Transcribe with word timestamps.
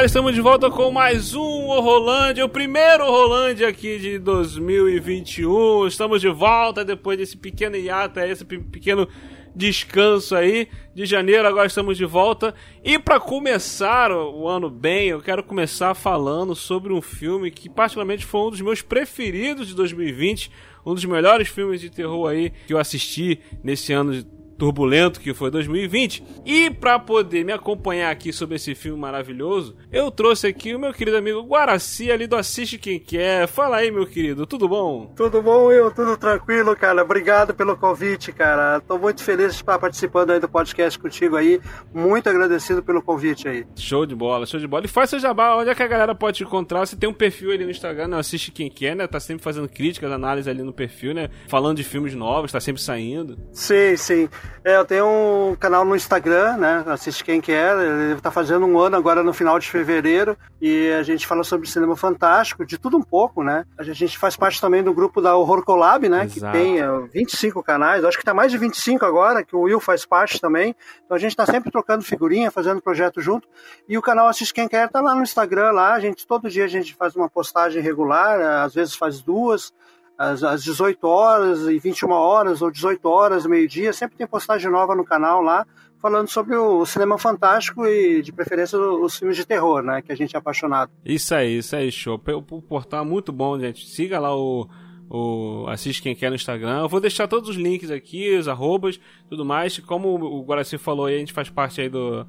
Galera, 0.00 0.06
estamos 0.06 0.34
de 0.34 0.40
volta 0.40 0.70
com 0.70 0.90
mais 0.90 1.34
um 1.34 1.66
Horrolândia, 1.66 2.42
o 2.42 2.48
primeiro 2.48 3.04
Horrolândia 3.04 3.68
aqui 3.68 3.98
de 3.98 4.18
2021. 4.18 5.86
Estamos 5.86 6.22
de 6.22 6.28
volta 6.30 6.82
depois 6.82 7.18
desse 7.18 7.36
pequeno 7.36 7.76
hiato, 7.76 8.18
esse 8.20 8.42
pe- 8.42 8.60
pequeno 8.60 9.06
descanso 9.54 10.34
aí 10.34 10.68
de 10.94 11.04
janeiro. 11.04 11.46
Agora 11.46 11.66
estamos 11.66 11.98
de 11.98 12.06
volta. 12.06 12.54
E 12.82 12.98
para 12.98 13.20
começar 13.20 14.10
o 14.10 14.40
o 14.40 14.48
ano 14.48 14.70
bem, 14.70 15.08
eu 15.08 15.20
quero 15.20 15.42
começar 15.42 15.92
falando 15.94 16.54
sobre 16.54 16.94
um 16.94 17.02
filme 17.02 17.50
que 17.50 17.68
particularmente 17.68 18.24
foi 18.24 18.40
um 18.40 18.50
dos 18.50 18.60
meus 18.62 18.80
preferidos 18.80 19.68
de 19.68 19.74
2020, 19.74 20.50
um 20.86 20.94
dos 20.94 21.04
melhores 21.04 21.48
filmes 21.48 21.78
de 21.78 21.90
terror 21.90 22.26
aí 22.26 22.50
que 22.66 22.72
eu 22.72 22.78
assisti 22.78 23.38
nesse 23.62 23.92
ano 23.92 24.24
turbulento 24.60 25.20
que 25.20 25.32
foi 25.32 25.50
2020. 25.50 26.22
E 26.44 26.68
para 26.68 26.98
poder 26.98 27.42
me 27.46 27.52
acompanhar 27.52 28.10
aqui 28.10 28.30
sobre 28.30 28.56
esse 28.56 28.74
filme 28.74 29.00
maravilhoso, 29.00 29.74
eu 29.90 30.10
trouxe 30.10 30.46
aqui 30.46 30.74
o 30.74 30.78
meu 30.78 30.92
querido 30.92 31.16
amigo 31.16 31.42
Guaraci 31.42 32.12
ali 32.12 32.26
do 32.26 32.36
Assiste 32.36 32.76
Quem 32.76 33.00
Quer. 33.00 33.48
Fala 33.48 33.78
aí, 33.78 33.90
meu 33.90 34.06
querido, 34.06 34.44
tudo 34.44 34.68
bom? 34.68 35.14
Tudo 35.16 35.40
bom, 35.40 35.72
eu? 35.72 35.90
Tudo 35.90 36.14
tranquilo, 36.14 36.76
cara? 36.76 37.02
Obrigado 37.02 37.54
pelo 37.54 37.74
convite, 37.74 38.32
cara. 38.32 38.80
Tô 38.80 38.98
muito 38.98 39.24
feliz 39.24 39.54
de 39.54 39.62
estar 39.62 39.78
participando 39.78 40.30
aí 40.32 40.38
do 40.38 40.48
podcast 40.48 40.98
contigo 40.98 41.36
aí. 41.36 41.58
Muito 41.94 42.28
agradecido 42.28 42.82
pelo 42.82 43.00
convite 43.00 43.48
aí. 43.48 43.64
Show 43.76 44.04
de 44.04 44.14
bola, 44.14 44.44
show 44.44 44.60
de 44.60 44.66
bola. 44.66 44.84
E 44.84 44.88
faz 44.88 45.08
seu 45.08 45.18
jabá, 45.18 45.56
onde 45.56 45.70
é 45.70 45.74
que 45.74 45.82
a 45.82 45.88
galera 45.88 46.14
pode 46.14 46.36
te 46.36 46.44
encontrar? 46.44 46.84
Você 46.84 46.96
tem 46.96 47.08
um 47.08 47.14
perfil 47.14 47.50
ali 47.50 47.64
no 47.64 47.70
Instagram, 47.70 48.08
né? 48.08 48.18
Assiste 48.18 48.52
Quem 48.52 48.70
Quer, 48.70 48.94
né? 48.94 49.06
Tá 49.06 49.18
sempre 49.18 49.42
fazendo 49.42 49.70
críticas, 49.70 50.12
análises 50.12 50.48
ali 50.48 50.62
no 50.62 50.72
perfil, 50.72 51.14
né? 51.14 51.30
Falando 51.48 51.78
de 51.78 51.84
filmes 51.84 52.14
novos, 52.14 52.52
tá 52.52 52.60
sempre 52.60 52.82
saindo. 52.82 53.38
Sim, 53.52 53.96
sim. 53.96 54.28
É, 54.62 54.76
eu 54.76 54.84
tenho 54.84 55.06
um 55.06 55.56
canal 55.56 55.84
no 55.84 55.96
Instagram, 55.96 56.58
né? 56.58 56.84
Assiste 56.86 57.24
quem 57.24 57.40
quer. 57.40 57.74
Ele 57.78 58.20
tá 58.20 58.30
fazendo 58.30 58.66
um 58.66 58.78
ano 58.78 58.94
agora 58.94 59.22
no 59.22 59.32
final 59.32 59.58
de 59.58 59.66
fevereiro. 59.66 60.36
E 60.60 60.90
a 60.92 61.02
gente 61.02 61.26
fala 61.26 61.42
sobre 61.42 61.66
cinema 61.66 61.96
fantástico, 61.96 62.66
de 62.66 62.76
tudo 62.76 62.98
um 62.98 63.02
pouco, 63.02 63.42
né? 63.42 63.64
A 63.78 63.82
gente 63.82 64.18
faz 64.18 64.36
parte 64.36 64.60
também 64.60 64.82
do 64.82 64.92
grupo 64.92 65.22
da 65.22 65.34
Horror 65.34 65.64
Collab, 65.64 66.08
né? 66.08 66.24
Exato. 66.24 66.52
Que 66.52 66.58
tem 66.58 66.80
é, 66.80 66.86
25 67.12 67.62
canais. 67.62 68.04
Acho 68.04 68.18
que 68.18 68.24
tá 68.24 68.34
mais 68.34 68.52
de 68.52 68.58
25 68.58 69.04
agora, 69.04 69.42
que 69.42 69.56
o 69.56 69.62
Will 69.62 69.80
faz 69.80 70.04
parte 70.04 70.38
também. 70.38 70.76
Então 71.06 71.16
a 71.16 71.20
gente 71.20 71.34
tá 71.34 71.46
sempre 71.46 71.70
trocando 71.70 72.04
figurinha, 72.04 72.50
fazendo 72.50 72.82
projeto 72.82 73.22
junto. 73.22 73.48
E 73.88 73.96
o 73.96 74.02
canal 74.02 74.28
Assiste 74.28 74.52
Quem 74.52 74.68
Quer 74.68 74.90
tá 74.90 75.00
lá 75.00 75.14
no 75.14 75.22
Instagram, 75.22 75.72
lá. 75.72 75.94
A 75.94 76.00
gente, 76.00 76.26
todo 76.26 76.50
dia 76.50 76.64
a 76.64 76.68
gente 76.68 76.94
faz 76.94 77.16
uma 77.16 77.30
postagem 77.30 77.82
regular, 77.82 78.62
às 78.62 78.74
vezes 78.74 78.94
faz 78.94 79.22
duas 79.22 79.72
às, 80.20 80.44
às 80.44 80.62
18 80.62 81.02
horas 81.08 81.66
e 81.66 81.78
21 81.78 82.10
horas, 82.10 82.60
ou 82.60 82.70
18 82.70 83.08
horas, 83.08 83.46
meio-dia, 83.46 83.90
sempre 83.90 84.18
tem 84.18 84.26
postagem 84.26 84.70
nova 84.70 84.94
no 84.94 85.02
canal 85.02 85.40
lá, 85.40 85.66
falando 85.98 86.28
sobre 86.28 86.54
o 86.56 86.84
cinema 86.84 87.16
fantástico 87.16 87.86
e, 87.86 88.20
de 88.20 88.30
preferência, 88.30 88.78
os 88.78 89.18
filmes 89.18 89.34
de 89.38 89.46
terror, 89.46 89.82
né? 89.82 90.02
Que 90.02 90.12
a 90.12 90.14
gente 90.14 90.36
é 90.36 90.38
apaixonado. 90.38 90.92
Isso 91.02 91.34
aí, 91.34 91.56
isso 91.56 91.74
aí, 91.74 91.90
show. 91.90 92.20
O 92.50 92.60
portal 92.60 93.02
é 93.02 93.08
muito 93.08 93.32
bom, 93.32 93.58
gente. 93.58 93.88
Siga 93.88 94.20
lá 94.20 94.36
o, 94.36 94.68
o 95.08 95.64
Assiste 95.68 96.02
Quem 96.02 96.14
Quer 96.14 96.28
no 96.28 96.36
Instagram. 96.36 96.80
Eu 96.80 96.88
vou 96.88 97.00
deixar 97.00 97.26
todos 97.26 97.48
os 97.48 97.56
links 97.56 97.90
aqui, 97.90 98.36
os 98.36 98.46
arrobas, 98.46 99.00
tudo 99.26 99.42
mais. 99.42 99.78
Como 99.78 100.22
o 100.22 100.42
Guaraci 100.42 100.76
falou 100.76 101.06
a 101.06 101.12
gente 101.12 101.32
faz 101.32 101.48
parte 101.48 101.80
aí 101.80 101.88
do, 101.88 102.26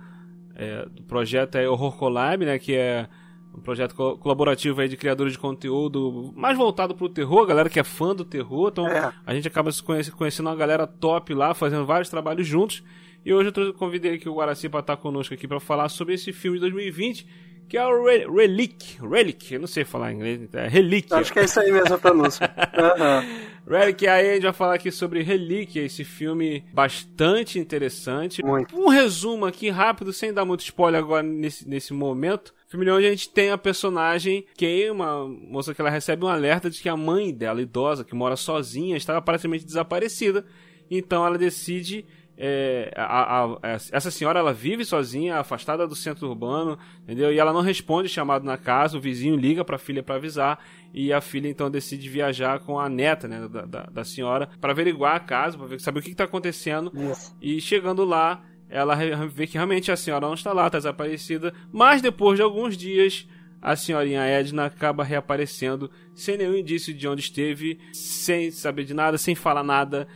é, 0.56 0.86
do 0.86 1.04
projeto 1.04 1.58
aí 1.58 1.68
Horror 1.68 1.98
Collab, 1.98 2.46
né? 2.46 2.58
Que 2.58 2.74
é 2.74 3.10
um 3.54 3.62
projeto 3.62 3.94
co- 3.96 4.18
colaborativo 4.18 4.80
aí 4.82 4.88
de 4.88 4.96
criadores 4.98 5.34
de 5.34 5.40
conteúdo 5.40 6.32
mais 6.36 6.58
voltado 6.58 6.96
pro 6.96 7.10
terror, 7.10 7.44
a 7.44 7.48
galera 7.48 7.70
que 7.70 7.80
é 7.80 7.84
fã 7.84 8.16
do 8.16 8.24
terror. 8.26 8.70
Então 8.72 8.88
É. 8.88 9.12
a 9.26 9.34
gente 9.34 9.48
acaba 9.48 9.72
se 9.72 9.84
conhece- 9.84 10.12
conhecendo 10.12 10.48
uma 10.50 10.56
galera 10.56 10.88
top 10.88 11.34
lá, 11.34 11.54
fazendo 11.54 11.86
vários 11.86 12.10
trabalhos 12.10 12.48
juntos. 12.48 12.84
E 13.26 13.34
hoje 13.34 13.52
eu 13.56 13.74
convidei 13.74 14.16
aqui 14.16 14.28
o 14.28 14.34
Guaraci 14.36 14.68
para 14.70 14.80
estar 14.80 14.98
conosco 14.98 15.34
aqui 15.34 15.48
para 15.48 15.60
falar 15.60 15.90
sobre 15.90 16.14
esse 16.16 16.32
filme 16.34 16.58
de 16.58 16.62
2020, 16.62 17.28
que 17.70 17.78
é 17.78 17.86
o 17.86 18.04
Re- 18.04 18.26
Relic. 18.28 18.98
Relic, 19.00 19.54
eu 19.54 19.60
não 19.60 19.68
sei 19.68 19.84
falar 19.86 20.12
em 20.12 20.16
inglês, 20.16 20.50
é 20.54 20.68
Relíquia. 20.68 21.18
Acho 21.18 21.32
que 21.32 21.40
é 21.40 21.44
isso 21.46 21.60
aí 21.60 21.72
mesmo 21.72 21.94
a 21.96 21.98
pronúncia. 22.00 22.50
Relic, 23.68 24.08
aí 24.08 24.32
a 24.32 24.34
gente 24.34 24.44
vai 24.44 24.54
falar 24.54 24.74
aqui 24.76 24.92
sobre 24.92 25.22
Relíquia, 25.22 25.82
esse 25.84 26.04
filme 26.04 26.64
bastante 26.74 27.60
interessante. 27.60 28.44
Muito. 28.44 28.76
Um 28.76 28.90
resumo 28.90 29.46
aqui 29.46 29.70
rápido, 29.70 30.12
sem 30.12 30.34
dar 30.34 30.44
muito 30.46 30.62
spoiler 30.62 31.00
agora 31.00 31.24
nesse, 31.24 31.68
nesse 31.68 31.94
momento. 31.94 32.54
Filme 32.72 32.90
onde 32.90 33.06
a 33.06 33.10
gente 33.10 33.28
tem 33.30 33.52
a 33.52 33.58
personagem 33.58 34.46
que 34.56 34.66
é 34.86 34.90
uma 34.92 35.28
moça 35.28 35.74
que 35.76 35.82
ela 35.82 35.90
recebe 35.90 36.24
um 36.24 36.30
alerta 36.30 36.70
de 36.70 36.82
que 36.82 36.88
a 36.88 36.96
mãe 36.96 37.34
dela, 37.34 37.62
idosa, 37.62 38.06
que 38.06 38.16
mora 38.16 38.38
sozinha, 38.38 38.96
estava 38.96 39.20
aparentemente 39.20 39.66
desaparecida. 39.66 40.46
Então 40.90 41.26
ela 41.26 41.38
decide. 41.38 42.06
é, 42.44 42.92
a- 42.96 43.04
a- 43.44 43.46
a- 43.46 43.78
essa 43.92 44.10
senhora 44.10 44.40
ela 44.40 44.52
vive 44.52 44.84
sozinha, 44.84 45.36
afastada 45.38 45.86
do 45.86 45.96
centro 45.96 46.28
urbano, 46.28 46.76
entendeu? 47.04 47.32
E 47.32 47.38
ela 47.38 47.54
não 47.54 47.62
responde 47.62 48.10
chamado 48.10 48.44
na 48.44 48.58
casa, 48.58 48.98
o 48.98 49.02
vizinho 49.02 49.36
liga 49.36 49.64
pra 49.64 49.78
filha 49.78 50.02
pra 50.02 50.16
avisar 50.16 50.58
e 50.92 51.14
a 51.14 51.22
filha 51.22 51.48
então 51.48 51.70
decide 51.70 52.10
viajar 52.10 52.60
com 52.62 52.80
a 52.80 52.90
neta, 52.90 53.28
né, 53.28 53.48
da, 53.48 53.62
da, 53.66 53.84
da 53.84 54.04
senhora, 54.04 54.50
pra 54.60 54.72
averiguar 54.72 55.16
a 55.18 55.20
casa, 55.20 55.56
pra 55.56 55.68
ver- 55.68 55.80
saber 55.82 56.00
o 56.00 56.02
que, 56.02 56.10
que 56.12 56.16
tá 56.16 56.24
acontecendo. 56.24 56.92
Isso. 57.12 57.36
E 57.40 57.62
chegando 57.62 58.04
lá, 58.04 58.44
ela 58.72 58.96
vê 59.28 59.46
que 59.46 59.56
realmente 59.56 59.92
a 59.92 59.98
senhora 59.98 60.26
não 60.26 60.34
está 60.34 60.54
lá, 60.54 60.68
está 60.68 60.78
desaparecida. 60.78 61.54
Mas 61.72 62.02
depois 62.02 62.38
de 62.38 62.42
alguns 62.42 62.78
dias, 62.78 63.28
a 63.62 63.76
senhorinha 63.76 64.24
Edna 64.24 64.66
acaba 64.66 65.04
reaparecendo 65.04 65.92
sem 66.16 66.38
nenhum 66.38 66.56
indício 66.56 66.94
de 66.94 67.08
onde 67.08 67.22
esteve, 67.22 67.80
sem 67.92 68.50
saber 68.50 68.86
de 68.86 68.94
nada, 68.94 69.18
sem 69.18 69.36
falar 69.36 69.64
nada, 69.64 70.08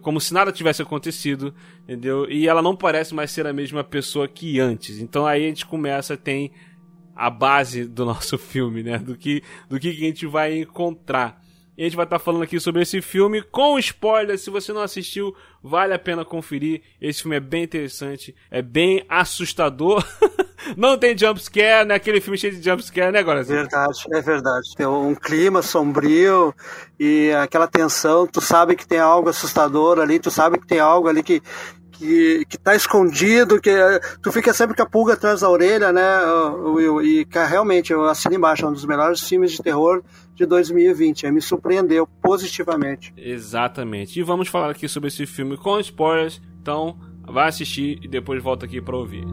como 0.00 0.20
se 0.20 0.32
nada 0.32 0.52
tivesse 0.52 0.80
acontecido, 0.80 1.52
entendeu? 1.82 2.30
E 2.30 2.48
ela 2.48 2.62
não 2.62 2.74
parece 2.74 3.14
mais 3.14 3.30
ser 3.30 3.46
a 3.46 3.52
mesma 3.52 3.82
pessoa 3.82 4.26
que 4.28 4.58
antes. 4.60 5.00
Então 5.00 5.26
aí 5.26 5.44
a 5.44 5.48
gente 5.48 5.66
começa, 5.66 6.16
tem 6.16 6.52
a 7.14 7.28
base 7.28 7.84
do 7.84 8.04
nosso 8.06 8.38
filme, 8.38 8.82
né? 8.82 8.96
Do 8.96 9.16
que, 9.16 9.42
do 9.68 9.78
que 9.78 9.88
a 9.88 9.92
gente 9.92 10.24
vai 10.26 10.60
encontrar. 10.60 11.43
E 11.76 11.82
a 11.82 11.84
gente 11.84 11.96
vai 11.96 12.04
estar 12.04 12.18
falando 12.18 12.42
aqui 12.42 12.60
sobre 12.60 12.82
esse 12.82 13.02
filme 13.02 13.42
com 13.42 13.78
spoiler. 13.78 14.38
Se 14.38 14.48
você 14.48 14.72
não 14.72 14.80
assistiu, 14.80 15.34
vale 15.62 15.92
a 15.92 15.98
pena 15.98 16.24
conferir. 16.24 16.82
Esse 17.00 17.22
filme 17.22 17.36
é 17.36 17.40
bem 17.40 17.64
interessante, 17.64 18.34
é 18.50 18.62
bem 18.62 19.04
assustador. 19.08 20.04
não 20.76 20.96
tem 20.96 21.18
jumpscare, 21.18 21.86
né? 21.86 21.94
Aquele 21.94 22.20
filme 22.20 22.38
cheio 22.38 22.54
de 22.54 22.64
jumpscare, 22.64 23.12
né, 23.12 23.18
agora? 23.18 23.42
Verdade, 23.42 23.98
é 24.12 24.20
verdade. 24.20 24.74
Tem 24.76 24.86
um 24.86 25.14
clima 25.14 25.62
sombrio 25.62 26.54
e 26.98 27.32
aquela 27.32 27.66
tensão, 27.66 28.26
tu 28.26 28.40
sabe 28.40 28.76
que 28.76 28.86
tem 28.86 28.98
algo 28.98 29.28
assustador 29.28 29.98
ali, 29.98 30.20
tu 30.20 30.30
sabe 30.30 30.60
que 30.60 30.66
tem 30.66 30.78
algo 30.78 31.08
ali 31.08 31.22
que 31.22 31.42
que, 31.94 32.44
que 32.48 32.58
tá 32.58 32.74
escondido, 32.74 33.60
que 33.60 33.70
eh, 33.70 34.00
tu 34.22 34.30
fica 34.32 34.52
sempre 34.52 34.76
com 34.76 34.82
a 34.82 34.86
pulga 34.86 35.14
atrás 35.14 35.40
da 35.40 35.50
orelha, 35.50 35.92
né, 35.92 36.02
Will? 36.64 37.00
E 37.02 37.24
cara, 37.24 37.46
realmente, 37.46 37.92
eu 37.92 38.04
assino 38.04 38.34
embaixo, 38.34 38.64
é 38.64 38.68
um 38.68 38.72
dos 38.72 38.84
melhores 38.84 39.20
filmes 39.20 39.52
de 39.52 39.62
terror 39.62 40.02
de 40.34 40.44
2020. 40.46 41.26
Aí 41.26 41.32
me 41.32 41.40
surpreendeu 41.40 42.06
positivamente. 42.22 43.12
Exatamente. 43.16 44.18
E 44.18 44.22
vamos 44.22 44.48
falar 44.48 44.70
aqui 44.70 44.88
sobre 44.88 45.08
esse 45.08 45.24
filme 45.26 45.56
com 45.56 45.78
spoilers. 45.80 46.40
Então, 46.60 46.98
vai 47.26 47.48
assistir 47.48 47.98
e 48.02 48.08
depois 48.08 48.42
volta 48.42 48.66
aqui 48.66 48.80
para 48.80 48.96
ouvir. 48.96 49.24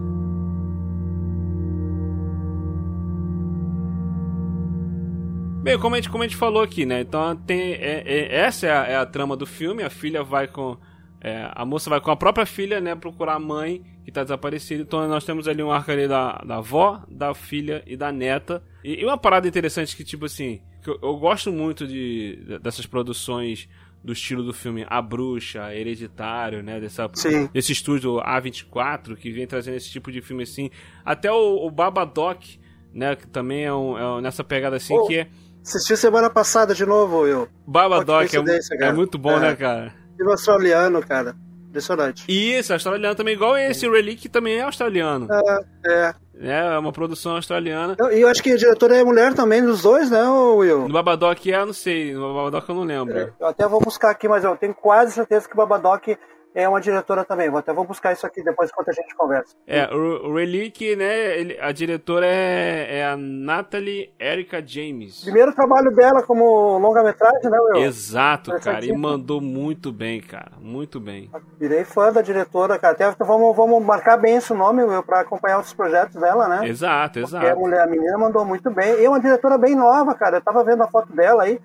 Bem, 5.63 5.77
como 5.77 5.93
a 5.93 5.97
gente, 5.99 6.09
como 6.09 6.23
a 6.23 6.27
gente 6.27 6.37
falou 6.37 6.63
aqui, 6.63 6.85
né? 6.87 7.01
Então 7.01 7.35
tem. 7.35 7.73
é- 7.73 8.03
é- 8.05 8.35
essa 8.35 8.65
é 8.65 8.71
a, 8.71 8.83
é 8.87 8.95
a 8.95 9.05
trama 9.05 9.37
do 9.37 9.45
filme. 9.45 9.83
A 9.83 9.89
filha 9.91 10.23
vai 10.23 10.47
com. 10.47 10.75
É, 11.21 11.49
a 11.53 11.63
moça 11.63 11.89
vai 11.89 12.01
com 12.01 12.09
a 12.11 12.15
própria 12.15 12.45
filha, 12.45 12.81
né? 12.81 12.95
Procurar 12.95 13.35
a 13.35 13.39
mãe 13.39 13.83
que 14.03 14.11
tá 14.11 14.23
desaparecida. 14.23 14.81
Então 14.81 15.07
nós 15.07 15.23
temos 15.23 15.47
ali 15.47 15.61
um 15.61 15.71
arco 15.71 15.91
ali 15.91 16.07
da, 16.07 16.33
da 16.45 16.57
avó, 16.57 17.03
da 17.07 17.33
filha 17.35 17.83
e 17.85 17.95
da 17.95 18.11
neta. 18.11 18.63
E, 18.83 19.01
e 19.01 19.05
uma 19.05 19.17
parada 19.17 19.47
interessante 19.47 19.95
que, 19.95 20.03
tipo 20.03 20.25
assim, 20.25 20.61
que 20.81 20.89
eu, 20.89 20.97
eu 21.01 21.15
gosto 21.17 21.51
muito 21.51 21.85
de, 21.87 22.57
dessas 22.61 22.85
produções 22.87 23.69
do 24.03 24.13
estilo 24.13 24.41
do 24.41 24.51
filme 24.51 24.83
A 24.89 24.99
Bruxa, 24.99 25.71
Hereditário, 25.75 26.63
né? 26.63 26.79
Dessa, 26.79 27.07
Sim. 27.13 27.47
desse 27.53 27.71
estúdio 27.71 28.15
A24 28.15 29.15
que 29.15 29.31
vem 29.31 29.45
trazendo 29.45 29.77
esse 29.77 29.91
tipo 29.91 30.11
de 30.11 30.21
filme 30.21 30.41
assim. 30.41 30.71
Até 31.05 31.31
o, 31.31 31.67
o 31.67 31.69
Babadoc, 31.69 32.57
né? 32.91 33.15
Que 33.15 33.27
também 33.27 33.63
é, 33.65 33.71
um, 33.73 33.95
é 33.97 34.13
um- 34.15 34.21
nessa 34.21 34.43
pegada 34.43 34.75
assim 34.77 34.95
Oh, 34.95 35.05
que 35.05 35.19
é. 35.19 35.27
Assisti 35.63 35.95
semana 35.95 36.27
passada 36.31 36.73
de 36.73 36.83
novo, 36.83 37.19
Will. 37.19 37.47
Babadoc 37.67 38.27
é, 38.33 38.85
é 38.87 38.91
muito 38.91 39.19
bom, 39.19 39.37
É. 39.37 39.39
né, 39.39 39.55
cara? 39.55 40.00
Filme 40.21 40.33
australiano, 40.33 41.01
cara. 41.01 41.35
Impressionante. 41.67 42.25
Isso, 42.27 42.71
australiano 42.71 43.15
também, 43.15 43.33
igual 43.33 43.57
esse 43.57 43.89
Relic, 43.89 44.21
que 44.21 44.29
também 44.29 44.59
é 44.59 44.61
australiano. 44.61 45.27
É, 45.31 45.63
é. 45.87 46.13
É, 46.43 46.77
uma 46.77 46.91
produção 46.91 47.35
australiana. 47.35 47.95
E 47.97 48.03
eu, 48.03 48.11
eu, 48.11 48.27
acho 48.27 48.43
que 48.43 48.51
a 48.51 48.55
diretora 48.55 48.97
é 48.97 49.03
mulher 49.03 49.33
também, 49.33 49.63
dos 49.63 49.81
dois, 49.81 50.11
né, 50.11 50.21
Will? 50.29 50.87
No 50.87 50.93
Babadoc 50.93 51.43
é, 51.47 51.65
não 51.65 51.73
sei. 51.73 52.13
No 52.13 52.35
Babadoc 52.35 52.69
eu 52.69 52.75
não 52.75 52.83
lembro. 52.83 53.17
É, 53.17 53.31
eu 53.39 53.47
até 53.47 53.67
vou 53.67 53.81
buscar 53.81 54.11
aqui, 54.11 54.27
mas 54.27 54.43
eu 54.43 54.55
tenho 54.55 54.75
quase 54.75 55.13
certeza 55.13 55.47
que 55.47 55.55
o 55.55 55.57
Babadoc 55.57 56.15
é 56.53 56.67
uma 56.67 56.81
diretora 56.81 57.23
também. 57.23 57.49
Vou 57.49 57.59
até 57.59 57.73
vou 57.73 57.85
buscar 57.85 58.11
isso 58.11 58.25
aqui 58.25 58.43
depois 58.43 58.69
enquanto 58.69 58.89
a 58.89 58.93
gente 58.93 59.15
conversa. 59.15 59.55
É, 59.65 59.85
o 59.93 60.33
Relic, 60.35 60.95
né? 60.95 61.39
Ele, 61.39 61.57
a 61.59 61.71
diretora 61.71 62.25
é, 62.25 62.99
é, 62.99 63.05
a 63.05 63.15
Natalie 63.17 64.13
Erica 64.19 64.65
James. 64.65 65.23
Primeiro 65.23 65.53
trabalho 65.53 65.91
dela 65.95 66.23
como 66.23 66.77
longa-metragem, 66.77 67.49
né, 67.49 67.57
Will? 67.59 67.83
Exato, 67.83 68.51
cara. 68.59 68.85
E 68.85 68.95
mandou 68.95 69.39
muito 69.39 69.91
bem, 69.91 70.21
cara. 70.21 70.51
Muito 70.59 70.99
bem. 70.99 71.31
Virei 71.59 71.83
fã 71.83 72.11
da 72.11 72.21
diretora, 72.21 72.77
cara. 72.77 72.93
Até 72.93 73.25
vamos, 73.25 73.55
vamos 73.55 73.83
marcar 73.83 74.17
bem 74.17 74.35
esse 74.35 74.53
nome, 74.53 74.83
Will, 74.83 75.03
pra 75.03 75.21
acompanhar 75.21 75.57
outros 75.57 75.73
projetos 75.73 76.19
dela, 76.19 76.47
né? 76.47 76.67
Exato, 76.67 77.19
exato. 77.19 77.45
Porque 77.45 77.47
a 77.47 77.55
mulher, 77.55 77.81
a 77.81 77.87
menina 77.87 78.17
mandou 78.17 78.45
muito 78.45 78.69
bem. 78.71 78.99
E 78.99 79.05
é 79.05 79.09
uma 79.09 79.19
diretora 79.19 79.57
bem 79.57 79.75
nova, 79.75 80.13
cara. 80.15 80.37
Eu 80.37 80.41
tava 80.41 80.63
vendo 80.63 80.83
a 80.83 80.87
foto 80.87 81.13
dela 81.13 81.43
aí 81.43 81.59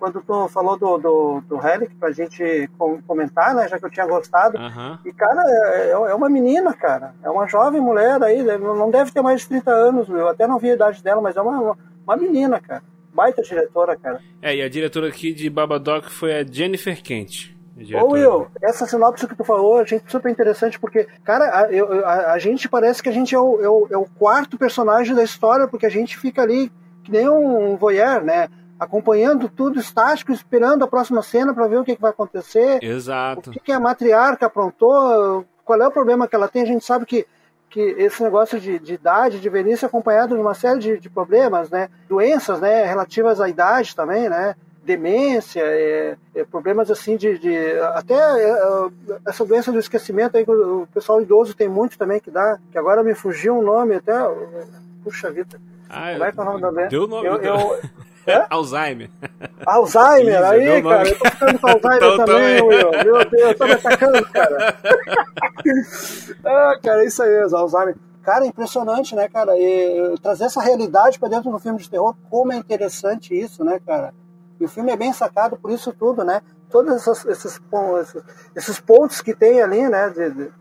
quando 0.00 0.22
tu 0.22 0.48
falou 0.48 0.78
do, 0.78 0.96
do, 0.98 1.40
do 1.42 1.56
Relic 1.58 1.94
pra 1.96 2.10
gente 2.10 2.68
comentar, 3.06 3.54
né? 3.54 3.68
Já 3.68 3.78
que 3.78 3.84
eu 3.84 3.90
tinha 3.90 4.06
gostado. 4.06 4.58
Uhum. 4.58 4.98
E, 5.04 5.12
cara, 5.12 5.42
é, 5.46 5.90
é 5.90 6.14
uma 6.14 6.28
menina, 6.28 6.72
cara. 6.72 7.14
É 7.22 7.28
uma 7.28 7.46
jovem 7.46 7.80
mulher 7.80 8.20
aí, 8.22 8.42
né, 8.42 8.56
não 8.56 8.90
deve 8.90 9.12
ter 9.12 9.20
mais 9.20 9.42
de 9.42 9.48
30 9.48 9.70
anos, 9.70 10.08
eu 10.08 10.28
até 10.28 10.46
não 10.46 10.58
vi 10.58 10.70
a 10.70 10.74
idade 10.74 11.02
dela, 11.02 11.20
mas 11.20 11.36
é 11.36 11.42
uma, 11.42 11.76
uma 12.04 12.16
menina, 12.16 12.58
cara. 12.58 12.82
Baita 13.12 13.42
diretora, 13.42 13.96
cara. 13.96 14.20
É, 14.40 14.56
e 14.56 14.62
a 14.62 14.68
diretora 14.68 15.08
aqui 15.08 15.32
de 15.32 15.50
Babadoc 15.50 16.08
foi 16.08 16.32
a 16.32 16.44
Jennifer 16.44 17.02
Kent. 17.02 17.54
Ô 18.02 18.12
Will, 18.12 18.46
essa 18.62 18.86
sinopse 18.86 19.26
que 19.26 19.34
tu 19.34 19.44
falou, 19.44 19.78
a 19.78 19.84
gente 19.84 20.04
super 20.10 20.30
interessante, 20.30 20.78
porque, 20.78 21.06
cara, 21.24 21.44
a, 21.44 21.72
eu, 21.72 22.04
a, 22.04 22.32
a 22.32 22.38
gente 22.38 22.68
parece 22.68 23.02
que 23.02 23.08
a 23.08 23.12
gente 23.12 23.34
é 23.34 23.38
o, 23.38 23.60
é 23.60 23.68
o, 23.68 23.88
é 23.90 23.96
o 23.96 24.04
quarto 24.04 24.58
personagem 24.58 25.14
da 25.14 25.22
história, 25.22 25.66
porque 25.66 25.86
a 25.86 25.90
gente 25.90 26.18
fica 26.18 26.42
ali 26.42 26.70
que 27.02 27.10
nem 27.10 27.28
um 27.28 27.76
voyeur, 27.76 28.22
né? 28.22 28.48
Acompanhando 28.80 29.46
tudo 29.46 29.78
estático, 29.78 30.32
esperando 30.32 30.82
a 30.82 30.88
próxima 30.88 31.22
cena 31.22 31.52
para 31.52 31.68
ver 31.68 31.78
o 31.78 31.84
que, 31.84 31.94
que, 31.94 32.00
vai 32.00 32.10
acontecer. 32.10 32.82
Exato. 32.82 33.50
O 33.50 33.52
que, 33.52 33.60
que, 33.60 33.72
a 33.72 33.78
matriarca 33.78 34.46
aprontou, 34.46 35.44
qual 35.62 35.82
é 35.82 35.86
o 35.86 35.92
problema 35.92 36.26
que 36.26 36.34
ela 36.34 36.48
tem. 36.48 36.62
A 36.62 36.66
gente 36.66 36.82
sabe 36.82 37.04
que, 37.04 37.26
que 37.68 37.78
esse 37.98 38.22
negócio 38.22 38.58
de, 38.58 38.78
de 38.78 38.94
idade, 38.94 39.38
de 39.38 39.50
velhice, 39.50 39.84
é 39.84 39.86
acompanhado 39.86 40.34
de 40.34 40.40
uma 40.40 40.54
série 40.54 40.78
de, 40.80 40.98
de, 40.98 41.10
problemas, 41.10 41.68
né? 41.68 41.90
Doenças, 42.08 42.58
né? 42.58 42.86
Relativas 42.86 43.38
à 43.38 43.50
idade 43.50 43.94
também, 43.94 44.30
né? 44.30 44.56
Demência, 44.82 45.60
é, 45.62 46.16
é, 46.34 46.44
problemas 46.44 46.90
assim 46.90 47.18
de. 47.18 47.38
de 47.38 47.54
até 47.92 48.14
é, 48.14 48.88
essa 49.26 49.44
doença 49.44 49.70
do 49.70 49.78
esquecimento 49.78 50.38
aí 50.38 50.44
que 50.44 50.50
o, 50.50 50.82
o 50.82 50.86
pessoal 50.86 51.20
idoso 51.20 51.54
tem 51.54 51.68
muito 51.68 51.98
também 51.98 52.18
que 52.18 52.30
dá, 52.30 52.58
que 52.72 52.78
agora 52.78 53.04
me 53.04 53.14
fugiu 53.14 53.58
um 53.58 53.62
nome 53.62 53.96
até. 53.96 54.14
Puxa 55.04 55.30
vida. 55.30 55.60
Ah, 55.86 56.12
Como 56.12 56.24
é 56.24 56.32
que 56.32 56.38
é 56.38 56.42
o 56.42 56.46
nome 56.46 56.60
da 56.62 56.70
doença? 56.70 56.88
Deu 56.88 57.04
o 57.04 57.06
nome. 57.06 57.26
Eu, 57.26 57.36
eu, 57.36 57.80
é? 58.26 58.46
Alzheimer. 58.50 59.10
Alzheimer, 59.66 60.34
Isso, 60.34 60.44
aí, 60.44 60.82
cara, 60.82 61.08
eu 61.08 61.18
tô 61.18 61.30
ficando 61.30 61.58
com 61.58 61.66
Alzheimer 61.66 61.96
então, 61.96 62.26
também, 62.26 62.62
Will. 62.62 62.90
Meu 62.90 63.30
Deus, 63.30 63.56
tô 63.56 63.64
me 63.66 63.72
atacando, 63.72 64.26
cara. 64.30 64.76
ah, 66.44 66.78
cara, 66.82 67.02
é 67.02 67.06
isso 67.06 67.22
aí 67.22 67.30
mesmo, 67.30 67.56
Alzheimer. 67.56 67.96
Cara, 68.22 68.44
é 68.44 68.48
impressionante, 68.48 69.14
né, 69.14 69.28
cara? 69.28 69.56
E, 69.56 70.14
trazer 70.22 70.44
essa 70.44 70.60
realidade 70.60 71.18
para 71.18 71.28
dentro 71.28 71.50
do 71.50 71.58
filme 71.58 71.78
de 71.78 71.88
terror, 71.88 72.14
como 72.28 72.52
é 72.52 72.56
interessante 72.56 73.34
isso, 73.34 73.64
né, 73.64 73.80
cara? 73.84 74.12
E 74.60 74.64
o 74.64 74.68
filme 74.68 74.92
é 74.92 74.96
bem 74.96 75.12
sacado 75.12 75.56
por 75.56 75.70
isso 75.70 75.92
tudo, 75.92 76.22
né? 76.22 76.42
Todos 76.68 76.94
esses, 76.94 77.24
esses, 77.26 77.60
esses 78.54 78.78
pontos 78.78 79.20
que 79.22 79.34
tem 79.34 79.62
ali, 79.62 79.88
né? 79.88 80.10
De, 80.10 80.30
de, 80.30 80.52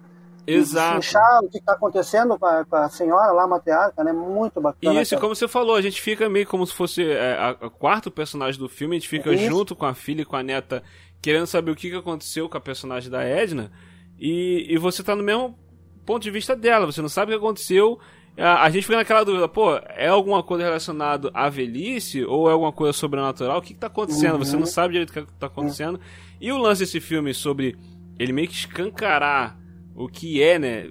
Exato. 0.53 1.45
o 1.45 1.49
que 1.49 1.57
está 1.57 1.73
acontecendo 1.73 2.37
com 2.37 2.45
a, 2.45 2.65
com 2.65 2.75
a, 2.75 2.89
senhora 2.89 3.31
lá, 3.31 3.43
a 3.43 3.47
matriarca, 3.47 4.03
né? 4.03 4.11
Muito 4.11 4.59
bacana. 4.59 5.01
Isso, 5.01 5.17
como 5.17 5.35
você 5.35 5.47
falou, 5.47 5.75
a 5.75 5.81
gente 5.81 6.01
fica 6.01 6.27
meio 6.29 6.47
como 6.47 6.65
se 6.65 6.73
fosse 6.73 7.03
é, 7.03 7.33
a, 7.33 7.49
a 7.49 7.69
quarto 7.69 8.09
personagem 8.09 8.59
do 8.59 8.69
filme, 8.69 8.95
a 8.95 8.99
gente 8.99 9.09
fica 9.09 9.33
Isso. 9.33 9.45
junto 9.45 9.75
com 9.75 9.85
a 9.85 9.93
filha 9.93 10.21
e 10.21 10.25
com 10.25 10.35
a 10.35 10.43
neta, 10.43 10.83
querendo 11.21 11.47
saber 11.47 11.71
o 11.71 11.75
que, 11.75 11.89
que 11.89 11.95
aconteceu 11.95 12.49
com 12.49 12.57
a 12.57 12.61
personagem 12.61 13.09
da 13.09 13.23
Edna, 13.23 13.71
e, 14.17 14.65
e 14.69 14.77
você 14.77 15.01
está 15.01 15.15
no 15.15 15.23
mesmo 15.23 15.57
ponto 16.05 16.23
de 16.23 16.31
vista 16.31 16.55
dela, 16.55 16.85
você 16.85 17.01
não 17.01 17.09
sabe 17.09 17.31
o 17.31 17.37
que 17.37 17.45
aconteceu. 17.45 17.99
A, 18.37 18.63
a 18.63 18.69
gente 18.69 18.83
fica 18.83 18.97
naquela 18.97 19.23
dúvida, 19.23 19.47
pô, 19.47 19.75
é 19.75 20.07
alguma 20.07 20.41
coisa 20.41 20.63
relacionada 20.63 21.29
à 21.33 21.49
velhice 21.49 22.23
ou 22.23 22.49
é 22.49 22.53
alguma 22.53 22.71
coisa 22.71 22.93
sobrenatural? 22.93 23.59
O 23.59 23.61
que, 23.61 23.73
está 23.73 23.87
acontecendo? 23.87 24.33
Uhum. 24.33 24.45
Você 24.45 24.57
não 24.57 24.65
sabe 24.65 24.93
direito 24.93 25.09
o 25.09 25.13
que 25.13 25.19
está 25.19 25.47
acontecendo. 25.47 25.95
Uhum. 25.95 26.37
E 26.41 26.51
o 26.51 26.57
lance 26.57 26.81
desse 26.81 26.99
filme 26.99 27.33
sobre 27.33 27.77
ele 28.17 28.33
meio 28.33 28.47
que 28.47 28.53
escancarar 28.53 29.58
o 29.99 30.07
que 30.07 30.41
é, 30.41 30.57
né, 30.57 30.85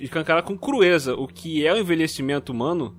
escancarar 0.00 0.42
com 0.42 0.58
crueza 0.58 1.14
o 1.14 1.28
que 1.28 1.64
é 1.64 1.72
o 1.72 1.78
envelhecimento 1.78 2.50
humano, 2.50 2.92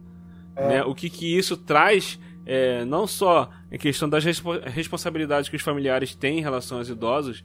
é. 0.56 0.68
né, 0.70 0.84
o 0.86 0.96
que, 0.96 1.10
que 1.10 1.38
isso 1.38 1.58
traz, 1.58 2.18
é, 2.46 2.86
não 2.86 3.06
só 3.06 3.50
em 3.70 3.78
questão 3.78 4.08
das 4.08 4.24
respo 4.24 4.54
responsabilidades 4.54 5.50
que 5.50 5.58
os 5.58 5.62
familiares 5.62 6.16
têm 6.16 6.40
em 6.40 6.42
relação 6.42 6.78
aos 6.78 6.88
idosos, 6.88 7.44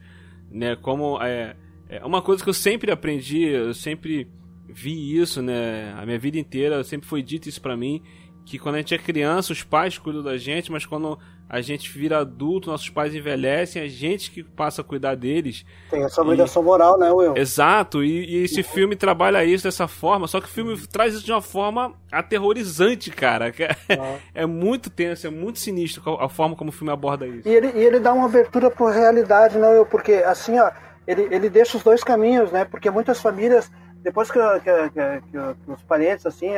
né, 0.48 0.76
como 0.76 1.20
é, 1.20 1.56
é 1.88 2.04
uma 2.04 2.22
coisa 2.22 2.44
que 2.44 2.48
eu 2.48 2.54
sempre 2.54 2.92
aprendi, 2.92 3.42
eu 3.48 3.74
sempre 3.74 4.28
vi 4.68 5.18
isso, 5.18 5.42
né, 5.42 5.92
a 5.98 6.06
minha 6.06 6.18
vida 6.18 6.38
inteira 6.38 6.84
sempre 6.84 7.08
foi 7.08 7.20
dito 7.20 7.48
isso 7.48 7.60
para 7.60 7.76
mim, 7.76 8.00
que 8.44 8.58
quando 8.58 8.74
a 8.76 8.78
gente 8.78 8.94
é 8.94 8.98
criança, 8.98 9.52
os 9.52 9.62
pais 9.62 9.98
cuidam 9.98 10.22
da 10.22 10.36
gente, 10.36 10.70
mas 10.70 10.84
quando 10.84 11.18
a 11.48 11.60
gente 11.60 11.90
vira 11.90 12.18
adulto, 12.18 12.70
nossos 12.70 12.88
pais 12.88 13.14
envelhecem, 13.14 13.80
a 13.80 13.88
gente 13.88 14.30
que 14.30 14.42
passa 14.42 14.80
a 14.80 14.84
cuidar 14.84 15.14
deles. 15.14 15.64
Tem 15.90 16.02
essa 16.02 16.20
obrigação 16.22 16.62
e... 16.62 16.64
moral, 16.64 16.98
né, 16.98 17.10
Will? 17.10 17.36
Exato, 17.36 18.02
e, 18.02 18.24
e, 18.24 18.44
esse 18.44 18.62
filme 18.62 18.96
trabalha 18.96 19.44
isso 19.44 19.64
dessa 19.64 19.86
forma, 19.86 20.26
só 20.26 20.40
que 20.40 20.46
o 20.46 20.50
filme 20.50 20.76
traz 20.86 21.14
isso 21.14 21.24
de 21.24 21.32
uma 21.32 21.42
forma 21.42 21.94
aterrorizante, 22.10 23.10
cara. 23.10 23.52
É, 23.88 23.94
ah. 23.94 24.18
é 24.34 24.46
muito 24.46 24.90
tenso, 24.90 25.26
é 25.26 25.30
muito 25.30 25.58
sinistro 25.58 26.02
a 26.18 26.28
forma 26.28 26.56
como 26.56 26.70
o 26.70 26.72
filme 26.72 26.92
aborda 26.92 27.26
isso. 27.26 27.48
E 27.48 27.54
ele, 27.54 27.72
e 27.74 27.84
ele 27.84 28.00
dá 28.00 28.12
uma 28.12 28.26
abertura 28.26 28.70
para 28.70 28.92
realidade, 28.92 29.58
né, 29.58 29.68
Will? 29.68 29.86
Porque, 29.86 30.12
assim, 30.12 30.58
ó, 30.58 30.70
ele, 31.06 31.28
ele 31.30 31.50
deixa 31.50 31.76
os 31.76 31.82
dois 31.82 32.02
caminhos, 32.02 32.50
né? 32.50 32.64
Porque 32.64 32.90
muitas 32.90 33.20
famílias 33.20 33.70
depois 34.04 34.30
que, 34.30 34.38
que, 34.60 34.90
que, 34.90 35.22
que, 35.30 35.72
os 35.72 35.82
parentes 35.82 36.26
assim 36.26 36.50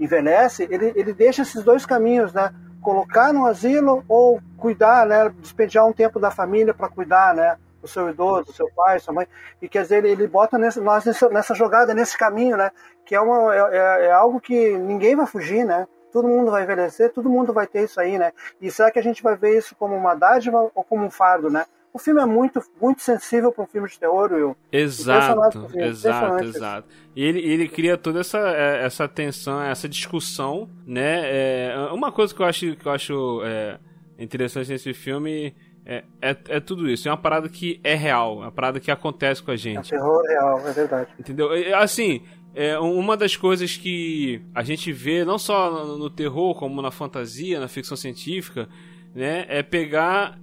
envelhecem, 0.00 0.66
ele, 0.70 0.92
ele 0.96 1.12
deixa 1.12 1.42
esses 1.42 1.62
dois 1.62 1.84
caminhos, 1.84 2.32
né? 2.32 2.52
colocar 2.80 3.34
no 3.34 3.44
asilo 3.44 4.02
ou 4.08 4.40
cuidar, 4.56 5.06
né, 5.06 5.28
despejar 5.40 5.84
um 5.84 5.92
tempo 5.92 6.18
da 6.18 6.30
família 6.30 6.72
para 6.72 6.88
cuidar, 6.88 7.34
né, 7.34 7.58
do 7.82 7.88
seu 7.88 8.08
idoso, 8.08 8.46
do 8.46 8.52
seu 8.52 8.70
pai, 8.74 8.98
sua 8.98 9.12
mãe, 9.12 9.26
e 9.60 9.68
quer 9.68 9.82
dizer, 9.82 9.98
ele, 9.98 10.10
ele 10.10 10.26
bota 10.26 10.56
nesse, 10.56 10.80
nós 10.80 11.04
nessa, 11.04 11.28
nessa, 11.28 11.54
jogada, 11.54 11.92
nesse 11.92 12.16
caminho, 12.16 12.56
né, 12.56 12.70
que 13.04 13.14
é, 13.14 13.20
uma, 13.20 13.54
é, 13.54 13.58
é, 13.58 14.06
é 14.06 14.12
algo 14.12 14.40
que 14.40 14.76
ninguém 14.78 15.14
vai 15.14 15.26
fugir, 15.26 15.66
né, 15.66 15.86
todo 16.10 16.28
mundo 16.28 16.50
vai 16.50 16.62
envelhecer, 16.62 17.12
todo 17.12 17.28
mundo 17.28 17.52
vai 17.52 17.66
ter 17.66 17.84
isso 17.84 18.00
aí, 18.00 18.16
né, 18.16 18.32
e 18.60 18.70
será 18.70 18.90
que 18.90 18.98
a 18.98 19.02
gente 19.02 19.22
vai 19.22 19.36
ver 19.36 19.58
isso 19.58 19.76
como 19.76 19.94
uma 19.94 20.14
dádiva 20.14 20.70
ou 20.74 20.84
como 20.84 21.04
um 21.04 21.10
fardo, 21.10 21.50
né, 21.50 21.66
o 21.98 22.00
filme 22.00 22.20
é 22.20 22.24
muito, 22.24 22.62
muito 22.80 23.02
sensível 23.02 23.50
para 23.52 23.64
um 23.64 23.66
filme 23.66 23.88
de 23.88 23.98
terror, 23.98 24.32
Will. 24.32 24.56
Exato, 24.70 25.68
exato, 25.74 26.44
exato. 26.44 26.88
E 27.14 27.24
ele, 27.24 27.40
ele 27.40 27.68
cria 27.68 27.98
toda 27.98 28.20
essa, 28.20 28.38
é, 28.38 28.84
essa 28.84 29.08
tensão, 29.08 29.60
essa 29.60 29.88
discussão, 29.88 30.70
né? 30.86 31.22
É, 31.24 31.76
uma 31.92 32.12
coisa 32.12 32.32
que 32.32 32.40
eu 32.40 32.46
acho, 32.46 32.76
que 32.76 32.86
eu 32.86 32.92
acho 32.92 33.42
é, 33.44 33.78
interessante 34.18 34.70
nesse 34.70 34.94
filme 34.94 35.54
é, 35.84 36.04
é, 36.22 36.36
é, 36.48 36.60
tudo 36.60 36.88
isso. 36.88 37.08
É 37.08 37.10
uma 37.10 37.16
parada 37.16 37.48
que 37.48 37.80
é 37.82 37.94
real, 37.94 38.42
é 38.42 38.46
uma 38.46 38.52
parada 38.52 38.78
que 38.78 38.90
acontece 38.90 39.42
com 39.42 39.50
a 39.50 39.56
gente. 39.56 39.92
É 39.92 39.98
terror 39.98 40.22
real, 40.22 40.68
é 40.68 40.72
verdade. 40.72 41.10
Entendeu? 41.18 41.50
Assim, 41.76 42.22
é, 42.54 42.78
uma 42.78 43.16
das 43.16 43.36
coisas 43.36 43.76
que 43.76 44.40
a 44.54 44.62
gente 44.62 44.92
vê, 44.92 45.24
não 45.24 45.38
só 45.38 45.84
no, 45.84 45.98
no 45.98 46.10
terror, 46.10 46.54
como 46.54 46.80
na 46.80 46.90
fantasia, 46.90 47.58
na 47.58 47.66
ficção 47.66 47.96
científica, 47.96 48.68
né? 49.14 49.46
É 49.48 49.62
pegar 49.62 50.38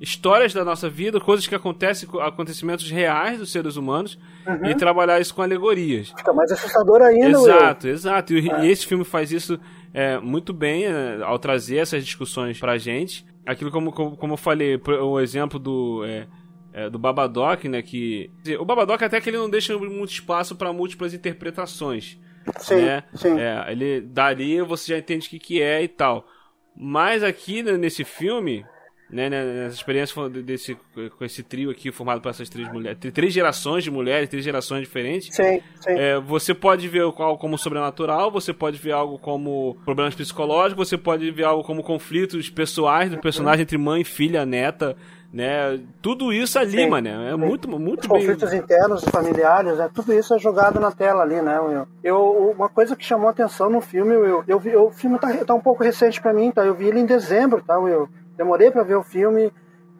histórias 0.00 0.54
da 0.54 0.64
nossa 0.64 0.88
vida, 0.88 1.20
coisas 1.20 1.46
que 1.46 1.54
acontecem, 1.54 2.08
acontecimentos 2.22 2.90
reais 2.90 3.38
dos 3.38 3.52
seres 3.52 3.76
humanos 3.76 4.18
uhum. 4.46 4.70
e 4.70 4.74
trabalhar 4.74 5.20
isso 5.20 5.34
com 5.34 5.42
alegorias. 5.42 6.08
Fica 6.16 6.32
mais 6.32 6.50
assustador 6.50 7.02
ainda. 7.02 7.28
Exato, 7.28 7.86
exato. 7.86 8.32
E, 8.32 8.50
é. 8.50 8.64
e, 8.64 8.70
esse 8.70 8.86
filme 8.86 9.04
faz 9.04 9.30
isso 9.30 9.60
é, 9.92 10.18
muito 10.18 10.54
bem 10.54 10.86
é, 10.86 11.22
ao 11.22 11.38
trazer 11.38 11.76
essas 11.76 12.02
discussões 12.02 12.58
pra 12.58 12.78
gente. 12.78 13.26
Aquilo 13.44 13.70
como, 13.70 13.92
como, 13.92 14.16
como 14.16 14.32
eu 14.32 14.38
falei, 14.38 14.80
o 15.02 15.20
exemplo 15.20 15.58
do 15.58 16.02
é, 16.06 16.26
é, 16.72 16.88
do 16.88 16.98
Babadoc, 16.98 17.64
né, 17.64 17.82
que 17.82 18.30
o 18.58 18.64
Babadoc 18.64 19.02
até 19.02 19.20
que 19.20 19.28
ele 19.28 19.38
não 19.38 19.50
deixa 19.50 19.76
muito 19.76 20.12
espaço 20.12 20.56
para 20.56 20.72
múltiplas 20.72 21.12
interpretações. 21.12 22.18
Sim, 22.58 22.76
né? 22.76 23.02
sim. 23.14 23.38
É, 23.38 23.66
ele 23.70 24.00
dali 24.00 24.62
você 24.62 24.92
já 24.92 24.98
entende 24.98 25.26
o 25.26 25.30
que, 25.30 25.38
que 25.38 25.62
é 25.62 25.82
e 25.82 25.88
tal. 25.88 26.26
Mas 26.74 27.22
aqui 27.22 27.62
né, 27.62 27.76
nesse 27.76 28.04
filme 28.04 28.64
né, 29.12 29.28
né, 29.28 29.44
nessa 29.44 29.74
experiência 29.76 30.28
desse, 30.28 30.76
com 31.18 31.24
esse 31.24 31.42
trio 31.42 31.70
aqui 31.70 31.90
formado 31.90 32.20
por 32.20 32.28
essas 32.28 32.48
três 32.48 32.70
mulheres, 32.72 32.98
três 33.12 33.32
gerações 33.32 33.82
de 33.82 33.90
mulheres, 33.90 34.28
três 34.28 34.44
gerações 34.44 34.82
diferentes. 34.82 35.34
Sim, 35.34 35.60
sim. 35.80 35.90
É, 35.90 36.18
você 36.20 36.54
pode 36.54 36.86
ver 36.88 37.02
algo 37.02 37.36
como 37.36 37.58
sobrenatural, 37.58 38.30
você 38.30 38.52
pode 38.52 38.78
ver 38.78 38.92
algo 38.92 39.18
como 39.18 39.76
problemas 39.84 40.14
psicológicos, 40.14 40.88
você 40.88 40.96
pode 40.96 41.30
ver 41.30 41.44
algo 41.44 41.64
como 41.64 41.82
conflitos 41.82 42.48
pessoais 42.48 43.10
do 43.10 43.18
personagem 43.18 43.62
entre 43.62 43.76
mãe, 43.76 44.04
filha, 44.04 44.46
neta, 44.46 44.96
né? 45.32 45.80
Tudo 46.02 46.32
isso 46.32 46.58
ali, 46.58 46.82
sim, 46.82 46.88
mano, 46.88 47.08
é 47.08 47.30
sim. 47.30 47.36
muito, 47.36 47.68
muito 47.68 48.02
Os 48.02 48.08
bem... 48.08 48.20
conflitos 48.20 48.52
internos, 48.52 49.04
familiares, 49.04 49.78
né? 49.78 49.88
Tudo 49.94 50.12
isso 50.12 50.34
é 50.34 50.38
jogado 50.38 50.80
na 50.80 50.90
tela 50.90 51.22
ali, 51.22 51.40
né, 51.40 51.58
Will? 51.60 51.86
Eu, 52.02 52.52
uma 52.56 52.68
coisa 52.68 52.96
que 52.96 53.04
chamou 53.04 53.28
atenção 53.28 53.70
no 53.70 53.80
filme, 53.80 54.16
Will, 54.16 54.44
eu 54.46 54.58
vi, 54.58 54.76
o 54.76 54.90
filme 54.90 55.18
tá, 55.18 55.32
tá 55.44 55.54
um 55.54 55.60
pouco 55.60 55.82
recente 55.82 56.20
para 56.20 56.32
mim, 56.32 56.50
tá? 56.50 56.64
Eu 56.64 56.74
vi 56.74 56.86
ele 56.86 57.00
em 57.00 57.06
dezembro, 57.06 57.62
tá, 57.62 57.78
Will? 57.78 58.08
Demorei 58.36 58.70
para 58.70 58.82
ver 58.82 58.96
o 58.96 59.02
filme 59.02 59.52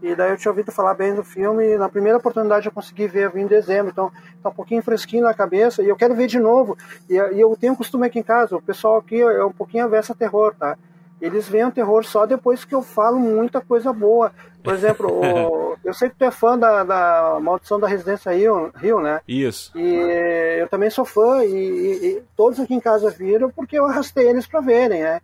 e 0.03 0.15
daí 0.15 0.31
eu 0.31 0.37
tinha 0.37 0.51
ouvido 0.51 0.73
falar 0.73 0.95
bem 0.95 1.15
do 1.15 1.23
filme 1.23 1.75
e 1.75 1.79
na 1.79 1.89
primeira 1.89 2.17
oportunidade 2.17 2.67
eu 2.67 2.73
consegui 2.73 3.07
ver, 3.07 3.35
em 3.37 3.47
dezembro, 3.47 3.93
então 3.93 4.11
tá 4.43 4.49
um 4.49 4.55
pouquinho 4.55 4.83
fresquinho 4.83 5.25
na 5.25 5.35
cabeça 5.35 5.83
e 5.83 5.89
eu 5.89 5.97
quero 5.97 6.15
ver 6.15 6.27
de 6.27 6.39
novo. 6.39 6.77
E, 7.09 7.15
e 7.15 7.41
eu 7.41 7.55
tenho 7.61 7.75
um 7.75 7.77
costume 7.77 8.07
aqui 8.07 8.19
em 8.19 8.23
casa, 8.23 8.57
o 8.57 8.63
pessoal 8.63 8.97
aqui 8.97 9.21
é 9.21 9.45
um 9.45 9.53
pouquinho 9.53 9.85
avesso 9.85 10.13
a 10.13 10.15
terror, 10.15 10.55
tá? 10.59 10.79
Eles 11.21 11.47
veem 11.47 11.67
o 11.67 11.71
terror 11.71 12.03
só 12.03 12.25
depois 12.25 12.65
que 12.65 12.75
eu 12.75 12.81
falo 12.81 13.19
muita 13.19 13.61
coisa 13.61 13.93
boa. 13.93 14.33
Por 14.63 14.73
exemplo, 14.73 15.13
o, 15.13 15.77
eu 15.85 15.93
sei 15.93 16.09
que 16.09 16.17
tu 16.17 16.25
é 16.25 16.31
fã 16.31 16.57
da, 16.59 16.83
da 16.83 17.39
Maldição 17.43 17.79
da 17.79 17.87
Residência 17.87 18.33
Rio, 18.33 18.73
Rio, 18.75 19.01
né? 19.01 19.21
Isso. 19.29 19.71
E 19.77 20.59
eu 20.59 20.69
também 20.69 20.89
sou 20.89 21.05
fã 21.05 21.45
e, 21.45 21.53
e, 21.53 22.07
e 22.07 22.23
todos 22.35 22.59
aqui 22.59 22.73
em 22.73 22.81
casa 22.81 23.11
viram 23.11 23.51
porque 23.51 23.79
eu 23.79 23.85
arrastei 23.85 24.27
eles 24.27 24.47
para 24.47 24.63
verem, 24.63 25.03
né? 25.03 25.21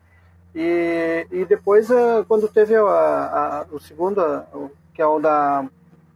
E, 0.56 1.26
e 1.30 1.44
depois, 1.44 1.90
eh, 1.90 2.24
quando 2.26 2.48
teve 2.48 2.74
a, 2.74 2.80
a, 2.80 3.66
o 3.70 3.78
segundo, 3.78 4.22
que 4.94 5.02
é 5.02 5.06
o 5.06 5.20
da 5.20 5.66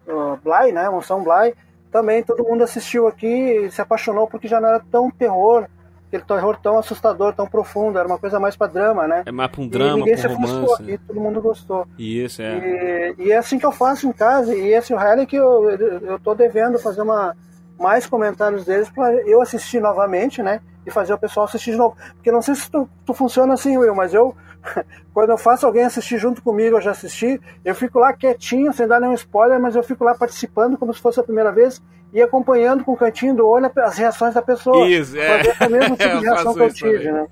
o 0.09 0.37
Bly, 0.43 0.73
né, 0.73 0.89
Monção 0.89 1.23
Bly, 1.23 1.55
também 1.93 2.23
todo 2.23 2.43
mundo 2.43 2.65
assistiu 2.65 3.07
aqui 3.07 3.27
e 3.27 3.71
se 3.71 3.83
apaixonou 3.83 4.27
porque 4.27 4.49
já 4.49 4.59
não 4.59 4.71
era 4.71 4.81
tão 4.91 5.11
terror, 5.11 5.67
aquele 6.09 6.23
terror 6.23 6.57
tão 6.63 6.79
assustador, 6.79 7.35
tão 7.35 7.47
profundo, 7.47 7.99
era 7.99 8.09
uma 8.09 8.19
coisa 8.19 8.41
mais 8.41 8.57
para 8.57 8.73
drama, 8.73 9.07
né? 9.07 9.25
É 9.27 9.31
mais 9.31 9.51
para 9.51 9.61
um 9.61 9.69
drama, 9.69 9.99
e 9.99 10.01
ninguém 10.01 10.17
se 10.17 10.27
ofuscou 10.27 10.75
aqui, 10.75 10.99
todo 11.07 11.21
mundo 11.21 11.43
gostou. 11.43 11.87
Isso, 11.99 12.41
é. 12.41 13.15
E, 13.19 13.25
e, 13.25 13.33
é 13.33 13.37
assim 13.37 13.59
que 13.59 13.67
eu 13.67 13.73
faço 13.73 14.09
em 14.09 14.13
casa, 14.13 14.55
e 14.55 14.73
esse 14.73 14.91
é 14.91 14.97
o 14.97 14.99
Harry 14.99 15.27
que 15.27 15.37
eu, 15.37 15.71
eu 15.71 16.19
tô 16.19 16.35
devendo 16.35 16.79
fazer 16.79 17.03
uma, 17.03 17.37
mais 17.81 18.07
comentários 18.07 18.65
deles 18.65 18.89
para 18.91 19.15
eu 19.27 19.41
assistir 19.41 19.81
novamente, 19.81 20.43
né? 20.43 20.61
e 20.87 20.91
fazer 20.91 21.13
o 21.13 21.19
pessoal 21.19 21.47
assistir 21.47 21.73
de 21.73 21.77
novo. 21.77 21.97
Porque 22.15 22.31
não 22.31 22.43
sei 22.43 22.55
se 22.55 22.71
tu, 22.71 22.89
tu 23.05 23.15
funciona 23.15 23.55
assim, 23.55 23.77
Will, 23.77 23.95
mas 23.95 24.15
eu, 24.15 24.35
quando 25.13 25.31
eu 25.31 25.39
faço 25.39 25.67
alguém 25.67 25.85
assistir 25.85 26.19
junto 26.19 26.43
comigo, 26.43 26.77
eu 26.77 26.81
já 26.81 26.91
assisti, 26.91 27.41
eu 27.65 27.75
fico 27.75 27.99
lá 27.99 28.13
quietinho, 28.13 28.73
sem 28.73 28.87
dar 28.87 29.01
nenhum 29.01 29.15
spoiler, 29.15 29.61
mas 29.61 29.77
eu 29.77 29.83
fico 29.83 30.05
lá 30.05 30.15
participando 30.15 30.77
como 30.77 30.93
se 30.93 31.01
fosse 31.01 31.21
a 31.21 31.25
primeira 31.25 31.53
vez 31.53 31.83
e 32.13 32.21
acompanhando 32.21 32.85
com 32.85 32.93
o 32.93 32.97
cantinho 32.97 33.37
do 33.37 33.47
olho 33.47 33.71
as 33.77 33.97
reações 33.97 34.35
da 34.35 34.43
pessoa. 34.43 34.89
Isso, 34.89 35.17
é. 35.17 35.27
Pra 35.27 35.37
ver 35.43 35.57
a 35.61 35.69
mesma 35.69 35.97
tipo 35.97 36.19
de 36.19 36.25
reação 36.27 36.55
que 36.55 36.61
eu 36.61 36.73
tive, 36.73 37.13
né? 37.13 37.27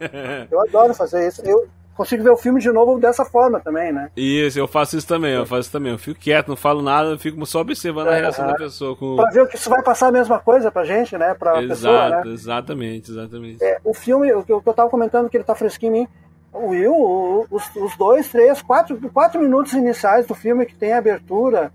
Eu 0.51 0.61
adoro 0.61 0.95
fazer 0.95 1.27
isso. 1.27 1.43
Eu, 1.45 1.67
consigo 1.99 2.23
ver 2.23 2.31
o 2.31 2.37
filme 2.37 2.61
de 2.61 2.71
novo 2.71 2.99
dessa 3.01 3.25
forma 3.25 3.59
também, 3.59 3.93
né? 3.93 4.09
Isso, 4.17 4.59
eu 4.59 4.69
faço 4.69 4.97
isso 4.97 5.07
também, 5.07 5.35
eu 5.35 5.45
faço 5.45 5.63
isso 5.63 5.73
também. 5.73 5.93
Eu 5.93 5.99
fico 5.99 6.19
quieto, 6.19 6.49
não 6.49 6.57
falo 6.57 6.81
nada, 6.81 7.11
eu 7.11 7.19
fico 7.19 7.45
só 7.45 7.61
observando 7.61 8.07
é, 8.07 8.13
a 8.13 8.21
reação 8.21 8.47
da 8.47 8.55
pessoa. 8.55 8.97
Com... 8.97 9.17
Pra 9.17 9.31
ver 9.31 9.43
o 9.43 9.49
que 9.49 9.57
isso 9.57 9.69
vai 9.69 9.83
passar 9.83 10.07
a 10.07 10.13
mesma 10.13 10.39
coisa 10.39 10.71
pra 10.71 10.85
gente, 10.85 11.19
né? 11.19 11.35
Pra 11.35 11.61
Exato, 11.61 11.69
pessoa, 11.69 12.09
né? 12.09 12.23
Exatamente, 12.33 13.11
exatamente. 13.11 13.63
É, 13.63 13.81
o 13.85 13.93
filme, 13.93 14.33
o 14.33 14.45
que 14.45 14.53
eu 14.53 14.63
tava 14.73 14.89
comentando 14.89 15.29
que 15.29 15.37
ele 15.37 15.45
tá 15.45 15.57
fresquinho 15.57 15.97
em 15.97 16.01
mim, 16.01 16.09
o 16.53 16.69
Will, 16.69 17.47
os, 17.51 17.65
os 17.77 17.97
dois, 17.97 18.29
três, 18.29 18.63
quatro, 18.63 18.99
quatro 19.13 19.41
minutos 19.41 19.73
iniciais 19.73 20.27
do 20.27 20.35
filme 20.35 20.65
que 20.65 20.75
tem 20.75 20.93
a 20.93 20.99
abertura 20.99 21.73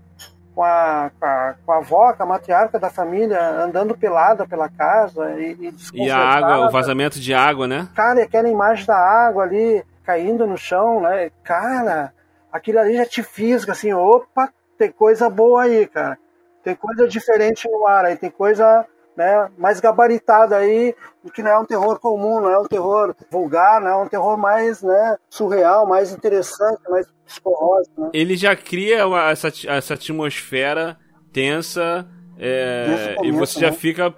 com 0.54 0.62
a, 0.62 1.10
com 1.18 1.26
a, 1.26 1.54
com 1.66 1.72
a 1.72 1.76
avó, 1.76 2.12
com 2.12 2.22
a 2.22 2.26
matriarca 2.26 2.78
da 2.78 2.88
família, 2.88 3.40
andando 3.62 3.96
pelada 3.96 4.46
pela 4.46 4.68
casa 4.68 5.32
e, 5.38 5.74
e, 5.92 6.04
e 6.04 6.10
a 6.10 6.18
água, 6.18 6.68
o 6.68 6.70
vazamento 6.70 7.20
de 7.20 7.34
água, 7.34 7.66
né? 7.66 7.88
Cara, 7.94 8.22
aquela 8.22 8.48
imagem 8.48 8.86
da 8.86 8.96
água 8.96 9.42
ali, 9.42 9.84
caindo 10.04 10.46
no 10.46 10.56
chão, 10.56 11.00
né? 11.00 11.30
Cara, 11.42 12.12
aquilo 12.52 12.78
ali 12.78 12.96
já 12.96 13.06
te 13.06 13.22
fisga 13.22 13.72
assim, 13.72 13.92
opa, 13.92 14.52
tem 14.78 14.92
coisa 14.92 15.28
boa 15.28 15.62
aí, 15.62 15.86
cara. 15.86 16.18
Tem 16.62 16.74
coisa 16.74 17.08
diferente 17.08 17.68
no 17.68 17.86
ar 17.86 18.04
aí, 18.04 18.16
tem 18.16 18.30
coisa 18.30 18.86
né, 19.16 19.48
mais 19.56 19.80
gabaritada 19.80 20.56
aí, 20.56 20.94
que 21.32 21.42
não 21.42 21.50
é 21.50 21.58
um 21.58 21.64
terror 21.64 21.98
comum, 22.00 22.40
não 22.40 22.50
é 22.50 22.58
um 22.58 22.66
terror 22.66 23.14
vulgar, 23.30 23.80
não 23.80 23.88
é 23.88 23.96
um 23.96 24.08
terror 24.08 24.36
mais 24.36 24.82
né, 24.82 25.16
surreal, 25.28 25.86
mais 25.86 26.12
interessante, 26.12 26.80
mais 26.88 27.06
psicológico. 27.24 28.00
Né? 28.00 28.10
Ele 28.12 28.36
já 28.36 28.56
cria 28.56 29.06
uma, 29.06 29.30
essa, 29.30 29.48
essa 29.68 29.94
atmosfera 29.94 30.98
tensa 31.32 32.06
é, 32.38 33.14
começo, 33.16 33.24
e 33.24 33.38
você 33.38 33.60
já 33.60 33.70
né? 33.70 33.76
fica 33.76 34.14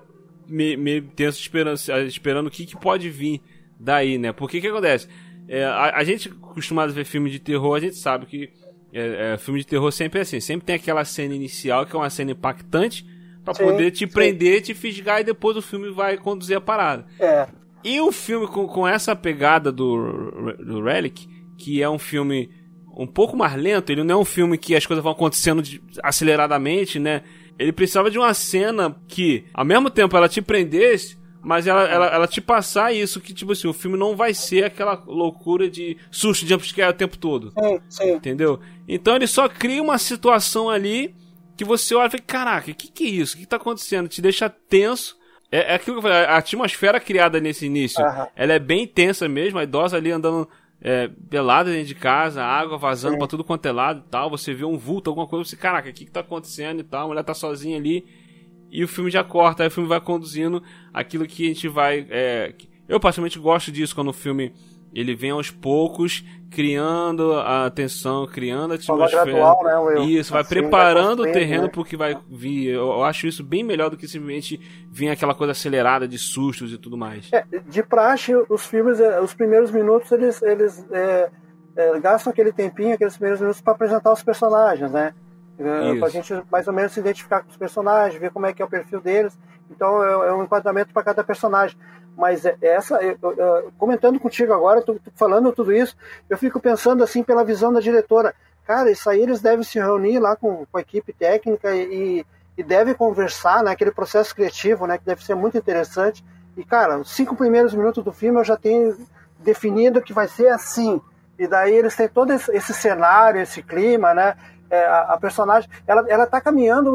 meio, 0.49 0.79
meio 0.79 1.03
tenso 1.09 1.39
esperando, 1.39 1.79
esperando 2.07 2.47
o 2.47 2.51
que, 2.51 2.65
que 2.65 2.77
pode 2.77 3.11
vir 3.11 3.43
daí, 3.79 4.19
né? 4.19 4.33
Porque 4.33 4.61
que 4.61 4.69
acontece? 4.69 5.09
É, 5.49 5.65
a, 5.65 5.97
a, 5.97 6.05
gente 6.05 6.29
acostumado 6.29 6.91
a 6.91 6.93
ver 6.93 7.05
filme 7.05 7.31
de 7.31 7.39
terror, 7.39 7.77
a 7.77 7.81
gente 7.81 7.97
sabe 7.97 8.27
que 8.27 8.51
é, 8.93 9.35
é, 9.35 9.39
filme 9.39 9.61
de 9.61 9.67
terror 9.67 9.91
sempre 9.93 10.19
é 10.19 10.23
assim, 10.23 10.41
sempre 10.41 10.67
tem 10.67 10.77
aquela 10.77 11.05
cena 11.05 11.35
inicial 11.35 11.87
que 11.87 11.95
é 11.95 11.99
uma 11.99 12.11
cena 12.11 12.33
impactante 12.33 13.07
para 13.45 13.55
poder 13.55 13.93
te 13.93 14.01
sim. 14.01 14.09
prender, 14.09 14.61
te 14.63 14.75
fisgar 14.75 15.21
e 15.21 15.25
depois 15.25 15.57
o 15.57 15.63
filme 15.63 15.91
vai 15.91 16.17
conduzir 16.17 16.57
a 16.57 16.61
parada. 16.61 17.07
É. 17.21 17.47
E 17.85 18.01
o 18.01 18.11
filme 18.11 18.49
com, 18.49 18.67
com 18.67 18.89
essa 18.89 19.15
pegada 19.15 19.71
do, 19.71 20.53
do 20.59 20.83
Relic, 20.83 21.29
que 21.57 21.81
é 21.81 21.89
um 21.89 21.99
filme 21.99 22.51
um 22.97 23.07
pouco 23.07 23.37
mais 23.37 23.55
lento, 23.55 23.91
ele 23.91 24.03
não 24.03 24.17
é 24.17 24.19
um 24.19 24.25
filme 24.25 24.59
que 24.59 24.75
as 24.75 24.85
coisas 24.85 25.03
vão 25.03 25.13
acontecendo 25.13 25.63
de, 25.63 25.81
aceleradamente, 26.03 26.99
né? 26.99 27.23
Ele 27.59 27.73
precisava 27.73 28.11
de 28.11 28.19
uma 28.19 28.35
cena 28.35 28.97
que, 29.07 29.45
ao 29.55 29.65
mesmo 29.65 29.91
tempo, 29.91 30.17
ela 30.17 30.29
te 30.29 30.43
prendesse, 30.43 31.16
mas 31.47 31.69
ela, 31.69 31.85
ela, 31.85 32.07
ela 32.07 32.27
te 32.27 32.41
passar 32.41 32.93
isso, 32.93 33.21
que 33.21 33.33
tipo 33.33 33.53
assim, 33.53 33.69
o 33.69 33.73
filme 33.73 33.97
não 33.97 34.17
vai 34.17 34.35
ser 34.35 34.65
aquela 34.65 35.01
loucura 35.07 35.71
de 35.71 35.97
susto 36.11 36.45
de 36.45 36.51
jumpscare 36.51 36.91
o 36.91 36.93
tempo 36.93 37.17
todo. 37.17 37.53
Sim, 37.53 37.81
sim. 37.89 38.13
Entendeu? 38.15 38.59
Então 38.89 39.15
ele 39.15 39.29
só 39.29 39.49
cria 39.49 39.81
uma 39.81 39.97
situação 39.97 40.69
ali 40.69 41.15
que 41.57 41.65
você 41.65 41.95
olha 41.95 42.09
e 42.09 42.11
fala, 42.11 42.23
caraca, 42.27 42.71
o 42.73 42.75
que, 42.75 42.89
que 42.89 43.05
é 43.05 43.11
isso? 43.11 43.35
O 43.35 43.37
que, 43.37 43.45
que 43.45 43.49
tá 43.49 43.59
acontecendo? 43.59 44.09
Te 44.09 44.21
deixa 44.21 44.51
tenso. 44.51 45.17
É, 45.49 45.71
é 45.71 45.75
aquilo 45.77 46.01
que 46.01 46.07
eu 46.07 46.11
falei, 46.11 46.27
a 46.27 46.37
atmosfera 46.37 46.99
criada 46.99 47.39
nesse 47.39 47.65
início, 47.65 48.05
ela 48.35 48.53
é 48.53 48.59
bem 48.59 48.85
tensa 48.85 49.29
mesmo, 49.29 49.61
a 49.61 49.63
idosa 49.63 49.97
ali 49.97 50.11
andando 50.11 50.49
é, 50.83 51.09
pelada 51.31 51.71
dentro 51.71 51.87
de 51.87 51.95
casa, 51.95 52.43
água 52.43 52.77
vazando 52.77 53.13
Sim. 53.13 53.19
pra 53.21 53.29
tudo 53.29 53.45
quanto 53.45 53.67
é 53.67 53.71
lado 53.71 54.03
e 54.05 54.11
tal, 54.11 54.29
você 54.29 54.53
vê 54.53 54.65
um 54.65 54.77
vulto, 54.77 55.11
alguma 55.11 55.29
coisa, 55.29 55.49
você, 55.49 55.57
caraca, 55.57 55.91
o 55.91 55.93
que, 55.93 56.07
que 56.07 56.11
tá 56.11 56.21
acontecendo 56.21 56.81
e 56.81 56.83
tal, 56.83 57.05
a 57.05 57.07
mulher 57.07 57.23
tá 57.23 57.35
sozinha 57.35 57.77
ali 57.77 58.26
e 58.71 58.85
o 58.85 58.89
filme 58.89 59.11
já 59.11 59.25
corta, 59.25 59.63
aí 59.63 59.69
o 59.69 59.71
filme 59.71 59.89
vai 59.89 60.01
conduzindo 60.01 60.63
aquilo 60.93 61.27
que 61.27 61.45
a 61.45 61.49
gente 61.49 61.69
vai. 61.69 62.07
É, 62.11 62.55
eu 62.89 63.01
particularmente 63.01 63.39
gosto 63.39 63.73
disso 63.73 63.95
quando 63.95 64.09
o 64.09 64.13
filme 64.13 64.53
ele 64.95 65.15
vem 65.15 65.31
aos 65.31 65.51
poucos 65.51 66.25
criando 66.51 67.35
a 67.35 67.67
atenção, 67.67 68.27
criando 68.27 68.73
a 68.73 68.75
atmosfera. 68.77 69.25
Gradual, 69.27 69.63
né, 69.63 69.77
Will? 69.77 70.05
Isso, 70.05 70.33
vai 70.33 70.41
assim, 70.41 70.49
preparando 70.49 71.23
vai 71.23 71.31
o 71.31 71.35
terreno 71.35 71.65
né? 71.65 71.71
porque 71.73 71.97
vai 71.97 72.17
vir. 72.31 72.69
Eu 72.71 73.05
acho 73.05 73.27
isso 73.27 73.45
bem 73.45 73.63
melhor 73.63 73.91
do 73.91 73.97
que 73.97 74.09
simplesmente 74.09 74.59
vir 74.91 75.11
aquela 75.11 75.35
coisa 75.35 75.51
acelerada 75.53 76.09
de 76.09 76.19
sustos 76.19 76.73
e 76.73 76.79
tudo 76.79 76.97
mais. 76.97 77.31
É, 77.31 77.45
de 77.69 77.83
praxe, 77.83 78.33
os 78.49 78.65
filmes, 78.65 78.99
é, 78.99 79.21
os 79.21 79.35
primeiros 79.35 79.71
minutos, 79.71 80.11
eles, 80.13 80.41
eles 80.41 80.87
é, 80.91 81.31
é, 81.77 82.01
gastam 82.01 82.31
aquele 82.31 82.53
tempinho, 82.53 82.95
aqueles 82.95 83.15
primeiros 83.15 83.41
minutos 83.41 83.61
para 83.61 83.75
apresentar 83.75 84.13
os 84.13 84.23
personagens, 84.23 84.91
né? 84.91 85.13
É, 85.59 85.99
para 85.99 86.09
a 86.09 86.11
gente 86.11 86.35
mais 86.51 86.69
ou 86.69 86.75
menos 86.75 86.93
se 86.93 87.01
identificar 87.01 87.43
com 87.43 87.51
os 87.51 87.57
personagens, 87.57 88.21
ver 88.21 88.31
como 88.31 88.47
é 88.47 88.53
que 88.53 88.61
é 88.61 88.65
o 88.65 88.69
perfil 88.69 89.01
deles. 89.01 89.37
Então 89.71 90.05
é, 90.05 90.29
é 90.29 90.33
um 90.33 90.45
enquadramento 90.45 90.93
para 90.93 91.03
cada 91.03 91.25
personagem. 91.25 91.77
Mas 92.17 92.45
é, 92.45 92.57
essa, 92.63 92.97
eu, 93.03 93.19
eu, 93.23 93.73
comentando 93.79 94.19
contigo 94.19 94.53
agora, 94.53 94.83
tô 94.83 94.99
falando 95.15 95.53
tudo 95.53 95.73
isso, 95.73 95.97
eu 96.29 96.39
fico 96.39 96.61
pensando 96.61 97.03
assim 97.03 97.23
pela 97.23 97.45
visão 97.45 97.73
da 97.73 97.81
diretora. 97.81 98.35
Cara, 98.67 98.91
isso 98.91 99.09
aí 99.09 99.21
eles 99.21 99.41
devem 99.41 99.63
se 99.63 99.79
reunir 99.79 100.19
lá 100.19 100.35
com, 100.35 100.67
com 100.67 100.79
a 100.79 100.81
equipe 100.81 101.13
técnica 101.13 101.75
e, 101.75 102.25
e 102.57 102.63
devem 102.63 102.95
conversar, 102.95 103.63
né? 103.63 103.71
Aquele 103.71 103.93
processo 103.93 104.35
criativo, 104.35 104.87
né? 104.87 104.99
Que 104.99 105.05
deve 105.05 105.25
ser 105.25 105.35
muito 105.35 105.57
interessante. 105.57 106.25
E 106.57 106.65
cara, 106.65 106.99
os 106.99 107.11
cinco 107.11 107.37
primeiros 107.37 107.75
minutos 107.75 108.03
do 108.03 108.13
filme 108.13 108.41
eu 108.41 108.45
já 108.45 108.57
tenho 108.57 108.97
definido 109.39 110.03
que 110.03 110.13
vai 110.13 110.27
ser 110.27 110.49
assim. 110.49 111.01
E 111.39 111.47
daí 111.47 111.75
eles 111.75 111.95
têm 111.95 112.09
todo 112.09 112.33
esse 112.33 112.73
cenário, 112.73 113.41
esse 113.41 113.63
clima, 113.63 114.15
né? 114.15 114.35
É, 114.71 114.85
a, 114.87 115.01
a, 115.15 115.19
personagem, 115.19 115.69
ela, 115.87 116.05
ela 116.09 116.27
tá 116.27 116.41
caminhando 116.41 116.95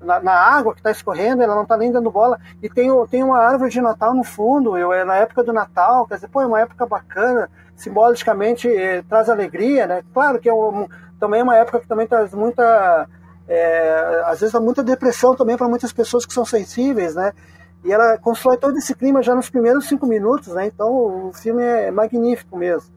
na, 0.00 0.20
na 0.20 0.32
água 0.32 0.74
que 0.74 0.80
está 0.80 0.90
escorrendo, 0.90 1.42
ela 1.42 1.54
não 1.54 1.62
está 1.62 1.76
nem 1.76 1.90
dando 1.90 2.10
bola, 2.10 2.38
e 2.62 2.68
tem, 2.68 2.90
tem 3.06 3.22
uma 3.22 3.38
árvore 3.38 3.70
de 3.70 3.80
Natal 3.80 4.14
no 4.14 4.24
fundo, 4.24 4.76
eu, 4.76 4.92
é 4.92 5.04
na 5.04 5.16
época 5.16 5.42
do 5.42 5.52
Natal, 5.52 6.06
quer 6.06 6.16
dizer, 6.16 6.28
pô, 6.28 6.40
é 6.40 6.46
uma 6.46 6.60
época 6.60 6.86
bacana, 6.86 7.50
simbolicamente 7.74 8.68
é, 8.68 9.02
traz 9.02 9.28
alegria, 9.28 9.86
né? 9.86 10.02
Claro 10.12 10.38
que 10.38 10.48
é 10.48 10.54
um, 10.54 10.86
também 11.18 11.40
é 11.40 11.42
uma 11.42 11.56
época 11.56 11.80
que 11.80 11.88
também 11.88 12.06
traz 12.06 12.32
muita, 12.32 13.08
é, 13.48 14.22
às 14.26 14.40
vezes 14.40 14.54
muita 14.60 14.82
depressão 14.82 15.34
também 15.34 15.56
para 15.56 15.68
muitas 15.68 15.92
pessoas 15.92 16.24
que 16.24 16.32
são 16.32 16.44
sensíveis, 16.44 17.14
né? 17.14 17.32
E 17.82 17.92
ela 17.92 18.16
constrói 18.16 18.56
todo 18.56 18.78
esse 18.78 18.94
clima 18.94 19.22
já 19.22 19.34
nos 19.34 19.50
primeiros 19.50 19.86
cinco 19.86 20.06
minutos, 20.06 20.48
né? 20.54 20.66
Então 20.66 21.28
o 21.28 21.32
filme 21.34 21.62
é 21.62 21.90
magnífico 21.90 22.56
mesmo 22.56 22.93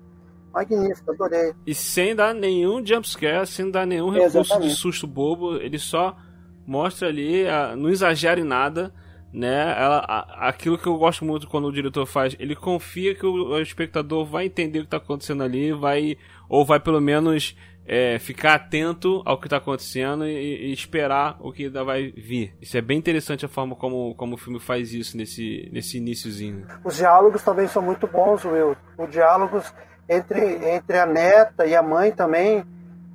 magnífico, 0.58 1.12
adorei. 1.12 1.54
E 1.66 1.76
sem 1.76 2.16
dar 2.16 2.34
nenhum 2.34 2.84
jumpscare, 2.86 3.46
sem 3.46 3.70
dar 3.70 3.86
nenhum 3.86 4.10
recurso 4.10 4.40
Exatamente. 4.40 4.70
de 4.70 4.76
susto 4.76 5.06
bobo, 5.06 5.56
ele 5.58 5.78
só 5.78 6.18
mostra 6.66 7.08
ali, 7.08 7.48
a, 7.48 7.76
não 7.76 7.90
exagera 7.90 8.40
em 8.40 8.44
nada, 8.44 8.94
né? 9.32 9.76
Ela, 9.78 10.00
a, 10.00 10.50
aquilo 10.50 10.78
que 10.78 10.88
eu 10.88 10.98
gosto 10.98 11.24
muito 11.24 11.48
quando 11.48 11.68
o 11.68 11.72
diretor 11.72 12.06
faz, 12.06 12.36
ele 12.40 12.56
confia 12.56 13.14
que 13.14 13.26
o, 13.26 13.50
o 13.50 13.62
espectador 13.62 14.26
vai 14.26 14.46
entender 14.46 14.80
o 14.80 14.82
que 14.82 14.88
está 14.88 14.98
acontecendo 14.98 15.44
ali, 15.44 15.72
vai 15.72 16.18
ou 16.50 16.66
vai 16.66 16.80
pelo 16.80 17.00
menos 17.00 17.56
é, 17.86 18.20
ficar 18.20 18.56
atento 18.56 19.22
ao 19.26 19.40
que 19.40 19.48
está 19.48 19.58
acontecendo 19.58 20.26
e, 20.26 20.70
e, 20.70 20.74
esperar 20.74 21.38
o 21.40 21.54
que 21.54 21.66
ainda 21.66 21.84
vai 21.86 22.12
vir. 22.12 22.54
Isso 22.62 22.78
é 22.78 22.82
bem 22.82 22.98
interessante 22.98 23.46
a 23.46 23.48
forma 23.48 23.76
como, 23.76 24.14
como 24.16 24.36
o 24.36 24.38
filme 24.38 24.60
faz 24.60 24.94
isso 24.94 25.16
nesse, 25.16 25.70
nesse 25.72 25.98
iníciozinho. 25.98 26.68
Os 26.84 26.98
diálogos 26.98 27.42
também 27.44 27.68
são 27.68 27.82
muito 27.82 28.06
bons, 28.06 28.44
Will. 28.44 28.76
Os 28.98 29.10
diálogos 29.10 29.74
entre, 30.10 30.70
entre 30.70 30.98
a 30.98 31.06
neta 31.06 31.66
e 31.66 31.76
a 31.76 31.82
mãe 31.82 32.12
também, 32.12 32.66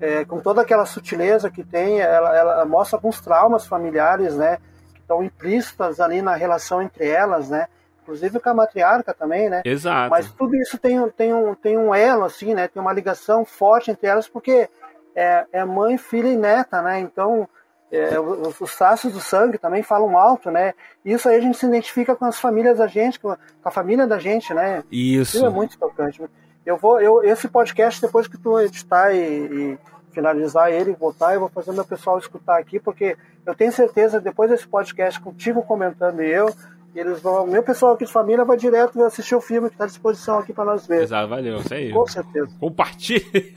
é, 0.01 0.25
com 0.25 0.41
toda 0.41 0.63
aquela 0.63 0.87
sutileza 0.87 1.51
que 1.51 1.63
tem, 1.63 2.01
ela, 2.01 2.37
ela 2.37 2.65
mostra 2.65 2.97
alguns 2.97 3.21
traumas 3.21 3.67
familiares, 3.67 4.37
né? 4.37 4.59
Que 4.93 5.01
estão 5.01 5.23
implícitas 5.23 6.01
ali 6.01 6.21
na 6.21 6.35
relação 6.35 6.83
entre 6.83 7.09
elas, 7.09 7.49
né? 7.49 7.67
inclusive 8.03 8.41
com 8.41 8.51
a 8.51 8.55
matriarca 8.55 9.15
também, 9.15 9.49
né? 9.49 9.63
Exato. 9.65 10.11
Mas 10.11 10.31
tudo 10.33 10.57
isso 10.57 10.77
tem, 10.77 11.09
tem, 11.11 11.33
um, 11.33 11.55
tem 11.55 11.79
um 11.79 11.95
elo, 11.95 12.25
assim, 12.25 12.53
né? 12.55 12.69
Tem 12.69 12.83
uma 12.83 12.93
ligação 12.93 13.45
forte 13.45 13.91
entre 13.91 14.07
elas, 14.07 14.29
porque 14.29 14.69
é, 15.15 15.47
é 15.53 15.65
mãe, 15.65 15.97
filha 15.97 16.29
e 16.29 16.37
neta, 16.37 16.83
né? 16.83 17.01
Então, 17.01 17.49
é, 17.91 18.19
os, 18.19 18.61
os, 18.61 18.77
traços 18.77 19.13
do 19.13 19.21
sangue 19.21 19.59
também 19.59 19.83
falam 19.83 20.19
alto, 20.19 20.51
né? 20.51 20.75
Isso 21.05 21.29
aí 21.29 21.37
a 21.37 21.41
gente 21.41 21.57
se 21.57 21.67
identifica 21.67 22.17
com 22.17 22.25
as 22.25 22.39
famílias 22.39 22.79
da 22.79 22.87
gente, 22.87 23.21
com 23.21 23.37
a, 23.65 23.71
família 23.71 24.07
da 24.07 24.19
gente, 24.19 24.53
né? 24.53 24.83
Isso. 24.91 25.37
Isso 25.37 25.47
é 25.47 25.51
muito 25.51 25.79
tocante. 25.79 26.23
Eu 26.65 26.77
vou, 26.77 27.01
eu, 27.01 27.23
esse 27.25 27.49
podcast, 27.49 28.01
depois 28.01 28.29
que 28.29 28.39
tu 28.39 28.59
editar 28.59 29.13
e, 29.13 29.19
e 29.19 29.79
finalizar 30.13 30.71
ele, 30.71 30.95
botar, 30.95 31.35
eu 31.35 31.41
vou 31.41 31.49
fazer 31.49 31.73
meu 31.73 31.85
pessoal 31.85 32.19
escutar 32.19 32.59
aqui, 32.59 32.79
porque 32.79 33.17
eu 33.45 33.55
tenho 33.55 33.73
certeza, 33.73 34.21
depois 34.21 34.51
desse 34.51 34.67
podcast 34.67 35.21
contigo 35.21 35.63
comentando 35.63 36.23
e 36.23 36.31
eu, 36.31 36.55
eles 36.95 37.21
vão, 37.23 37.47
meu 37.47 37.63
pessoal 37.63 37.95
aqui 37.95 38.05
de 38.05 38.13
família 38.13 38.45
vai 38.45 38.57
direto 38.57 39.03
assistir 39.03 39.35
o 39.35 39.41
filme 39.41 39.69
que 39.69 39.75
está 39.75 39.85
à 39.85 39.87
disposição 39.87 40.39
aqui 40.39 40.53
para 40.53 40.67
nós 40.67 40.87
ver. 40.87 41.03
Exato, 41.03 41.29
valeu, 41.29 41.57
isso 41.59 41.73
aí. 41.73 41.91
Com 41.91 42.07
certeza. 42.07 42.51
Compartilhe. 42.61 43.55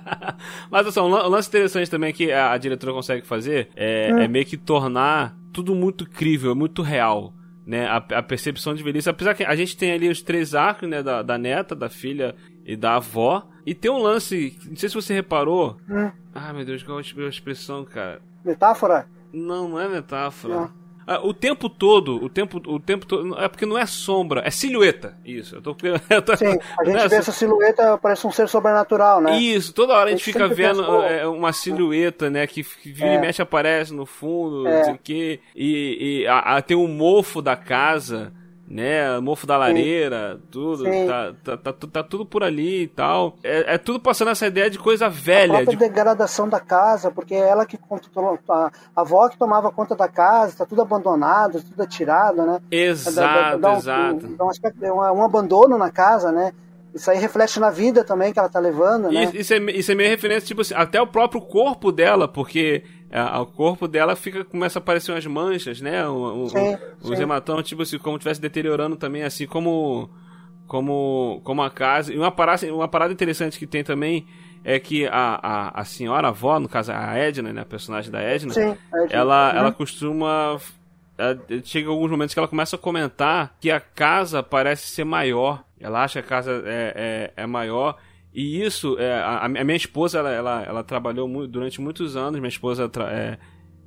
Mas 0.70 0.86
assim, 0.86 1.00
um 1.00 1.08
lance 1.08 1.48
interessante 1.48 1.90
também 1.90 2.12
que 2.12 2.32
a, 2.32 2.52
a 2.52 2.58
diretora 2.58 2.92
consegue 2.92 3.26
fazer 3.26 3.68
é, 3.76 4.10
hum. 4.12 4.18
é, 4.18 4.28
meio 4.28 4.46
que 4.46 4.56
tornar 4.56 5.36
tudo 5.52 5.74
muito 5.74 6.08
crível, 6.08 6.56
muito 6.56 6.80
real. 6.80 7.34
Né, 7.66 7.86
a, 7.86 7.96
a, 7.96 8.22
percepção 8.22 8.74
de 8.74 8.82
velhice, 8.82 9.08
apesar 9.08 9.34
que 9.34 9.44
a 9.44 9.54
gente 9.54 9.76
tem 9.76 9.92
ali 9.92 10.08
os 10.08 10.22
três 10.22 10.54
arcos, 10.54 10.88
né, 10.88 11.02
da, 11.02 11.22
da 11.22 11.38
neta, 11.38 11.76
da 11.76 11.88
filha 11.88 12.34
e 12.64 12.74
da 12.74 12.96
avó, 12.96 13.46
e 13.64 13.74
tem 13.74 13.90
um 13.90 13.98
lance, 13.98 14.58
não 14.66 14.76
sei 14.76 14.88
se 14.88 14.94
você 14.94 15.14
reparou. 15.14 15.76
Hum. 15.88 16.10
Ah, 16.34 16.52
meu 16.52 16.64
Deus, 16.64 16.82
qual 16.82 16.98
é 16.98 17.02
a 17.02 17.28
expressão, 17.28 17.84
cara? 17.84 18.20
Metáfora? 18.44 19.06
Não, 19.32 19.68
não 19.68 19.78
é 19.78 19.88
metáfora. 19.88 20.54
Não. 20.54 20.79
Ah, 21.06 21.20
o 21.22 21.34
tempo 21.34 21.68
todo, 21.68 22.22
o 22.22 22.28
tempo, 22.28 22.60
o 22.66 22.78
tempo 22.78 23.06
todo. 23.06 23.38
É 23.38 23.48
porque 23.48 23.66
não 23.66 23.76
é 23.76 23.86
sombra, 23.86 24.42
é 24.44 24.50
silhueta. 24.50 25.16
Isso. 25.24 25.56
Eu 25.56 25.62
tô, 25.62 25.76
eu 26.10 26.22
tô, 26.22 26.36
Sim, 26.36 26.58
a 26.78 26.84
gente 26.84 27.08
vê 27.08 27.16
essa 27.16 27.32
silhueta, 27.32 27.98
parece 27.98 28.26
um 28.26 28.30
ser 28.30 28.48
sobrenatural, 28.48 29.20
né? 29.20 29.38
Isso, 29.38 29.72
toda 29.72 29.94
hora 29.94 30.08
a 30.08 30.12
gente, 30.12 30.22
a 30.22 30.24
gente 30.24 30.32
fica 30.32 30.48
vendo 30.48 30.80
pensou... 30.80 31.02
É, 31.02 31.26
uma 31.26 31.52
silhueta, 31.52 32.30
né? 32.30 32.46
Que, 32.46 32.62
que 32.62 32.92
vira 32.92 33.08
é. 33.08 33.14
e 33.14 33.20
mexe 33.20 33.42
aparece 33.42 33.92
no 33.92 34.06
fundo, 34.06 34.66
é. 34.66 34.76
não 34.76 34.84
sei 34.84 34.94
o 34.94 34.98
quê. 35.02 35.40
E, 35.54 36.20
e 36.22 36.26
a, 36.26 36.38
a, 36.56 36.62
tem 36.62 36.76
o 36.76 36.86
mofo 36.86 37.42
da 37.42 37.56
casa 37.56 38.32
né? 38.70 39.18
Mofo 39.18 39.48
da 39.48 39.56
lareira, 39.56 40.36
Sim. 40.36 40.42
tudo. 40.48 40.84
Tá, 40.84 41.34
tá, 41.42 41.56
tá, 41.56 41.72
tá, 41.72 42.02
tudo 42.04 42.24
por 42.24 42.44
ali 42.44 42.84
e 42.84 42.86
tal. 42.86 43.36
É, 43.42 43.74
é, 43.74 43.78
tudo 43.78 43.98
passando 43.98 44.30
essa 44.30 44.46
ideia 44.46 44.70
de 44.70 44.78
coisa 44.78 45.08
velha. 45.08 45.54
A 45.54 45.56
própria 45.56 45.76
de... 45.76 45.84
degradação 45.88 46.48
da 46.48 46.60
casa, 46.60 47.10
porque 47.10 47.34
é 47.34 47.48
ela 47.48 47.66
que 47.66 47.76
a, 47.76 48.70
a 48.94 49.00
avó 49.00 49.28
que 49.28 49.36
tomava 49.36 49.72
conta 49.72 49.96
da 49.96 50.06
casa, 50.06 50.58
tá 50.58 50.64
tudo 50.64 50.82
abandonado, 50.82 51.60
tudo 51.60 51.82
atirado, 51.82 52.46
né? 52.46 52.60
Exato, 52.70 53.58
dá, 53.58 53.72
um, 53.72 53.76
exato. 53.76 54.26
Um, 54.26 54.44
um, 54.44 54.50
aspecto, 54.50 54.84
um, 54.84 54.98
um 54.98 55.24
abandono 55.24 55.76
na 55.76 55.90
casa, 55.90 56.30
né? 56.30 56.52
Isso 56.94 57.10
aí 57.10 57.18
reflete 57.18 57.58
na 57.58 57.70
vida 57.70 58.04
também 58.04 58.32
que 58.32 58.38
ela 58.38 58.48
tá 58.48 58.60
levando, 58.60 59.10
né? 59.10 59.24
Isso, 59.24 59.36
isso, 59.36 59.54
é, 59.54 59.58
isso 59.72 59.92
é 59.92 59.94
meio 59.96 60.10
referência, 60.10 60.46
tipo 60.46 60.60
assim, 60.60 60.74
até 60.74 61.00
o 61.00 61.06
próprio 61.06 61.40
corpo 61.40 61.90
dela, 61.90 62.28
porque 62.28 62.84
é, 63.10 63.22
o 63.38 63.46
corpo 63.46 63.88
dela 63.88 64.14
fica 64.14 64.44
começa 64.44 64.78
a 64.78 64.80
aparecer 64.80 65.10
umas 65.10 65.26
manchas, 65.26 65.80
né? 65.80 66.06
O, 66.06 66.48
sim, 66.48 66.76
o, 67.02 67.10
os 67.10 67.18
hematomas, 67.18 67.66
tipo 67.66 67.82
assim, 67.82 67.98
como 67.98 68.16
estivesse 68.16 68.40
deteriorando 68.40 68.96
também, 68.96 69.24
assim 69.24 69.46
como 69.46 70.08
como 70.66 71.40
como 71.42 71.62
a 71.62 71.70
casa. 71.70 72.14
E 72.14 72.18
uma 72.18 72.30
parada, 72.30 72.72
uma 72.72 72.86
parada 72.86 73.12
interessante 73.12 73.58
que 73.58 73.66
tem 73.66 73.82
também 73.82 74.26
é 74.62 74.78
que 74.78 75.06
a, 75.06 75.40
a, 75.42 75.80
a 75.80 75.84
senhora 75.84 76.28
avó, 76.28 76.60
no 76.60 76.68
caso 76.68 76.92
a 76.92 77.16
Edna, 77.16 77.52
né, 77.52 77.62
a 77.62 77.64
personagem 77.64 78.12
da 78.12 78.20
Edna, 78.20 78.52
sim, 78.52 78.76
ela, 79.10 79.50
uhum. 79.50 79.58
ela 79.58 79.72
costuma 79.72 80.60
chega 81.64 81.90
alguns 81.90 82.10
momentos 82.10 82.32
que 82.32 82.38
ela 82.38 82.48
começa 82.48 82.76
a 82.76 82.78
comentar 82.78 83.54
que 83.60 83.70
a 83.70 83.80
casa 83.80 84.42
parece 84.42 84.86
ser 84.86 85.04
maior. 85.04 85.64
Ela 85.78 86.04
acha 86.04 86.22
que 86.22 86.26
a 86.26 86.28
casa 86.28 86.62
é, 86.64 87.32
é, 87.36 87.42
é 87.42 87.46
maior 87.46 87.96
e 88.32 88.62
isso, 88.62 88.96
é, 88.98 89.12
a, 89.12 89.46
a, 89.46 89.48
minha 89.48 89.76
esposa, 89.76 90.18
ela, 90.18 90.30
ela, 90.30 90.62
ela 90.62 90.84
trabalhou 90.84 91.26
muito, 91.26 91.50
durante 91.50 91.80
muitos 91.80 92.16
anos, 92.16 92.38
minha 92.38 92.48
esposa 92.48 92.88
tra, 92.88 93.10
é, 93.10 93.38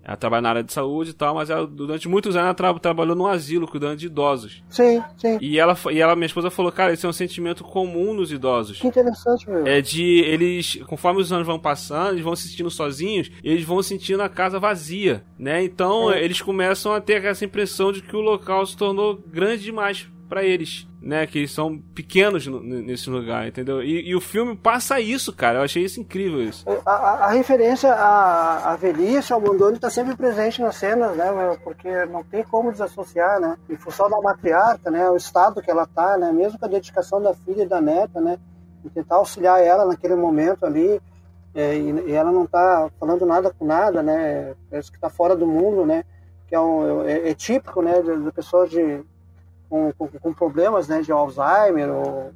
ela 0.03 0.17
trabalha 0.17 0.41
na 0.41 0.49
área 0.49 0.63
de 0.63 0.73
saúde 0.73 1.11
e 1.11 1.13
tal, 1.13 1.35
mas 1.35 1.49
ela, 1.49 1.65
durante 1.65 2.09
muitos 2.09 2.35
anos 2.35 2.47
ela 2.47 2.53
tra, 2.53 2.77
trabalhou 2.77 3.15
num 3.15 3.25
asilo 3.25 3.65
cuidando 3.65 3.95
de 3.95 4.07
idosos. 4.07 4.61
Sim, 4.67 5.01
sim. 5.15 5.37
E 5.39 5.57
ela, 5.57 5.77
e 5.91 6.01
ela, 6.01 6.13
minha 6.13 6.25
esposa 6.25 6.51
falou, 6.51 6.73
cara, 6.73 6.91
isso 6.91 7.05
é 7.05 7.09
um 7.09 7.13
sentimento 7.13 7.63
comum 7.63 8.13
nos 8.13 8.29
idosos. 8.29 8.81
Que 8.81 8.87
interessante, 8.87 9.49
meu. 9.49 9.65
É 9.65 9.79
de 9.79 10.19
eles, 10.25 10.75
conforme 10.87 11.21
os 11.21 11.31
anos 11.31 11.47
vão 11.47 11.57
passando, 11.57 12.11
eles 12.11 12.23
vão 12.23 12.35
se 12.35 12.49
sentindo 12.49 12.69
sozinhos, 12.69 13.31
eles 13.41 13.63
vão 13.63 13.81
sentindo 13.81 14.21
a 14.21 14.27
casa 14.27 14.59
vazia, 14.59 15.23
né? 15.39 15.63
Então 15.63 16.11
eles 16.11 16.41
começam 16.41 16.93
a 16.93 16.99
ter 16.99 17.23
essa 17.23 17.45
impressão 17.45 17.93
de 17.93 18.01
que 18.01 18.15
o 18.15 18.21
local 18.21 18.65
se 18.65 18.75
tornou 18.75 19.15
grande 19.15 19.63
demais 19.63 20.05
para 20.27 20.43
eles, 20.43 20.87
né? 21.03 21.27
Que 21.27 21.47
são 21.47 21.77
pequenos 21.77 22.47
nesse 22.47 23.09
lugar, 23.09 23.47
entendeu? 23.47 23.83
E, 23.83 24.09
e, 24.09 24.15
o 24.15 24.21
filme 24.21 24.55
passa 24.55 24.99
isso, 24.99 25.33
cara. 25.33 25.59
Eu 25.59 25.63
achei 25.63 25.83
isso 25.83 25.99
incrível 25.99 26.41
isso. 26.41 26.65
A, 26.85 26.91
a, 26.91 27.25
a 27.25 27.31
referência 27.31 27.93
à, 27.93 28.71
à 28.71 28.75
velhice, 28.77 29.33
ao 29.33 29.39
abandono, 29.39 29.75
está 29.75 29.89
sempre 29.89 30.15
presente 30.15 30.61
nas 30.61 30.77
cenas, 30.77 31.15
né? 31.17 31.25
Porque 31.63 32.05
não 32.05 32.23
tem 32.23 32.43
como 32.43 32.71
desassociar, 32.71 33.39
né? 33.39 33.57
Em 33.69 33.75
função 33.75 34.09
da 34.09 34.21
matriarca, 34.21 34.89
né? 34.89 35.09
O 35.09 35.17
estado 35.17 35.61
que 35.61 35.69
ela 35.69 35.85
tá, 35.85 36.17
né? 36.17 36.31
Mesmo 36.31 36.57
com 36.57 36.65
a 36.65 36.69
dedicação 36.69 37.21
da 37.21 37.33
filha 37.33 37.63
e 37.63 37.67
da 37.67 37.81
neta, 37.81 38.21
né? 38.21 38.39
E 38.85 38.89
tentar 38.89 39.15
auxiliar 39.15 39.61
ela 39.61 39.85
naquele 39.85 40.15
momento 40.15 40.65
ali. 40.65 41.01
É, 41.53 41.75
e, 41.75 41.91
e, 42.07 42.11
ela 42.13 42.31
não 42.31 42.47
tá 42.47 42.89
falando 42.99 43.25
nada 43.25 43.51
com 43.51 43.65
nada, 43.65 44.01
né? 44.01 44.55
Parece 44.69 44.91
que 44.91 44.99
tá 44.99 45.09
fora 45.09 45.35
do 45.35 45.45
mundo, 45.45 45.85
né? 45.85 46.05
Que 46.47 46.55
é, 46.55 46.59
um, 46.59 47.03
é, 47.03 47.29
é 47.29 47.33
típico, 47.33 47.81
né? 47.81 48.01
De 48.01 48.31
pessoas 48.31 48.69
de 48.69 49.03
com, 49.73 49.91
com, 49.93 50.07
com 50.07 50.33
problemas 50.33 50.87
né, 50.87 51.01
de 51.01 51.11
Alzheimer 51.11 51.89
ou, 51.89 52.31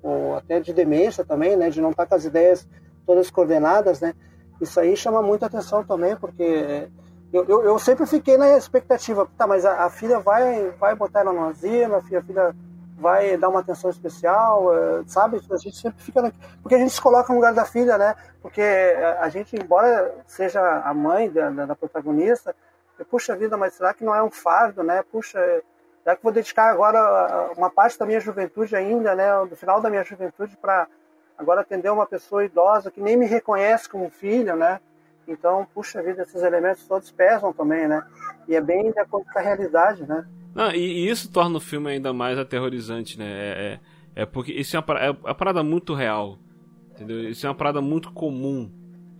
ou, 0.00 0.36
até 0.36 0.60
de 0.60 0.72
demência 0.72 1.24
também, 1.24 1.56
né, 1.56 1.68
de 1.68 1.80
não 1.80 1.90
estar 1.90 2.06
com 2.06 2.14
as 2.14 2.24
ideias 2.24 2.64
todas 3.04 3.28
coordenadas, 3.28 4.00
né? 4.00 4.14
Isso 4.60 4.78
aí 4.78 4.96
chama 4.96 5.20
muita 5.20 5.46
atenção 5.46 5.82
também, 5.82 6.14
porque 6.14 6.88
eu, 7.32 7.44
eu, 7.48 7.62
eu 7.64 7.78
sempre 7.80 8.06
fiquei 8.06 8.36
na 8.36 8.56
expectativa, 8.56 9.28
tá, 9.36 9.48
mas 9.48 9.64
a, 9.64 9.84
a, 9.86 9.90
filha 9.90 10.20
vai, 10.20 10.70
vai 10.78 10.94
botar 10.94 11.20
ela 11.20 11.32
no 11.32 11.48
asilo, 11.48 11.96
a 11.96 12.02
filha, 12.02 12.20
a 12.20 12.22
filha 12.22 12.56
vai 12.96 13.36
dar 13.36 13.48
uma 13.48 13.60
atenção 13.60 13.90
especial, 13.90 14.72
é, 14.72 15.02
sabe? 15.08 15.40
A 15.50 15.56
gente 15.56 15.76
sempre 15.76 16.00
fica 16.00 16.22
na... 16.22 16.30
porque 16.62 16.76
a 16.76 16.78
gente 16.78 16.92
se 16.92 17.00
coloca 17.00 17.32
no 17.32 17.40
lugar 17.40 17.52
da 17.52 17.64
filha, 17.64 17.98
né? 17.98 18.14
Porque 18.40 18.62
a 19.18 19.28
gente, 19.28 19.56
embora 19.56 20.14
seja 20.24 20.60
a 20.60 20.94
mãe 20.94 21.28
da, 21.30 21.50
da 21.50 21.74
protagonista, 21.74 22.54
puxa 23.10 23.34
vida, 23.34 23.56
mas 23.56 23.72
será 23.72 23.92
que 23.92 24.04
não 24.04 24.14
é 24.14 24.22
um 24.22 24.30
fardo, 24.30 24.84
né? 24.84 25.02
Puxa, 25.10 25.40
já 26.10 26.16
que 26.16 26.22
vou 26.22 26.32
dedicar 26.32 26.70
agora 26.72 27.52
uma 27.56 27.70
parte 27.70 27.98
da 27.98 28.04
minha 28.04 28.20
juventude 28.20 28.74
ainda, 28.74 29.14
né, 29.14 29.26
do 29.48 29.54
final 29.54 29.80
da 29.80 29.88
minha 29.88 30.02
juventude, 30.02 30.56
para 30.56 30.88
agora 31.38 31.60
atender 31.60 31.90
uma 31.90 32.06
pessoa 32.06 32.44
idosa 32.44 32.90
que 32.90 33.00
nem 33.00 33.16
me 33.16 33.26
reconhece 33.26 33.88
como 33.88 34.10
filho, 34.10 34.56
né? 34.56 34.80
Então, 35.28 35.66
puxa 35.72 36.02
vida, 36.02 36.22
esses 36.22 36.42
elementos 36.42 36.86
todos 36.86 37.10
pesam 37.12 37.52
também, 37.52 37.86
né? 37.86 38.04
E 38.48 38.56
é 38.56 38.60
bem 38.60 38.90
de 38.90 38.98
acordo 38.98 39.26
com 39.32 39.38
a 39.38 39.42
realidade, 39.42 40.04
né? 40.04 40.26
E, 40.74 40.78
e, 40.78 41.08
isso 41.08 41.30
torna 41.30 41.56
o 41.56 41.60
filme 41.60 41.90
ainda 41.90 42.12
mais 42.12 42.36
aterrorizante, 42.36 43.16
né? 43.16 43.26
É, 43.26 43.80
é, 44.16 44.22
é 44.22 44.26
porque 44.26 44.52
isso 44.52 44.76
é 44.76 44.80
uma, 44.80 44.98
é 44.98 45.10
uma 45.10 45.34
parada 45.34 45.62
muito 45.62 45.94
real, 45.94 46.38
entendeu? 46.90 47.28
Isso 47.30 47.46
é 47.46 47.48
uma 47.48 47.54
parada 47.54 47.80
muito 47.80 48.12
comum 48.12 48.68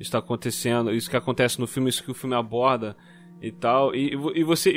está 0.03 0.18
acontecendo, 0.18 0.92
isso 0.92 1.11
que 1.11 1.16
acontece 1.16 1.61
no 1.61 1.66
filme, 1.66 1.90
isso 1.90 2.03
que 2.03 2.11
o 2.11 2.14
filme 2.14 2.35
aborda 2.35 2.96
e 3.40 3.50
tal. 3.50 3.94
E, 3.94 4.12
e 4.35 4.44
você. 4.44 4.74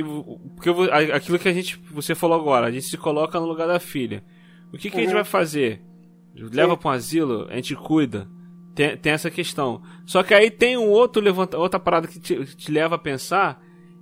Porque 0.56 0.70
aquilo 1.12 1.40
que 1.40 1.50
a 1.50 1.54
gente. 1.54 1.80
Você 1.92 2.16
falou 2.16 2.40
agora, 2.40 2.68
a 2.68 2.72
gente 2.72 2.86
se 2.86 2.98
coloca 2.98 3.40
no 3.40 3.46
lugar 3.46 3.68
da 3.68 3.80
filha. 3.80 4.24
O 4.72 4.78
que, 4.78 4.90
que 4.90 4.96
uhum. 4.96 5.02
a 5.02 5.04
gente 5.04 5.10
uhum. 5.10 5.22
vai 5.22 5.24
fazer? 5.24 5.82
Leva 6.36 6.76
para 6.76 6.90
um 6.90 6.94
asilo, 6.94 7.48
a 7.50 7.56
gente 7.56 7.76
cuida. 7.76 8.28
Tem, 8.74 8.98
tem 8.98 9.14
essa 9.14 9.30
questão. 9.30 9.82
Só 10.06 10.24
que 10.24 10.34
aí 10.34 10.50
tem 10.50 10.78
um 10.78 10.90
outro 10.90 11.22
levanta, 11.22 11.58
outra 11.60 11.80
parada 11.80 12.08
que 12.08 12.20
te, 12.20 12.44
te 12.56 12.72
leva 12.72 12.96
a 12.96 13.00
pensar 13.00 13.62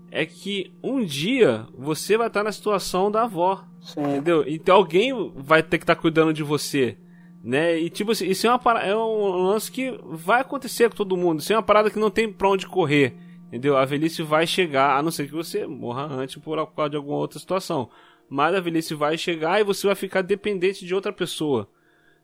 é 0.10 0.26
que 0.26 0.74
um 0.82 1.04
dia 1.04 1.68
você 1.78 2.18
vai 2.18 2.28
estar 2.28 2.44
na 2.44 2.52
situação 2.52 3.12
da 3.12 3.24
avó. 3.24 3.66
Sim. 3.82 4.02
Entendeu? 4.02 4.46
Então 4.48 4.76
alguém 4.76 5.12
vai 5.36 5.62
ter 5.62 5.78
que 5.78 5.84
estar 5.84 5.96
cuidando 5.96 6.34
de 6.34 6.44
você. 6.44 6.98
Né? 7.44 7.80
E 7.80 7.90
tipo 7.90 8.12
assim, 8.12 8.28
isso 8.28 8.48
é, 8.48 8.50
uma, 8.50 8.80
é 8.80 8.96
um 8.96 9.48
lance 9.48 9.72
que 9.72 10.00
vai 10.06 10.42
acontecer 10.42 10.90
com 10.90 10.96
todo 10.96 11.18
mundo. 11.18 11.40
Isso 11.40 11.52
é 11.52 11.56
uma 11.56 11.64
parada 11.64 11.90
que 11.90 12.00
não 12.00 12.12
tem 12.12 12.32
pra 12.32 12.50
onde 12.50 12.68
correr. 12.68 13.18
Entendeu? 13.52 13.76
A 13.76 13.84
velhice 13.84 14.24
vai 14.24 14.48
chegar, 14.48 14.96
a 14.96 15.04
não 15.04 15.12
ser 15.12 15.28
que 15.28 15.34
você 15.34 15.68
morra 15.68 16.06
antes 16.06 16.38
por 16.38 16.56
causa 16.74 16.92
de 16.92 16.96
alguma 16.96 17.18
outra 17.18 17.38
situação. 17.38 17.90
Mas 18.30 18.56
a 18.56 18.62
velhice 18.62 18.94
vai 18.94 19.18
chegar 19.18 19.60
e 19.60 19.64
você 19.66 19.86
vai 19.86 19.96
ficar 19.96 20.22
dependente 20.22 20.86
de 20.86 20.96
outra 20.96 21.12
pessoa. 21.12 21.68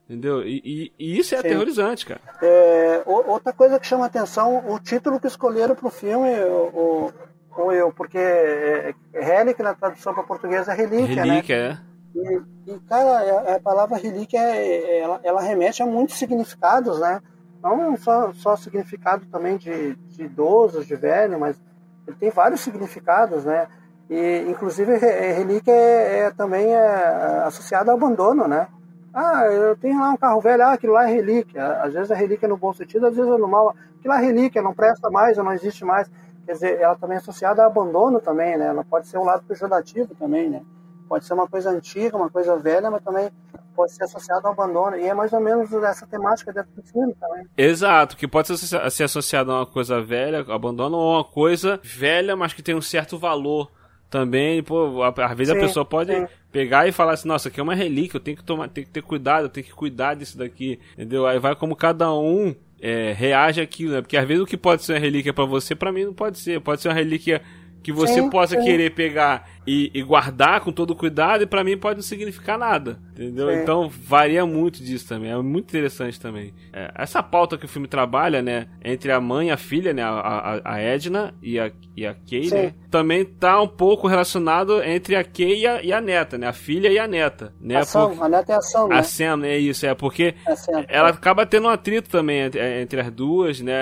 Entendeu? 0.08 0.42
E, 0.42 0.62
e, 0.64 0.92
e 0.98 1.18
isso 1.18 1.34
é 1.34 1.38
Sim. 1.38 1.46
aterrorizante, 1.46 2.06
cara. 2.06 2.20
É, 2.40 3.02
outra 3.04 3.52
coisa 3.52 3.78
que 3.78 3.86
chama 3.86 4.06
atenção, 4.06 4.66
o 4.66 4.80
título 4.80 5.20
que 5.20 5.26
escolheram 5.26 5.74
pro 5.74 5.90
filme, 5.90 6.30
o, 6.44 7.12
o, 7.58 7.72
eu, 7.72 7.92
porque 7.92 8.16
é, 8.16 8.94
é, 9.12 9.20
Relic 9.20 9.62
na 9.62 9.74
tradução 9.74 10.14
para 10.14 10.22
português 10.22 10.66
é 10.66 10.72
relíquia, 10.72 11.24
relíquia 11.24 11.68
né? 11.68 11.78
é. 11.84 11.88
E, 12.18 12.72
e, 12.72 12.80
cara, 12.88 13.56
a, 13.56 13.60
palavra 13.60 13.98
relíquia, 13.98 14.40
é, 14.40 15.00
ela, 15.00 15.20
ela 15.22 15.42
remete 15.42 15.82
a 15.82 15.86
muitos 15.86 16.16
significados, 16.16 16.98
né? 16.98 17.20
Não 17.62 17.96
só, 17.96 18.32
só 18.32 18.56
significado 18.56 19.26
também 19.26 19.56
de, 19.56 19.94
de 19.94 20.24
idosos, 20.24 20.86
de 20.86 20.94
velho, 20.94 21.38
mas 21.38 21.60
ele 22.06 22.16
tem 22.16 22.30
vários 22.30 22.60
significados, 22.60 23.44
né? 23.44 23.66
E, 24.08 24.46
inclusive, 24.48 24.96
relíquia 24.96 25.72
é, 25.72 26.18
é 26.20 26.30
também 26.30 26.74
é, 26.74 27.42
associada 27.44 27.90
ao 27.90 27.96
abandono, 27.98 28.48
né? 28.48 28.68
Ah, 29.12 29.44
eu 29.46 29.76
tenho 29.76 30.00
lá 30.00 30.10
um 30.10 30.16
carro 30.16 30.40
velho, 30.40 30.62
ah, 30.62 30.72
aquilo 30.72 30.92
lá 30.92 31.08
é 31.08 31.12
relíquia. 31.12 31.82
Às 31.82 31.92
vezes 31.92 32.10
é 32.10 32.14
relíquia 32.14 32.48
no 32.48 32.56
bom 32.56 32.72
sentido, 32.72 33.06
às 33.06 33.16
vezes 33.16 33.30
é 33.30 33.36
no 33.36 33.48
mal. 33.48 33.74
Aquilo 33.98 34.14
lá 34.14 34.22
é 34.22 34.24
relíquia, 34.24 34.62
não 34.62 34.72
presta 34.72 35.10
mais 35.10 35.36
não 35.36 35.52
existe 35.52 35.84
mais. 35.84 36.10
Quer 36.46 36.52
dizer, 36.52 36.80
ela 36.80 36.96
também 36.96 37.16
é 37.16 37.18
associada 37.18 37.62
a 37.62 37.66
abandono 37.66 38.20
também, 38.20 38.56
né? 38.56 38.66
Ela 38.68 38.84
pode 38.84 39.06
ser 39.06 39.18
um 39.18 39.24
lado 39.24 39.42
pejorativo 39.46 40.14
também, 40.14 40.48
né? 40.48 40.62
Pode 41.08 41.24
ser 41.24 41.34
uma 41.34 41.48
coisa 41.48 41.70
antiga, 41.70 42.16
uma 42.16 42.30
coisa 42.30 42.56
velha, 42.56 42.90
mas 42.90 43.02
também 43.02 43.30
pode 43.78 43.92
ser 43.92 44.02
associada 44.02 44.48
ao 44.48 44.52
abandono. 44.52 44.96
E 44.96 45.06
é 45.06 45.14
mais 45.14 45.32
ou 45.32 45.38
menos 45.38 45.72
essa 45.72 46.04
temática 46.04 46.52
dentro 46.52 46.72
do 46.74 46.82
filme 46.82 47.14
também. 47.14 47.46
Exato, 47.56 48.16
que 48.16 48.26
pode 48.26 48.58
ser, 48.58 49.04
associado 49.04 49.52
a 49.52 49.60
uma 49.60 49.66
coisa 49.66 50.02
velha, 50.02 50.44
abandono, 50.48 50.96
ou 50.96 51.14
uma 51.14 51.24
coisa 51.24 51.78
velha, 51.84 52.34
mas 52.34 52.52
que 52.52 52.60
tem 52.60 52.74
um 52.74 52.82
certo 52.82 53.16
valor 53.16 53.70
também, 54.10 54.62
pô, 54.62 55.02
às 55.02 55.36
vezes 55.36 55.52
sim, 55.52 55.58
a 55.58 55.60
pessoa 55.60 55.84
pode 55.84 56.12
sim. 56.12 56.26
pegar 56.50 56.88
e 56.88 56.92
falar 56.92 57.12
assim, 57.12 57.28
nossa, 57.28 57.48
aqui 57.50 57.60
é 57.60 57.62
uma 57.62 57.74
relíquia, 57.74 58.16
eu 58.16 58.22
tenho 58.22 58.38
que 58.38 58.42
tomar, 58.42 58.68
tenho 58.68 58.86
que 58.86 58.92
ter 58.92 59.02
cuidado, 59.02 59.44
eu 59.44 59.48
tenho 59.50 59.66
que 59.66 59.74
cuidar 59.74 60.14
disso 60.14 60.36
daqui, 60.36 60.80
entendeu? 60.94 61.26
Aí 61.26 61.38
vai 61.38 61.54
como 61.54 61.76
cada 61.76 62.12
um 62.12 62.54
é, 62.80 63.12
reage 63.12 63.60
àquilo, 63.60 63.92
né? 63.92 64.00
Porque 64.00 64.16
às 64.16 64.26
vezes 64.26 64.42
o 64.42 64.46
que 64.46 64.56
pode 64.56 64.82
ser 64.82 64.94
uma 64.94 64.98
relíquia 64.98 65.32
para 65.32 65.44
você, 65.44 65.74
para 65.74 65.92
mim 65.92 66.04
não 66.04 66.14
pode 66.14 66.38
ser. 66.38 66.60
Pode 66.60 66.80
ser 66.80 66.88
uma 66.88 66.94
relíquia 66.94 67.42
que 67.82 67.92
você 67.92 68.14
sim, 68.14 68.30
possa 68.30 68.56
querer 68.56 68.90
pegar 68.94 69.48
e, 69.68 69.90
e 69.92 70.02
guardar 70.02 70.62
com 70.62 70.72
todo 70.72 70.96
cuidado, 70.96 71.42
e 71.42 71.46
para 71.46 71.62
mim 71.62 71.76
pode 71.76 71.96
não 71.96 72.02
significar 72.02 72.58
nada. 72.58 72.98
Entendeu? 73.12 73.50
Sim. 73.50 73.56
Então 73.56 73.86
varia 73.86 74.46
muito 74.46 74.82
disso 74.82 75.06
também. 75.06 75.30
É 75.30 75.36
muito 75.36 75.68
interessante 75.68 76.18
também. 76.18 76.54
É, 76.72 76.90
essa 76.94 77.22
pauta 77.22 77.58
que 77.58 77.66
o 77.66 77.68
filme 77.68 77.86
trabalha, 77.86 78.40
né? 78.40 78.66
Entre 78.82 79.12
a 79.12 79.20
mãe 79.20 79.48
e 79.48 79.50
a 79.50 79.58
filha, 79.58 79.92
né? 79.92 80.02
A, 80.02 80.08
a, 80.08 80.72
a 80.74 80.80
Edna 80.80 81.34
e 81.42 81.60
a, 81.60 81.70
e 81.94 82.06
a 82.06 82.14
Kay, 82.14 82.48
né? 82.48 82.74
Também 82.90 83.26
tá 83.26 83.60
um 83.60 83.68
pouco 83.68 84.08
relacionado 84.08 84.82
entre 84.82 85.16
a 85.16 85.22
Kay 85.22 85.60
e 85.60 85.66
a, 85.66 85.82
e 85.82 85.92
a 85.92 86.00
neta, 86.00 86.38
né? 86.38 86.46
A 86.46 86.52
filha 86.54 86.88
e 86.88 86.98
a 86.98 87.06
neta. 87.06 87.52
Né? 87.60 87.76
Ação, 87.76 88.16
a 88.22 88.28
neta 88.28 88.54
é 88.54 88.56
ação, 88.56 88.88
né? 88.88 88.96
A 88.96 89.02
Sam, 89.02 89.44
é 89.44 89.58
isso. 89.58 89.84
É 89.84 89.94
porque 89.94 90.34
é 90.46 90.96
ela 90.96 91.10
acaba 91.10 91.44
tendo 91.44 91.66
um 91.66 91.70
atrito 91.70 92.08
também 92.08 92.40
entre, 92.40 92.80
entre, 92.80 93.00
as 93.02 93.10
duas, 93.10 93.60
né? 93.60 93.76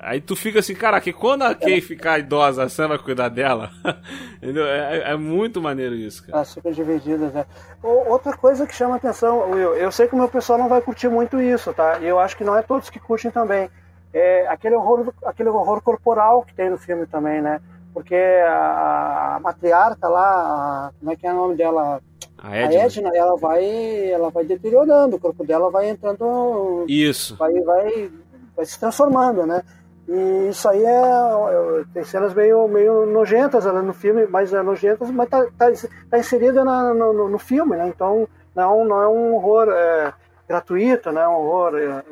Aí 0.00 0.20
tu 0.20 0.36
fica 0.36 0.58
assim, 0.58 0.74
caraca, 0.74 1.10
quando 1.14 1.42
a 1.42 1.54
Kay 1.54 1.80
ficar 1.80 2.18
idosa, 2.18 2.64
a 2.64 2.68
Sam 2.68 2.88
vai 2.88 2.98
cuidar 2.98 3.30
dela? 3.30 3.70
Entendeu? 4.42 4.66
É, 4.66 5.05
é, 5.12 5.16
muito 5.16 5.60
maneiro 5.60 5.94
isso, 5.94 6.22
cara. 6.22 6.38
Elas 6.38 6.54
ficam 6.54 6.72
divididas, 6.72 7.32
né? 7.32 7.46
Outra 7.82 8.36
coisa 8.36 8.66
que 8.66 8.74
chama 8.74 8.96
atenção, 8.96 9.50
Will, 9.50 9.74
eu 9.74 9.92
sei 9.92 10.08
que 10.08 10.14
o 10.14 10.18
meu 10.18 10.28
pessoal 10.28 10.58
não 10.58 10.68
vai 10.68 10.80
curtir 10.80 11.08
muito 11.08 11.40
isso, 11.40 11.72
tá? 11.72 11.98
E 12.00 12.06
eu 12.06 12.18
acho 12.18 12.36
que 12.36 12.44
não 12.44 12.56
é 12.56 12.62
todos 12.62 12.90
que 12.90 12.98
curtem 12.98 13.30
também. 13.30 13.70
É 14.12 14.46
aquele 14.48 14.74
horror, 14.74 15.12
aquele 15.24 15.48
horror 15.48 15.82
corporal 15.82 16.42
que 16.42 16.54
tem 16.54 16.70
no 16.70 16.78
filme 16.78 17.06
também, 17.06 17.40
né? 17.40 17.60
Porque 17.92 18.14
a, 18.14 19.36
a 19.36 19.40
matriarca 19.40 20.08
lá, 20.08 20.22
a, 20.22 20.90
como 20.98 21.12
é 21.12 21.16
que 21.16 21.26
é 21.26 21.32
o 21.32 21.36
nome 21.36 21.56
dela? 21.56 22.00
A 22.38 22.56
Edna. 22.56 22.80
a 22.80 22.84
Edna, 22.84 23.10
ela 23.14 23.36
vai, 23.36 24.10
ela 24.10 24.30
vai 24.30 24.44
deteriorando, 24.44 25.16
o 25.16 25.20
corpo 25.20 25.44
dela 25.46 25.70
vai 25.70 25.88
entrando. 25.88 26.84
Isso. 26.88 27.36
Vai, 27.36 27.52
vai, 27.60 28.10
vai 28.54 28.66
se 28.66 28.78
transformando, 28.78 29.46
né? 29.46 29.62
E 30.08 30.48
isso 30.50 30.68
aí 30.68 30.84
é, 30.84 30.88
é, 30.88 31.84
tem 31.92 32.04
cenas 32.04 32.32
meio, 32.32 32.68
meio 32.68 33.06
nojentas 33.06 33.64
né, 33.64 33.72
no 33.82 33.92
filme, 33.92 34.26
mas 34.26 34.52
é 34.52 34.62
nojentas, 34.62 35.10
mas 35.10 35.28
tá, 35.28 35.44
tá, 35.58 35.66
tá 36.08 36.18
inserida 36.18 36.64
na, 36.64 36.94
no, 36.94 37.28
no, 37.28 37.38
filme, 37.38 37.76
né? 37.76 37.88
Então 37.88 38.28
não, 38.54 38.84
não 38.84 39.02
é 39.02 39.08
um 39.08 39.34
horror 39.34 39.68
é, 39.68 40.14
gratuito, 40.48 41.10
né? 41.10 41.26
Um 41.26 41.32
horror 41.32 41.76
é, 41.76 42.04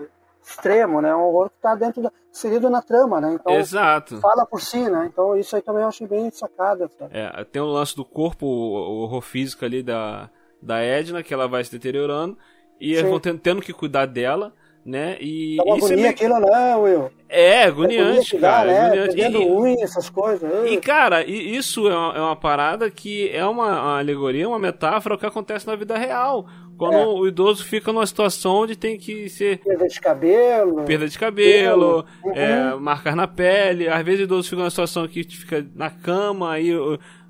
extremo, 0.42 1.00
né? 1.00 1.10
É 1.10 1.16
um 1.16 1.22
horror 1.22 1.48
que 1.50 1.56
está 1.56 1.76
dentro 1.76 2.02
da, 2.02 2.10
inserido 2.32 2.68
na 2.68 2.82
trama, 2.82 3.20
né? 3.20 3.34
Então 3.34 3.54
Exato. 3.54 4.18
fala 4.18 4.44
por 4.44 4.60
si, 4.60 4.88
né? 4.88 5.08
Então 5.12 5.36
isso 5.36 5.54
aí 5.54 5.62
também 5.62 5.82
eu 5.82 5.88
achei 5.88 6.06
bem 6.06 6.28
sacada. 6.32 6.90
É, 7.12 7.44
tem 7.44 7.62
o 7.62 7.66
lance 7.66 7.94
do 7.94 8.04
corpo, 8.04 8.44
o 8.44 9.02
horror 9.02 9.20
físico 9.20 9.64
ali 9.64 9.84
da, 9.84 10.28
da 10.60 10.80
Edna, 10.82 11.22
que 11.22 11.32
ela 11.32 11.46
vai 11.46 11.62
se 11.62 11.70
deteriorando 11.70 12.36
e 12.80 12.88
Sim. 12.88 12.98
eles 12.98 13.10
vão 13.10 13.20
tendo, 13.20 13.38
tendo 13.38 13.62
que 13.62 13.72
cuidar 13.72 14.06
dela 14.06 14.52
né? 14.84 15.16
E 15.20 15.56
Dá 15.56 15.64
uma 15.64 15.76
isso 15.76 15.86
agonia 15.86 16.06
é 16.06 16.10
aquilo, 16.10 16.38
né, 16.40 16.76
Will? 16.76 17.10
É, 17.28 17.64
agoniante, 17.64 18.38
cara. 18.38 18.66
Dá, 18.66 18.90
né? 18.90 19.02
Agoniante. 19.02 19.36
E, 19.36 19.50
unha, 19.50 19.84
essas 19.84 20.10
coisas. 20.10 20.70
E, 20.70 20.76
cara, 20.76 21.24
isso 21.24 21.88
é 21.88 21.96
uma, 21.96 22.16
é 22.16 22.20
uma 22.20 22.36
parada 22.36 22.90
que 22.90 23.30
é 23.30 23.44
uma, 23.44 23.66
uma, 23.66 23.98
alegoria, 23.98 24.48
uma 24.48 24.58
metáfora 24.58 25.14
o 25.14 25.18
que 25.18 25.26
acontece 25.26 25.66
na 25.66 25.74
vida 25.74 25.96
real. 25.96 26.46
Quando 26.76 26.96
é. 26.96 27.06
o 27.06 27.26
idoso 27.26 27.64
fica 27.64 27.92
numa 27.92 28.06
situação 28.06 28.56
onde 28.56 28.76
tem 28.76 28.98
que 28.98 29.28
ser. 29.28 29.58
Perda 29.58 29.86
de 29.86 30.00
cabelo. 30.00 30.84
Perda 30.84 31.08
de 31.08 31.18
cabelo, 31.18 32.04
uhum. 32.22 32.32
é, 32.32 32.74
marcas 32.74 33.14
na 33.14 33.26
pele. 33.26 33.88
Às 33.88 34.04
vezes 34.04 34.20
o 34.20 34.24
idoso 34.24 34.48
fica 34.48 34.60
numa 34.60 34.70
situação 34.70 35.06
que 35.06 35.22
fica 35.24 35.64
na 35.74 35.88
cama, 35.88 36.52
aí 36.52 36.70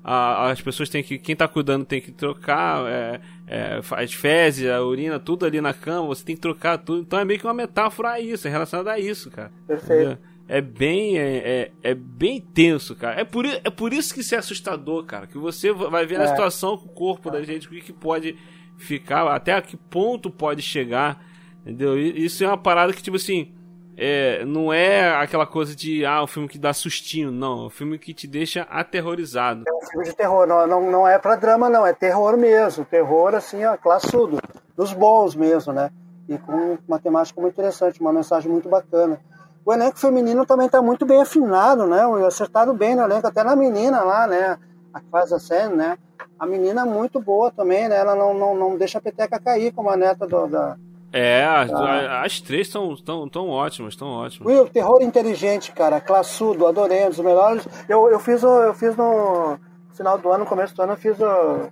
as 0.03 0.61
pessoas 0.61 0.89
têm 0.89 1.03
que. 1.03 1.17
Quem 1.17 1.35
tá 1.35 1.47
cuidando 1.47 1.85
tem 1.85 2.01
que 2.01 2.11
trocar 2.11 2.85
é, 2.87 3.19
é, 3.47 3.79
as 3.91 4.13
fezes, 4.13 4.69
a 4.69 4.81
urina, 4.81 5.19
tudo 5.19 5.45
ali 5.45 5.61
na 5.61 5.73
cama, 5.73 6.07
você 6.07 6.23
tem 6.23 6.35
que 6.35 6.41
trocar 6.41 6.77
tudo. 6.77 7.01
Então 7.01 7.19
é 7.19 7.25
meio 7.25 7.39
que 7.39 7.45
uma 7.45 7.53
metáfora 7.53 8.11
a 8.11 8.19
isso, 8.19 8.47
é 8.47 8.51
relacionada 8.51 8.91
a 8.91 8.99
isso, 8.99 9.29
cara. 9.29 9.51
Perfeito. 9.67 10.17
É 10.47 10.61
bem, 10.61 11.17
é, 11.17 11.37
é, 11.37 11.71
é, 11.81 11.95
bem 11.95 12.39
tenso, 12.39 12.95
cara. 12.95 13.19
É 13.19 13.23
por, 13.23 13.45
é 13.45 13.69
por 13.69 13.91
isso 13.93 14.13
que 14.13 14.21
isso 14.21 14.35
é 14.35 14.37
assustador, 14.37 15.03
cara. 15.03 15.25
Que 15.25 15.37
você 15.37 15.71
vai 15.71 16.05
ver 16.05 16.19
é. 16.19 16.23
a 16.23 16.27
situação 16.27 16.77
com 16.77 16.85
o 16.85 16.93
corpo 16.93 17.31
da 17.31 17.41
gente, 17.41 17.67
o 17.67 17.71
que, 17.71 17.81
que 17.81 17.93
pode 17.93 18.35
ficar, 18.77 19.27
até 19.33 19.53
a 19.53 19.61
que 19.61 19.75
ponto 19.75 20.29
pode 20.29 20.61
chegar. 20.61 21.25
Entendeu? 21.61 21.97
Isso 21.99 22.43
é 22.43 22.47
uma 22.47 22.57
parada 22.57 22.93
que, 22.93 23.01
tipo 23.01 23.17
assim, 23.17 23.54
é, 23.97 24.43
não 24.45 24.73
é 24.73 25.15
aquela 25.15 25.45
coisa 25.45 25.75
de 25.75 26.05
ah, 26.05 26.23
um 26.23 26.27
filme 26.27 26.47
que 26.47 26.57
dá 26.57 26.73
sustinho, 26.73 27.31
não. 27.31 27.63
É 27.63 27.65
um 27.67 27.69
filme 27.69 27.97
que 27.97 28.13
te 28.13 28.27
deixa 28.27 28.63
aterrorizado. 28.63 29.63
É 29.67 29.73
um 29.73 29.81
filme 29.87 30.05
de 30.05 30.15
terror, 30.15 30.45
não, 30.45 30.67
não, 30.67 30.91
não 30.91 31.07
é 31.07 31.17
pra 31.17 31.35
drama, 31.35 31.69
não, 31.69 31.85
é 31.85 31.93
terror 31.93 32.37
mesmo. 32.37 32.83
Terror, 32.85 33.33
assim, 33.35 33.63
ó, 33.63 33.77
classudo. 33.77 34.39
Dos 34.75 34.91
bons 34.91 35.35
mesmo, 35.35 35.71
né? 35.71 35.89
E 36.27 36.37
com 36.37 36.77
uma 36.87 36.99
temática 36.99 37.39
muito 37.39 37.53
interessante, 37.53 38.01
uma 38.01 38.11
mensagem 38.11 38.51
muito 38.51 38.67
bacana. 38.67 39.19
O 39.65 39.73
elenco 39.73 39.97
feminino 39.97 40.45
também 40.45 40.65
está 40.67 40.81
muito 40.81 41.05
bem 41.05 41.21
afinado, 41.21 41.87
né? 41.87 42.01
Acertado 42.25 42.73
bem 42.73 42.95
no 42.95 43.03
elenco, 43.03 43.27
até 43.27 43.43
na 43.43 43.55
menina 43.55 44.01
lá, 44.01 44.27
né? 44.27 44.57
A 44.93 44.99
que 44.99 45.09
faz 45.09 45.31
a 45.31 45.39
cena, 45.39 45.75
né? 45.75 45.97
A 46.37 46.45
menina 46.45 46.81
é 46.81 46.85
muito 46.85 47.19
boa 47.19 47.51
também, 47.51 47.87
né? 47.87 47.95
Ela 47.97 48.15
não, 48.15 48.33
não, 48.33 48.55
não 48.55 48.77
deixa 48.77 48.97
a 48.97 49.01
peteca 49.01 49.39
cair 49.39 49.71
como 49.71 49.89
a 49.89 49.95
neta 49.95 50.27
do, 50.27 50.47
da, 50.47 50.77
é, 51.17 51.45
as, 51.45 51.71
ah. 51.71 52.21
as 52.23 52.41
três 52.41 52.67
estão 52.67 52.93
tão, 52.97 53.29
tão 53.29 53.47
ótimas, 53.47 53.95
tão 53.95 54.09
ótimas. 54.09 54.53
Will, 54.53 54.67
terror 54.67 55.01
inteligente, 55.01 55.71
cara, 55.71 56.01
classudo, 56.01 56.67
adorei, 56.67 57.05
um 57.05 57.09
dos 57.09 57.19
melhores. 57.19 57.65
Eu, 57.87 58.09
eu 58.09 58.19
fiz 58.19 58.43
eu 58.43 58.73
fiz 58.73 58.97
no 58.97 59.57
final 59.93 60.17
do 60.17 60.29
ano, 60.29 60.39
no 60.39 60.45
começo 60.45 60.75
do 60.75 60.81
ano, 60.81 60.91
eu 60.91 60.97
fiz 60.97 61.17
o, 61.17 61.71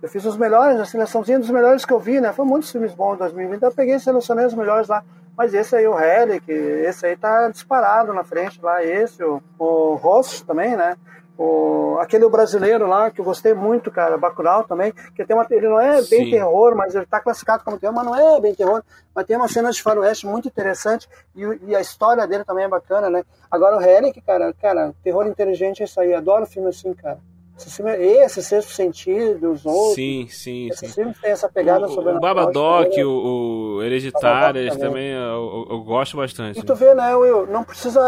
eu 0.00 0.08
fiz 0.08 0.24
os 0.24 0.38
melhores, 0.38 0.80
a 0.80 0.86
seleçãozinha 0.86 1.38
dos 1.38 1.50
melhores 1.50 1.84
que 1.84 1.92
eu 1.92 2.00
vi, 2.00 2.18
né? 2.18 2.32
Foi 2.32 2.46
muitos 2.46 2.72
filmes 2.72 2.94
bons 2.94 3.16
em 3.16 3.18
2020, 3.18 3.62
eu 3.62 3.72
peguei 3.72 3.96
e 3.96 4.00
selecionei 4.00 4.46
os 4.46 4.54
melhores 4.54 4.88
lá. 4.88 5.04
Mas 5.36 5.52
esse 5.52 5.76
aí, 5.76 5.86
o 5.86 5.94
Relic, 5.94 6.50
esse 6.50 7.04
aí 7.04 7.14
tá 7.14 7.48
disparado 7.50 8.14
na 8.14 8.24
frente 8.24 8.58
lá, 8.62 8.82
esse, 8.82 9.22
o, 9.22 9.42
o 9.58 9.96
Ross 9.96 10.40
também, 10.40 10.76
né? 10.76 10.96
O, 11.38 11.96
aquele 12.00 12.28
brasileiro 12.28 12.88
lá, 12.88 13.12
que 13.12 13.20
eu 13.20 13.24
gostei 13.24 13.54
muito, 13.54 13.92
cara, 13.92 14.18
Bacurau 14.18 14.64
também, 14.64 14.92
que 15.14 15.24
tem 15.24 15.36
uma, 15.36 15.46
ele 15.48 15.68
não 15.68 15.78
é 15.78 16.02
bem 16.02 16.24
Sim. 16.24 16.30
terror, 16.32 16.74
mas 16.74 16.96
ele 16.96 17.04
está 17.04 17.20
classificado 17.20 17.62
como 17.62 17.78
terror, 17.78 17.94
mas 17.94 18.04
não 18.04 18.16
é 18.16 18.40
bem 18.40 18.52
terror, 18.56 18.82
mas 19.14 19.24
tem 19.24 19.36
uma 19.36 19.46
cena 19.46 19.70
de 19.70 19.80
faroeste 19.80 20.26
muito 20.26 20.48
interessante 20.48 21.08
e, 21.36 21.42
e 21.68 21.76
a 21.76 21.80
história 21.80 22.26
dele 22.26 22.42
também 22.42 22.64
é 22.64 22.68
bacana, 22.68 23.08
né? 23.08 23.22
Agora 23.48 23.76
o 23.76 23.78
Relic, 23.78 24.20
cara, 24.22 24.52
cara, 24.60 24.92
terror 25.04 25.28
inteligente 25.28 25.80
é 25.80 25.84
isso 25.84 26.00
aí, 26.00 26.12
adoro 26.12 26.44
filme 26.44 26.70
assim, 26.70 26.92
cara. 26.92 27.20
Esse, 27.56 27.70
filme, 27.70 27.92
esse 27.92 28.42
Sexto 28.42 28.72
Sentido, 28.72 29.52
os 29.52 29.64
outros. 29.64 29.94
Sim, 29.94 30.26
sim, 30.28 30.70
sim. 30.72 30.88
filmes 30.88 31.20
têm 31.20 31.30
essa 31.30 31.48
pegada 31.48 31.86
o, 31.86 31.88
sobre 31.88 32.14
o 32.14 32.20
Babadoc, 32.20 32.96
né? 32.96 33.04
o, 33.04 33.76
o 33.78 33.82
Hereditário, 33.82 34.68
também, 34.70 34.78
também 34.78 35.08
eu, 35.10 35.66
eu, 35.70 35.80
gosto 35.82 36.16
bastante. 36.16 36.58
E 36.58 36.62
tu 36.64 36.74
vê, 36.74 36.94
né, 36.94 37.14
Will, 37.14 37.46
não 37.46 37.62
precisa... 37.62 38.00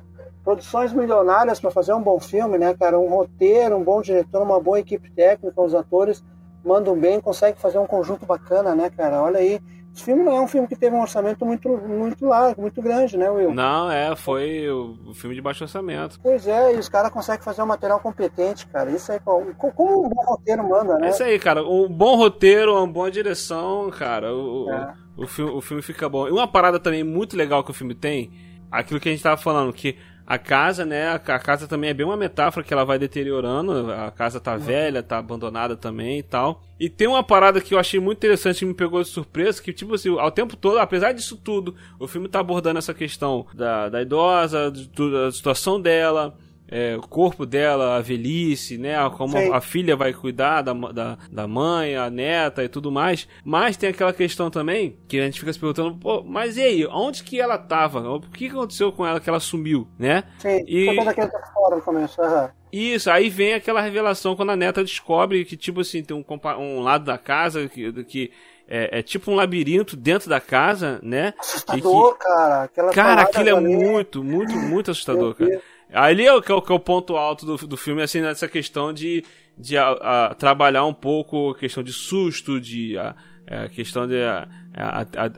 Uh, 0.00 0.13
produções 0.44 0.92
milionárias 0.92 1.58
para 1.58 1.70
fazer 1.70 1.94
um 1.94 2.02
bom 2.02 2.20
filme, 2.20 2.58
né, 2.58 2.74
cara? 2.74 2.98
Um 2.98 3.08
roteiro, 3.08 3.76
um 3.76 3.82
bom 3.82 4.02
diretor, 4.02 4.42
uma 4.42 4.60
boa 4.60 4.78
equipe 4.78 5.10
técnica, 5.10 5.60
os 5.60 5.74
atores. 5.74 6.22
mandam 6.62 6.96
bem, 6.96 7.20
conseguem 7.20 7.58
fazer 7.60 7.78
um 7.78 7.86
conjunto 7.86 8.26
bacana, 8.26 8.74
né, 8.74 8.90
cara? 8.90 9.22
Olha 9.22 9.38
aí. 9.38 9.58
Esse 9.94 10.02
filme 10.02 10.24
não 10.24 10.32
é 10.32 10.40
um 10.40 10.48
filme 10.48 10.66
que 10.66 10.74
teve 10.74 10.94
um 10.96 11.00
orçamento 11.00 11.46
muito, 11.46 11.68
muito 11.68 12.26
largo, 12.26 12.60
muito 12.60 12.82
grande, 12.82 13.16
né, 13.16 13.30
Will? 13.30 13.54
Não, 13.54 13.88
é, 13.88 14.16
foi 14.16 14.68
o, 14.68 15.14
filme 15.14 15.36
de 15.36 15.40
baixo 15.40 15.62
orçamento. 15.62 16.18
Pois 16.20 16.48
é, 16.48 16.74
e 16.74 16.78
os 16.78 16.88
caras 16.88 17.12
conseguem 17.12 17.44
fazer 17.44 17.62
um 17.62 17.66
material 17.66 18.00
competente, 18.00 18.66
cara. 18.66 18.90
Isso 18.90 19.12
aí, 19.12 19.20
como 19.20 20.04
um 20.04 20.08
bom 20.08 20.24
roteiro 20.26 20.68
manda, 20.68 20.98
né? 20.98 21.06
É 21.06 21.10
isso 21.10 21.22
aí, 21.22 21.38
cara. 21.38 21.62
Um 21.62 21.88
bom 21.88 22.16
roteiro, 22.16 22.74
uma 22.74 22.88
boa 22.88 23.08
direção, 23.08 23.88
cara. 23.90 24.34
O, 24.34 24.68
é. 24.68 24.94
o, 25.16 25.22
o, 25.22 25.26
filme, 25.28 25.52
o 25.52 25.60
filme 25.60 25.80
fica 25.80 26.08
bom. 26.08 26.26
E 26.26 26.32
uma 26.32 26.48
parada 26.48 26.80
também 26.80 27.04
muito 27.04 27.36
legal 27.36 27.62
que 27.62 27.70
o 27.70 27.74
filme 27.74 27.94
tem, 27.94 28.32
aquilo 28.72 28.98
que 28.98 29.08
a 29.08 29.12
gente 29.12 29.22
tava 29.22 29.40
falando, 29.40 29.72
que 29.72 29.96
a 30.26 30.38
casa, 30.38 30.86
né? 30.86 31.10
A 31.10 31.38
casa 31.38 31.68
também 31.68 31.90
é 31.90 31.94
bem 31.94 32.06
uma 32.06 32.16
metáfora 32.16 32.64
que 32.64 32.72
ela 32.72 32.84
vai 32.84 32.98
deteriorando. 32.98 33.92
A 33.92 34.10
casa 34.10 34.40
tá 34.40 34.56
velha, 34.56 35.02
tá 35.02 35.18
abandonada 35.18 35.76
também 35.76 36.18
e 36.18 36.22
tal. 36.22 36.62
E 36.80 36.88
tem 36.88 37.06
uma 37.06 37.22
parada 37.22 37.60
que 37.60 37.74
eu 37.74 37.78
achei 37.78 38.00
muito 38.00 38.18
interessante 38.18 38.60
que 38.60 38.64
me 38.64 38.74
pegou 38.74 39.02
de 39.02 39.08
surpresa, 39.08 39.62
que 39.62 39.72
tipo 39.72 39.94
assim, 39.94 40.18
ao 40.18 40.30
tempo 40.30 40.56
todo, 40.56 40.78
apesar 40.78 41.12
disso 41.12 41.36
tudo, 41.36 41.74
o 41.98 42.08
filme 42.08 42.28
tá 42.28 42.40
abordando 42.40 42.78
essa 42.78 42.94
questão 42.94 43.46
da, 43.54 43.88
da 43.88 44.02
idosa, 44.02 44.70
da 44.70 45.30
situação 45.30 45.80
dela, 45.80 46.34
é, 46.74 46.96
o 46.96 47.02
corpo 47.02 47.46
dela, 47.46 47.98
a 47.98 48.00
velhice, 48.00 48.76
né? 48.76 48.96
Como 49.10 49.38
a, 49.38 49.58
a, 49.58 49.60
filha 49.60 49.94
vai 49.94 50.12
cuidar 50.12 50.60
da, 50.60 50.72
da, 50.72 51.16
da, 51.30 51.46
mãe, 51.46 51.94
a 51.94 52.10
neta 52.10 52.64
e 52.64 52.68
tudo 52.68 52.90
mais. 52.90 53.28
Mas 53.44 53.76
tem 53.76 53.90
aquela 53.90 54.12
questão 54.12 54.50
também 54.50 54.98
que 55.06 55.20
a 55.20 55.24
gente 55.24 55.38
fica 55.38 55.52
se 55.52 55.58
perguntando, 55.60 55.94
pô, 55.94 56.24
mas 56.24 56.56
e 56.56 56.62
aí, 56.62 56.86
onde 56.86 57.22
que 57.22 57.40
ela 57.40 57.56
tava? 57.56 58.00
O 58.00 58.20
que 58.22 58.48
aconteceu 58.48 58.90
com 58.90 59.06
ela 59.06 59.20
que 59.20 59.28
ela 59.28 59.38
sumiu, 59.38 59.86
né? 59.96 60.24
Sim, 60.38 60.64
e... 60.66 60.96
Tá 60.96 61.52
fora 61.54 61.76
no 61.76 61.82
começo, 61.82 62.20
uhum. 62.20 62.48
Isso, 62.72 63.08
aí 63.08 63.30
vem 63.30 63.54
aquela 63.54 63.80
revelação 63.80 64.34
quando 64.34 64.50
a 64.50 64.56
neta 64.56 64.82
descobre 64.82 65.44
que, 65.44 65.56
tipo 65.56 65.80
assim, 65.80 66.02
tem 66.02 66.16
um, 66.16 66.24
um 66.58 66.80
lado 66.80 67.04
da 67.04 67.16
casa 67.16 67.68
que, 67.68 68.02
que 68.02 68.32
é, 68.66 68.98
é, 68.98 69.02
tipo 69.02 69.30
um 69.30 69.36
labirinto 69.36 69.96
dentro 69.96 70.28
da 70.28 70.40
casa, 70.40 70.98
né? 71.04 71.34
Assustador, 71.38 72.14
que, 72.14 72.24
cara. 72.24 72.62
Aquela 72.64 72.92
cara, 72.92 73.22
aquilo 73.22 73.48
é 73.48 73.60
muito, 73.60 74.24
muito, 74.24 74.56
muito 74.56 74.90
assustador, 74.90 75.36
cara. 75.36 75.62
Ali 75.94 76.26
é 76.26 76.32
o 76.32 76.42
que 76.42 76.50
é 76.50 76.54
o, 76.54 76.60
que 76.60 76.72
é 76.72 76.74
o 76.74 76.80
ponto 76.80 77.16
alto 77.16 77.46
do, 77.46 77.56
do 77.66 77.76
filme, 77.76 78.02
assim, 78.02 78.20
nessa 78.20 78.48
questão 78.48 78.92
de, 78.92 79.24
de 79.56 79.78
a, 79.78 79.90
a, 79.90 80.34
trabalhar 80.34 80.84
um 80.84 80.94
pouco 80.94 81.50
a 81.50 81.54
questão 81.54 81.82
de 81.82 81.92
susto, 81.92 82.60
de 82.60 82.98
a, 82.98 83.14
a 83.46 83.68
questão 83.68 84.06
de 84.06 84.16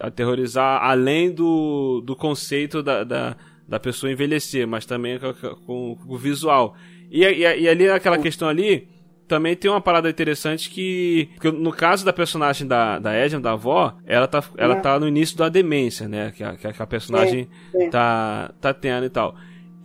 aterrorizar 0.00 0.82
além 0.82 1.30
do, 1.30 2.00
do 2.04 2.16
conceito 2.16 2.82
da, 2.82 3.04
da, 3.04 3.36
da 3.68 3.78
pessoa 3.78 4.10
envelhecer, 4.10 4.66
mas 4.66 4.86
também 4.86 5.18
com, 5.18 5.32
com, 5.34 5.96
com 5.96 6.14
o 6.14 6.16
visual. 6.16 6.74
E, 7.10 7.22
e, 7.24 7.60
e 7.60 7.68
ali 7.68 7.88
aquela 7.88 8.18
questão 8.18 8.48
ali, 8.48 8.88
também 9.26 9.56
tem 9.56 9.70
uma 9.70 9.80
parada 9.80 10.08
interessante 10.08 10.70
que, 10.70 11.28
que 11.40 11.50
no 11.50 11.72
caso 11.72 12.04
da 12.04 12.12
personagem 12.12 12.66
da, 12.66 12.98
da 12.98 13.12
Edna, 13.12 13.40
da 13.40 13.52
avó, 13.52 13.96
ela 14.06 14.26
tá, 14.26 14.42
ela 14.56 14.76
tá 14.76 14.98
no 14.98 15.08
início 15.08 15.36
da 15.36 15.48
demência, 15.48 16.08
né? 16.08 16.32
Que 16.34 16.44
a, 16.44 16.56
que 16.56 16.82
a 16.82 16.86
personagem. 16.86 17.48
Tá, 17.90 18.52
tá 18.60 18.72
tendo 18.72 19.06
e 19.06 19.10
tal. 19.10 19.34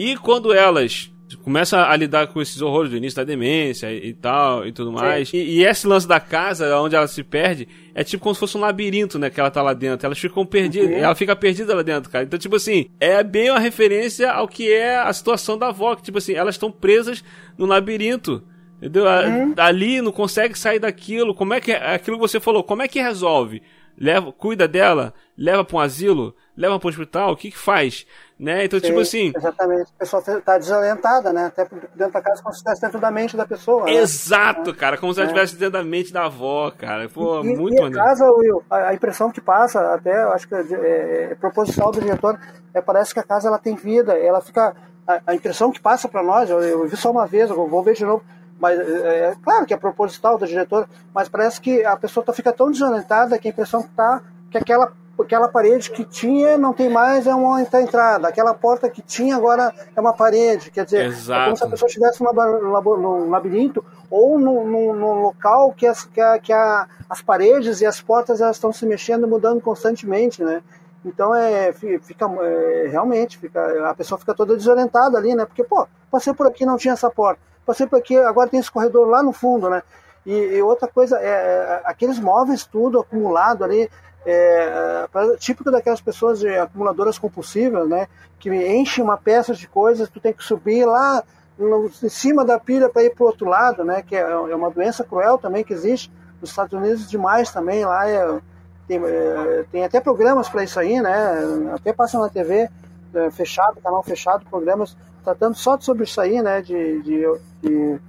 E 0.02 0.18
quando 0.18 0.52
elas 0.52 1.12
começam 1.44 1.80
a 1.80 1.96
lidar 1.96 2.26
com 2.26 2.42
esses 2.42 2.60
horrores 2.60 2.90
do 2.90 2.98
início 2.98 3.18
da 3.18 3.24
demência 3.24 3.92
e, 3.92 4.08
e 4.08 4.14
tal 4.14 4.66
e 4.66 4.72
tudo 4.72 4.92
mais. 4.92 5.32
E, 5.32 5.38
e, 5.38 5.64
esse 5.64 5.86
lance 5.86 6.08
da 6.08 6.20
casa, 6.20 6.76
onde 6.80 6.96
ela 6.96 7.08
se 7.08 7.24
perde, 7.24 7.68
é 7.94 8.04
tipo 8.04 8.24
como 8.24 8.34
se 8.34 8.40
fosse 8.40 8.58
um 8.58 8.62
labirinto, 8.62 9.20
né? 9.20 9.30
Que 9.30 9.40
ela 9.40 9.52
tá 9.52 9.62
lá 9.62 9.76
dentro. 9.76 10.08
Elas 10.08 10.18
ficam 10.18 10.44
perdidas. 10.44 10.90
Uhum. 10.90 11.04
Ela 11.04 11.14
fica 11.14 11.36
perdida 11.36 11.76
lá 11.76 11.84
dentro, 11.84 12.10
cara. 12.10 12.24
Então, 12.24 12.40
tipo 12.40 12.56
assim, 12.56 12.88
é 13.00 13.24
bem 13.24 13.52
uma 13.52 13.60
referência 13.60 14.32
ao 14.32 14.48
que 14.48 14.74
é 14.74 14.98
a 14.98 15.14
situação 15.14 15.56
da 15.56 15.68
avó. 15.68 15.96
Que, 15.96 16.02
tipo 16.02 16.18
assim, 16.18 16.34
elas 16.34 16.56
estão 16.56 16.72
presas 16.72 17.24
no 17.56 17.68
labirinto. 17.68 18.44
Entendeu? 18.78 19.04
Uhum. 19.06 19.54
Ali 19.56 20.02
não 20.02 20.12
consegue 20.12 20.58
sair 20.58 20.80
daquilo. 20.80 21.36
Como 21.36 21.54
é 21.54 21.62
que 21.62 21.74
é 21.74 21.94
aquilo 21.94 22.18
que 22.18 22.28
você 22.28 22.40
falou? 22.40 22.64
Como 22.64 22.82
é 22.82 22.88
que 22.88 23.00
resolve? 23.00 23.62
Leva, 23.98 24.32
cuida 24.32 24.68
dela, 24.68 25.14
leva 25.38 25.64
para 25.64 25.78
um 25.78 25.80
asilo, 25.80 26.36
leva 26.58 26.80
para 26.80 26.88
um 26.88 26.90
hospital, 26.90 27.34
o 27.34 27.36
que 27.36 27.52
que 27.52 27.58
faz? 27.58 28.08
Né? 28.42 28.66
Então, 28.66 28.80
Sim, 28.80 28.88
tipo 28.88 29.00
assim. 29.00 29.32
Exatamente. 29.38 29.92
A 29.96 30.00
pessoa 30.00 30.24
está 30.28 30.58
desalentada, 30.58 31.32
né? 31.32 31.46
Até 31.46 31.64
dentro 31.94 32.12
da 32.12 32.22
casa, 32.24 32.42
como 32.42 32.52
se 32.52 32.58
estivesse 32.58 32.82
dentro 32.82 33.00
da 33.00 33.12
mente 33.12 33.38
da 33.38 33.46
pessoa. 33.46 33.86
Né? 33.86 33.94
Exato, 33.98 34.72
né? 34.72 34.76
cara. 34.76 34.98
Como 34.98 35.14
se 35.14 35.20
ela 35.20 35.28
estivesse 35.28 35.54
é. 35.54 35.60
dentro 35.60 35.74
da 35.74 35.84
mente 35.84 36.12
da 36.12 36.26
avó, 36.26 36.72
cara. 36.72 37.08
Pô, 37.08 37.42
e, 37.44 37.56
muito 37.56 37.80
e 37.80 37.86
a 37.86 37.92
casa, 37.92 38.26
Will, 38.32 38.64
a, 38.68 38.96
impressão 38.96 39.32
que 39.32 39.40
passa, 39.40 39.94
até 39.94 40.24
eu 40.24 40.32
acho 40.32 40.48
que 40.48 40.56
é, 40.56 40.60
é, 40.60 41.28
é 41.34 41.36
proposital 41.36 41.92
do 41.92 42.02
diretor, 42.02 42.40
é, 42.74 42.82
parece 42.82 43.14
que 43.14 43.20
a 43.20 43.24
casa 43.24 43.48
ela 43.48 43.60
tem 43.60 43.76
vida. 43.76 44.18
Ela 44.18 44.42
fica. 44.42 44.76
A, 45.06 45.22
a 45.28 45.36
impressão 45.36 45.72
que 45.72 45.80
passa 45.80 46.10
para 46.10 46.24
nós, 46.24 46.50
eu, 46.50 46.60
eu, 46.64 46.88
vi 46.88 46.98
só 46.98 47.12
uma 47.12 47.28
vez, 47.28 47.48
eu 47.48 47.68
vou 47.68 47.84
ver 47.84 47.94
de 47.94 48.06
novo. 48.06 48.24
Mas 48.60 48.80
é, 48.80 49.30
é 49.30 49.36
claro 49.44 49.68
que 49.68 49.74
é 49.76 49.78
proposital 49.78 50.40
do 50.40 50.48
diretor, 50.48 50.90
mas 51.14 51.30
parece 51.30 51.62
que 51.62 51.86
a 51.86 51.96
pessoa 51.96 52.26
tá, 52.26 52.34
fica 52.34 52.52
tão 52.52 52.72
desorientada 52.72 53.38
que 53.38 53.48
a 53.48 53.52
impressão 53.52 53.84
que 53.84 53.90
tá 53.90 54.24
que 54.50 54.58
aquela 54.58 54.92
aquela 55.22 55.48
parede 55.48 55.92
que 55.92 56.04
tinha 56.04 56.58
não 56.58 56.74
tem 56.74 56.90
mais, 56.90 57.28
é 57.28 57.34
uma 57.34 57.62
entrada. 57.62 58.28
Aquela 58.28 58.54
porta 58.54 58.90
que 58.90 59.02
tinha 59.02 59.36
agora 59.36 59.74
é 59.96 60.00
uma 60.00 60.14
parede. 60.14 60.72
Quer 60.72 60.86
dizer, 60.86 61.06
Exato. 61.06 61.42
é 61.42 61.44
como 61.46 61.58
se 61.58 61.64
a 61.64 61.68
pessoa 61.70 61.88
estivesse 61.88 62.22
num 62.22 63.30
labirinto 63.30 63.84
ou 64.10 64.38
num, 64.38 64.68
num, 64.68 64.94
num 64.94 65.22
local 65.22 65.74
que, 65.74 65.88
as, 65.88 66.04
que, 66.04 66.20
a, 66.20 66.40
que 66.40 66.52
a, 66.52 66.88
as 67.10 67.22
paredes 67.22 67.82
e 67.82 67.86
as 67.86 68.02
portas 68.02 68.42
elas 68.42 68.58
estão 68.58 68.74
se 68.74 68.86
mexendo, 68.86 69.28
mudando 69.28 69.62
constantemente, 69.62 70.44
né? 70.44 70.62
Então 71.04 71.34
é, 71.34 71.74
fica 71.74 72.26
é, 72.44 72.88
realmente 72.92 73.38
fica, 73.38 73.90
a 73.90 73.94
pessoa 73.96 74.20
fica 74.20 74.36
toda 74.36 74.56
desorientada 74.56 75.18
ali, 75.18 75.34
né? 75.34 75.46
Porque 75.46 75.64
pô, 75.64 75.88
passei 76.12 76.34
por 76.34 76.46
aqui 76.46 76.66
não 76.66 76.78
tinha 76.78 76.94
essa 76.94 77.10
porta, 77.10 77.42
passei 77.66 77.88
por 77.88 77.98
aqui 77.98 78.16
agora 78.18 78.50
tem 78.50 78.60
esse 78.60 78.72
corredor 78.72 79.08
lá 79.08 79.24
no 79.24 79.32
fundo, 79.32 79.70
né? 79.70 79.82
E, 80.26 80.32
e 80.32 80.62
outra 80.62 80.88
coisa 80.88 81.18
é, 81.18 81.28
é 81.28 81.82
aqueles 81.86 82.20
móveis 82.20 82.66
tudo 82.66 83.00
acumulado 83.00 83.64
ali, 83.64 83.90
é, 84.26 85.08
típico 85.40 85.72
daquelas 85.72 86.02
pessoas 86.02 86.40
de 86.40 86.50
acumuladoras 86.50 87.18
compulsivas, 87.18 87.88
né? 87.88 88.08
Que 88.40 88.50
enche 88.50 89.02
uma 89.02 89.18
peça 89.18 89.54
de 89.54 89.68
coisas, 89.68 90.10
tu 90.10 90.20
tem 90.20 90.34
que 90.34 90.44
subir 90.44 90.86
lá 90.86 91.24
no, 91.58 91.92
em 92.04 92.10
cima 92.10 92.46
da 92.46 92.60
pilha 92.60 92.90
para 92.90 93.04
ir 93.04 93.14
para 93.14 93.24
o 93.24 93.28
outro 93.28 93.48
lado, 93.48 93.84
né? 93.84 94.02
Que 94.02 94.16
é, 94.16 94.22
é, 94.22 94.56
uma 94.56 94.70
doença 94.70 95.04
cruel 95.04 95.38
também 95.38 95.64
que 95.64 95.74
existe 95.74 96.12
nos 96.40 96.50
Estados 96.50 96.74
Unidos 96.74 97.10
demais 97.10 97.52
também. 97.52 97.86
Lá 97.86 98.08
é, 98.08 98.40
tem, 98.88 99.02
é, 99.04 99.66
tem 99.72 99.84
até 99.84 100.00
programas 100.00 100.50
para 100.50 100.64
isso 100.64 100.80
aí, 100.80 101.02
né? 101.02 101.72
Até 101.74 101.92
passam 101.92 102.22
na 102.22 102.30
TV 102.30 102.70
é, 103.14 103.32
fechado, 103.32 103.82
canal 103.82 104.04
fechado, 104.04 104.46
programas 104.50 104.96
tratando 105.24 105.56
só 105.56 105.80
sobre 105.80 106.04
isso 106.04 106.22
aí, 106.22 106.42
né? 106.42 106.62
De, 106.62 107.02
de, 107.02 107.40
de, 107.62 108.00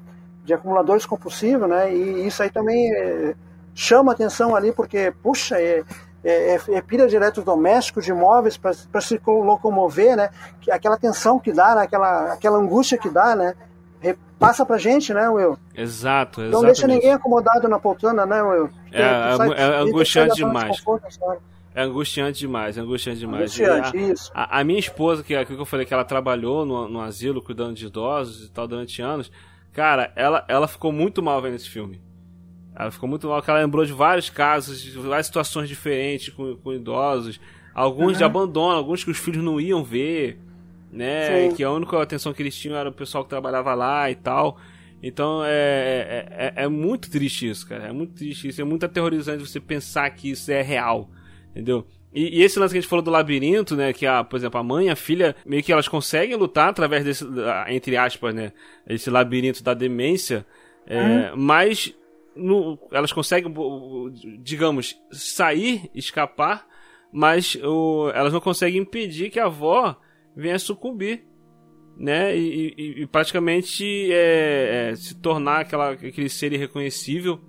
de 0.44 0.54
acumuladores 0.54 1.06
compulsivos, 1.06 1.68
né? 1.68 1.94
E 1.94 2.26
isso 2.26 2.42
aí 2.42 2.50
também 2.50 2.92
é, 2.92 3.34
chama 3.74 4.12
atenção 4.12 4.54
ali, 4.54 4.72
porque, 4.72 5.12
puxa, 5.22 5.60
é, 5.60 5.84
é, 6.24 6.54
é, 6.54 6.60
é 6.74 6.82
pilha 6.82 7.06
de 7.06 7.16
eletrodomésticos, 7.16 8.04
de 8.04 8.12
móveis 8.12 8.56
para 8.56 9.00
se 9.00 9.20
locomover, 9.26 10.16
né? 10.16 10.30
Aquela 10.70 10.96
tensão 10.96 11.38
que 11.38 11.52
dá, 11.52 11.74
né? 11.74 11.82
aquela, 11.82 12.32
aquela 12.32 12.58
angústia 12.58 12.98
que 12.98 13.10
dá, 13.10 13.34
né? 13.34 13.54
Passa 14.38 14.66
pra 14.66 14.76
gente, 14.76 15.14
né, 15.14 15.28
Will? 15.28 15.56
Exato, 15.72 16.40
exato. 16.40 16.50
Não 16.50 16.62
deixa 16.62 16.84
ninguém 16.88 17.12
acomodado 17.12 17.68
na 17.68 17.78
poltrona, 17.78 18.26
né, 18.26 18.42
Will? 18.42 18.68
É, 18.90 19.02
é, 19.02 19.36
sai, 19.36 19.52
é 19.52 19.64
angustiante 19.78 20.34
demais. 20.34 20.82
É 21.72 21.82
angustiante 21.82 22.38
demais, 22.40 22.76
é 22.76 22.80
angustiante 22.80 23.20
demais. 23.20 23.42
Angustiante, 23.42 23.96
a, 23.96 24.00
isso. 24.00 24.30
A, 24.34 24.58
a, 24.58 24.64
minha 24.64 24.80
esposa, 24.80 25.22
que, 25.22 25.44
que 25.44 25.52
eu 25.54 25.64
falei 25.64 25.86
que 25.86 25.94
ela 25.94 26.04
trabalhou 26.04 26.66
no, 26.66 26.88
no 26.88 27.00
asilo 27.00 27.40
cuidando 27.40 27.74
de 27.74 27.86
idosos 27.86 28.46
e 28.46 28.50
tal 28.50 28.66
durante 28.66 29.00
anos, 29.00 29.30
cara, 29.72 30.12
ela, 30.16 30.44
ela 30.48 30.66
ficou 30.66 30.90
muito 30.90 31.22
mal 31.22 31.40
vendo 31.40 31.54
esse 31.54 31.70
filme. 31.70 32.02
Ela 32.74 32.90
ficou 32.90 33.08
muito 33.08 33.28
mal, 33.28 33.38
porque 33.38 33.50
ela 33.50 33.60
lembrou 33.60 33.84
de 33.84 33.92
vários 33.92 34.30
casos, 34.30 34.82
de 34.82 34.98
várias 34.98 35.26
situações 35.26 35.68
diferentes 35.68 36.30
com, 36.30 36.56
com 36.56 36.72
idosos. 36.72 37.38
Alguns 37.74 38.12
uhum. 38.12 38.18
de 38.18 38.24
abandono, 38.24 38.76
alguns 38.76 39.04
que 39.04 39.10
os 39.10 39.18
filhos 39.18 39.42
não 39.42 39.60
iam 39.60 39.84
ver, 39.84 40.38
né? 40.90 41.48
Sim. 41.48 41.56
Que 41.56 41.64
a 41.64 41.70
única 41.70 42.00
atenção 42.00 42.32
que 42.32 42.42
eles 42.42 42.56
tinham 42.56 42.76
era 42.76 42.88
o 42.88 42.92
pessoal 42.92 43.24
que 43.24 43.30
trabalhava 43.30 43.74
lá 43.74 44.10
e 44.10 44.14
tal. 44.14 44.58
Então 45.02 45.42
é, 45.44 45.50
é, 45.50 46.52
é, 46.56 46.64
é, 46.64 46.68
muito 46.68 47.10
triste 47.10 47.48
isso, 47.48 47.66
cara. 47.66 47.88
É 47.88 47.92
muito 47.92 48.14
triste 48.14 48.48
isso. 48.48 48.60
É 48.60 48.64
muito 48.64 48.86
aterrorizante 48.86 49.46
você 49.46 49.58
pensar 49.58 50.08
que 50.10 50.30
isso 50.30 50.50
é 50.50 50.62
real, 50.62 51.10
entendeu? 51.50 51.86
E, 52.14 52.40
e, 52.40 52.42
esse 52.42 52.58
lance 52.58 52.72
que 52.72 52.78
a 52.78 52.80
gente 52.80 52.90
falou 52.90 53.02
do 53.02 53.10
labirinto, 53.10 53.74
né? 53.74 53.92
Que, 53.92 54.06
a, 54.06 54.22
por 54.22 54.36
exemplo, 54.36 54.60
a 54.60 54.62
mãe 54.62 54.86
e 54.86 54.90
a 54.90 54.96
filha, 54.96 55.34
meio 55.46 55.62
que 55.62 55.72
elas 55.72 55.88
conseguem 55.88 56.36
lutar 56.36 56.68
através 56.68 57.04
desse, 57.04 57.26
entre 57.68 57.96
aspas, 57.96 58.34
né? 58.34 58.52
Esse 58.86 59.10
labirinto 59.10 59.62
da 59.62 59.72
demência. 59.72 60.46
É, 60.86 61.00
uhum. 61.00 61.36
Mas 61.36 61.94
no, 62.34 62.78
elas 62.90 63.12
conseguem, 63.12 63.52
digamos, 64.40 64.98
sair, 65.10 65.90
escapar, 65.94 66.66
mas 67.12 67.56
o, 67.56 68.10
elas 68.14 68.32
não 68.32 68.40
conseguem 68.40 68.80
impedir 68.80 69.30
que 69.30 69.38
a 69.38 69.46
avó 69.46 69.96
venha 70.34 70.58
sucumbir, 70.58 71.24
né? 71.96 72.36
E, 72.36 72.74
e, 72.76 73.02
e 73.02 73.06
praticamente 73.06 74.10
é, 74.10 74.90
é, 74.90 74.96
se 74.96 75.14
tornar 75.14 75.60
aquela, 75.60 75.90
aquele 75.90 76.28
ser 76.28 76.52
irreconhecível, 76.52 77.40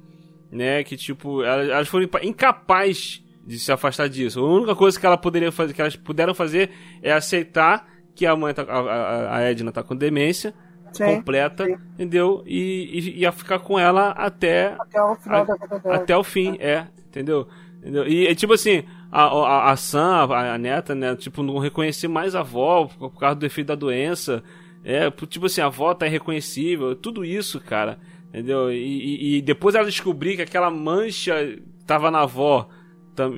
né? 0.52 0.84
Que 0.84 0.98
tipo, 0.98 1.44
elas, 1.44 1.70
elas 1.70 1.88
foram 1.88 2.08
incapazes 2.22 3.24
de 3.46 3.58
se 3.60 3.72
afastar 3.72 4.08
disso. 4.08 4.40
A 4.40 4.44
única 4.44 4.76
coisa 4.76 5.00
que 5.00 5.06
ela 5.06 5.18
poderia 5.18 5.52
fazer, 5.52 5.74
que 5.74 5.82
elas 5.82 5.96
puderam 5.96 6.34
fazer, 6.34 6.70
é 7.02 7.12
aceitar 7.12 7.92
que 8.16 8.26
a 8.26 8.36
mãe, 8.36 8.54
tá, 8.54 8.64
a, 8.64 9.38
a, 9.38 9.42
Edna, 9.42 9.72
tá 9.72 9.82
com 9.82 9.96
demência 9.96 10.54
sim, 10.94 11.06
completa, 11.06 11.66
sim. 11.66 11.76
entendeu? 11.94 12.44
E, 12.46 13.00
e 13.00 13.20
ia 13.22 13.32
ficar 13.32 13.60
com 13.60 13.78
ela 13.78 14.12
até 14.12 14.76
até 14.80 15.02
o 15.02 15.16
final 15.16 15.42
a, 15.42 15.44
da 15.44 15.56
vida 15.56 15.80
dela. 15.80 15.96
Até 15.96 16.18
o 16.18 16.24
fim, 16.24 16.58
é, 16.60 16.72
é 16.72 16.88
entendeu? 17.08 17.48
entendeu? 17.82 18.08
E 18.08 18.34
tipo 18.36 18.54
assim, 18.54 18.84
a, 19.12 19.26
a, 19.26 19.72
a 19.72 19.76
Sam, 19.76 20.28
a, 20.32 20.54
a, 20.56 20.58
neta, 20.58 20.96
né, 20.96 21.16
tipo, 21.16 21.44
não 21.44 21.60
reconhecer 21.60 22.08
mais 22.08 22.34
a 22.34 22.40
avó 22.40 22.86
por, 22.86 23.12
por 23.12 23.20
causa 23.20 23.36
do 23.36 23.46
efeito 23.46 23.68
da 23.68 23.76
doença. 23.76 24.44
É, 24.84 25.10
tipo 25.12 25.46
assim, 25.46 25.62
a 25.62 25.68
avó 25.68 25.94
tá 25.94 26.08
irreconhecível, 26.08 26.96
tudo 26.96 27.24
isso, 27.24 27.60
cara. 27.60 28.00
Entendeu? 28.30 28.72
E, 28.72 28.76
e, 28.76 29.38
e 29.38 29.42
depois 29.44 29.76
ela 29.76 29.86
descobrir 29.86 30.36
que 30.36 30.42
aquela 30.42 30.72
mancha 30.72 31.60
tava 31.86 32.10
na 32.10 32.22
avó, 32.22 32.68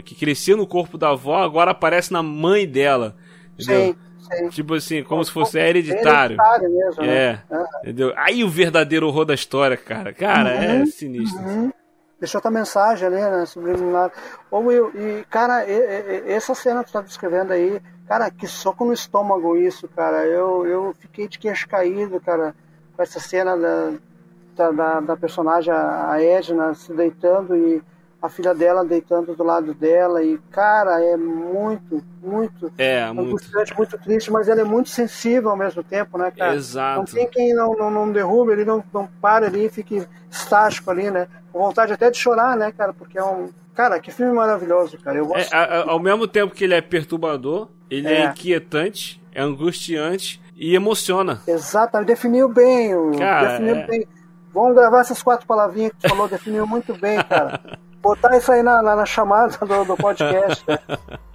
que 0.05 0.15
crescia 0.15 0.55
no 0.55 0.65
corpo 0.65 0.97
da 0.97 1.09
avó, 1.09 1.43
agora 1.43 1.71
aparece 1.71 2.13
na 2.13 2.23
mãe 2.23 2.65
dela. 2.65 3.17
Entendeu? 3.59 3.87
Sim. 3.93 3.95
Sim. 4.31 4.49
Tipo 4.49 4.73
assim, 4.73 5.03
como 5.03 5.23
se 5.23 5.31
fosse 5.31 5.57
hereditário. 5.57 6.35
hereditário 6.35 6.69
mesmo, 6.69 7.03
né? 7.03 7.15
é, 7.15 7.39
né? 7.49 7.65
entendeu? 7.81 8.13
Aí 8.15 8.43
o 8.43 8.49
verdadeiro 8.49 9.07
horror 9.07 9.25
da 9.25 9.33
história, 9.33 9.77
cara. 9.77 10.13
Cara, 10.13 10.49
é 10.51 10.77
uhum, 10.77 10.83
é 10.83 10.85
sinistro. 10.87 11.43
Uhum. 11.43 11.71
Deixou 12.19 12.39
outra 12.39 12.51
mensagem 12.51 13.07
ali, 13.07 13.17
né? 13.17 13.45
Subliminar. 13.45 14.11
Ô 14.49 14.59
Will, 14.59 14.91
e 14.95 15.25
cara, 15.29 15.65
e, 15.65 16.27
e, 16.27 16.31
essa 16.31 16.55
cena 16.55 16.83
que 16.83 16.89
tu 16.89 16.93
tá 16.93 17.01
descrevendo 17.01 17.53
aí, 17.53 17.81
cara, 18.07 18.31
que 18.31 18.47
soco 18.47 18.85
no 18.85 18.93
estômago 18.93 19.57
isso, 19.57 19.87
cara. 19.89 20.25
Eu, 20.25 20.65
eu 20.65 20.95
fiquei 20.99 21.27
de 21.27 21.37
queixo 21.37 21.67
caído, 21.67 22.19
cara, 22.21 22.55
com 22.95 23.03
essa 23.03 23.19
cena 23.19 23.55
da, 23.57 24.71
da, 24.71 24.99
da 25.01 25.17
personagem, 25.17 25.73
a 25.73 26.15
Edna, 26.19 26.73
se 26.73 26.93
deitando 26.93 27.55
e 27.55 27.83
a 28.25 28.29
filha 28.29 28.53
dela 28.53 28.83
deitando 28.83 29.35
do 29.35 29.43
lado 29.43 29.73
dela 29.73 30.23
e 30.23 30.37
cara 30.51 31.03
é 31.03 31.15
muito 31.15 32.03
muito 32.21 32.71
é 32.77 33.03
angustiante, 33.03 33.75
muito. 33.75 33.91
muito 33.91 33.97
triste 34.03 34.31
mas 34.31 34.47
ela 34.47 34.61
é 34.61 34.63
muito 34.63 34.89
sensível 34.89 35.49
ao 35.49 35.57
mesmo 35.57 35.83
tempo 35.83 36.17
né 36.17 36.31
cara? 36.31 36.55
Exato. 36.55 36.97
Não 36.99 37.05
tem 37.05 37.27
quem 37.27 37.53
não, 37.53 37.73
não, 37.73 37.91
não 37.91 38.11
derrube 38.11 38.51
ele 38.51 38.65
não, 38.65 38.83
não 38.93 39.07
para 39.21 39.45
ali 39.45 39.69
fique 39.69 40.05
estático 40.29 40.91
ali 40.91 41.11
né? 41.11 41.27
Com 41.51 41.59
vontade 41.59 41.93
até 41.93 42.09
de 42.09 42.17
chorar 42.17 42.57
né 42.57 42.71
cara? 42.71 42.93
Porque 42.93 43.17
é 43.17 43.23
um 43.23 43.49
cara 43.73 43.99
que 43.99 44.11
filme 44.11 44.33
maravilhoso 44.33 44.97
cara. 44.97 45.17
Eu 45.17 45.27
gosto... 45.27 45.53
é, 45.53 45.83
ao 45.87 45.99
mesmo 45.99 46.27
tempo 46.27 46.53
que 46.53 46.63
ele 46.63 46.73
é 46.73 46.81
perturbador 46.81 47.69
ele 47.89 48.07
é, 48.07 48.21
é. 48.21 48.25
inquietante 48.25 49.21
é 49.33 49.41
angustiante 49.41 50.41
e 50.55 50.73
emociona. 50.73 51.41
Exato 51.47 52.03
definiu 52.03 52.47
bem 52.47 52.95
o 52.95 53.17
cara, 53.17 53.51
definiu 53.51 53.75
é... 53.75 53.87
bem. 53.87 54.07
Vamos 54.55 54.73
gravar 54.73 55.01
essas 55.01 55.21
quatro 55.21 55.45
palavrinhas 55.45 55.91
que 55.91 55.97
tu 55.97 56.09
falou, 56.09 56.29
definiu 56.29 56.65
muito 56.65 56.97
bem, 56.97 57.21
cara. 57.21 57.59
botar 58.05 58.37
isso 58.37 58.51
aí 58.51 58.63
na, 58.63 58.81
na, 58.81 58.95
na 58.95 59.05
chamada 59.05 59.57
do, 59.57 59.85
do 59.85 59.97
podcast, 59.97 60.63
né? 60.67 60.79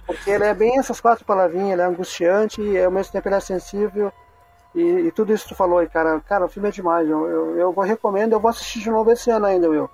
porque 0.05 0.29
ele 0.29 0.45
é 0.45 0.53
bem 0.53 0.79
essas 0.79 0.99
quatro 0.99 1.25
palavrinhas, 1.25 1.73
ele 1.73 1.81
é 1.81 1.85
angustiante 1.85 2.61
e 2.61 2.81
ao 2.81 2.91
mesmo 2.91 3.11
tempo 3.11 3.27
ele 3.27 3.35
é 3.35 3.39
sensível. 3.39 4.11
E, 4.73 4.81
e 4.81 5.11
tudo 5.11 5.33
isso 5.33 5.43
que 5.43 5.53
tu 5.53 5.57
falou 5.57 5.79
aí, 5.79 5.89
cara, 5.89 6.19
cara, 6.21 6.45
o 6.45 6.49
filme 6.49 6.69
é 6.69 6.71
demais. 6.71 7.07
Eu, 7.09 7.27
eu, 7.27 7.59
eu 7.59 7.71
recomendo, 7.81 8.33
eu 8.33 8.39
vou 8.39 8.49
assistir 8.49 8.79
de 8.79 8.89
novo 8.89 9.11
esse 9.11 9.29
ano 9.29 9.45
ainda, 9.45 9.69
Will 9.69 9.89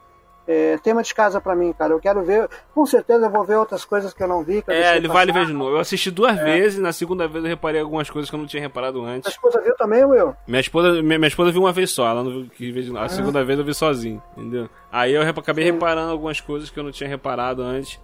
é, 0.48 0.78
tema 0.78 1.04
de 1.04 1.14
casa 1.14 1.42
para 1.42 1.56
mim, 1.56 1.74
cara. 1.74 1.94
Eu 1.94 2.00
quero 2.00 2.24
ver, 2.24 2.50
com 2.74 2.86
certeza 2.86 3.26
eu 3.26 3.30
vou 3.30 3.44
ver 3.44 3.56
outras 3.56 3.84
coisas 3.84 4.14
que 4.14 4.24
eu 4.24 4.28
não 4.28 4.44
vi. 4.44 4.64
é, 4.68 4.96
ele 4.96 5.08
vale 5.08 5.32
ver 5.32 5.46
de 5.46 5.54
novo. 5.54 5.72
Eu 5.72 5.80
assisti 5.80 6.10
duas 6.10 6.38
é. 6.40 6.44
vezes, 6.44 6.80
na 6.80 6.94
segunda 6.94 7.28
vez 7.28 7.44
eu 7.44 7.50
reparei 7.50 7.82
algumas 7.82 8.10
coisas 8.10 8.30
que 8.30 8.36
eu 8.36 8.40
não 8.40 8.48
tinha 8.48 8.62
reparado 8.62 9.04
antes. 9.04 9.28
A 9.28 9.32
esposa 9.32 9.62
viu 9.62 9.76
também, 9.76 10.06
Will? 10.06 10.34
Minha 10.48 10.62
esposa, 10.62 11.02
minha, 11.02 11.20
minha 11.20 11.28
esposa 11.28 11.52
viu 11.52 11.62
uma 11.62 11.74
vez 11.74 11.92
só, 11.92 12.08
ela 12.08 12.24
não 12.24 12.48
viu, 12.58 12.98
a 12.98 13.04
ah. 13.04 13.10
segunda 13.10 13.44
vez 13.44 13.60
eu 13.60 13.66
vi 13.66 13.74
sozinho, 13.74 14.24
entendeu? 14.38 14.70
Aí 14.92 15.14
eu 15.14 15.22
acabei 15.22 15.66
Sim. 15.66 15.74
reparando 15.74 16.12
algumas 16.12 16.40
coisas 16.40 16.70
que 16.70 16.80
eu 16.80 16.84
não 16.84 16.92
tinha 16.92 17.10
reparado 17.10 17.62
antes. 17.62 18.00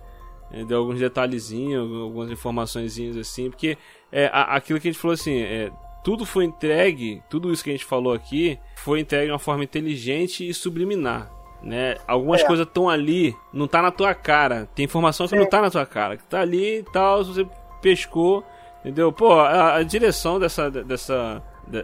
Deu 0.67 0.77
alguns 0.77 0.99
detalhezinhos, 0.99 1.91
algumas 1.99 2.29
informações 2.29 2.95
assim, 3.17 3.49
porque 3.49 3.75
é, 4.11 4.29
aquilo 4.31 4.79
que 4.79 4.87
a 4.87 4.91
gente 4.91 5.01
falou 5.01 5.15
assim, 5.15 5.41
é, 5.41 5.71
tudo 6.03 6.27
foi 6.27 6.45
entregue, 6.45 7.23
tudo 7.27 7.51
isso 7.51 7.63
que 7.63 7.71
a 7.71 7.73
gente 7.73 7.85
falou 7.85 8.13
aqui, 8.13 8.59
foi 8.75 8.99
entregue 8.99 9.27
de 9.27 9.31
uma 9.31 9.39
forma 9.39 9.63
inteligente 9.63 10.47
e 10.47 10.53
subliminar 10.53 11.31
né? 11.63 11.95
Algumas 12.07 12.41
é. 12.41 12.45
coisas 12.45 12.67
estão 12.67 12.89
ali, 12.89 13.35
não 13.51 13.67
tá 13.67 13.81
na 13.81 13.91
tua 13.91 14.13
cara. 14.13 14.67
Tem 14.75 14.85
informação 14.85 15.25
que 15.27 15.35
Sim. 15.35 15.39
não 15.39 15.49
tá 15.49 15.61
na 15.61 15.71
tua 15.71 15.85
cara, 15.85 16.17
que 16.17 16.23
tá 16.25 16.41
ali 16.41 16.79
e 16.79 16.83
tal, 16.83 17.23
você 17.23 17.47
pescou, 17.81 18.43
entendeu? 18.81 19.11
Pô, 19.11 19.33
a, 19.33 19.75
a 19.75 19.83
direção 19.83 20.39
dessa 20.39 20.69
dessa 20.69 21.41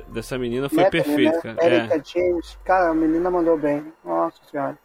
dessa 0.10 0.38
menina 0.38 0.68
foi 0.68 0.90
perfeita, 0.90 1.42
né? 1.44 1.56
cara. 1.56 1.66
Erika 1.66 1.96
é. 1.96 2.02
James, 2.04 2.60
cara, 2.66 2.90
a 2.90 2.94
menina 2.94 3.32
mandou 3.32 3.58
bem. 3.58 3.86
Nossa 4.04 4.38
senhora. 4.52 4.78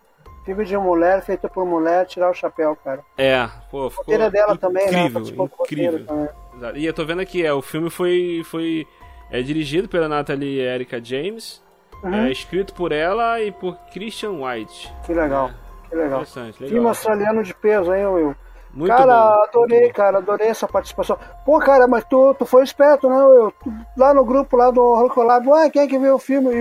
Filme 0.44 0.64
de 0.64 0.76
mulher, 0.76 1.22
feito 1.22 1.48
por 1.48 1.64
mulher, 1.64 2.06
tirar 2.06 2.30
o 2.30 2.34
chapéu, 2.34 2.76
cara. 2.76 3.02
É, 3.16 3.48
pô, 3.70 3.88
ficou 3.88 4.14
a 4.14 4.28
dela 4.28 4.56
também, 4.56 4.86
incrível, 4.86 5.20
né? 5.20 5.50
incrível. 5.62 6.06
Também. 6.06 6.28
E 6.76 6.86
eu 6.86 6.92
tô 6.92 7.04
vendo 7.04 7.20
aqui, 7.20 7.44
é, 7.44 7.52
o 7.52 7.62
filme 7.62 7.88
foi 7.88 8.42
foi 8.44 8.86
é 9.30 9.40
dirigido 9.40 9.88
pela 9.88 10.06
Natalie 10.06 10.60
Erika 10.60 11.02
James, 11.02 11.63
Uhum. 12.04 12.14
É 12.14 12.30
escrito 12.30 12.74
por 12.74 12.92
ela 12.92 13.40
e 13.40 13.50
por 13.50 13.76
Christian 13.92 14.32
White. 14.32 14.92
Que 15.06 15.14
legal, 15.14 15.48
é. 15.48 15.88
que 15.88 15.96
legal. 15.96 16.20
Interessante, 16.20 16.60
legal. 16.60 16.68
Filme 16.68 16.88
australiano 16.88 17.42
de 17.42 17.54
peso, 17.54 17.94
hein, 17.94 18.06
Will? 18.06 18.36
Muito 18.74 18.94
cara, 18.94 19.06
bom, 19.06 19.42
adorei, 19.44 19.92
cara, 19.92 20.18
adorei 20.18 20.48
essa 20.48 20.66
participação. 20.66 21.16
Pô, 21.46 21.58
cara, 21.60 21.86
mas 21.86 22.04
tu, 22.04 22.34
tu 22.34 22.44
foi 22.44 22.64
esperto, 22.64 23.08
né, 23.08 23.24
Will? 23.24 23.54
Tu, 23.62 23.72
lá 23.96 24.12
no 24.12 24.24
grupo 24.24 24.56
lá 24.56 24.70
do 24.70 24.94
Rocolab, 24.96 25.48
ué, 25.48 25.70
quem 25.70 25.82
é 25.82 25.86
que 25.86 25.98
viu 25.98 26.16
o 26.16 26.18
filme? 26.18 26.52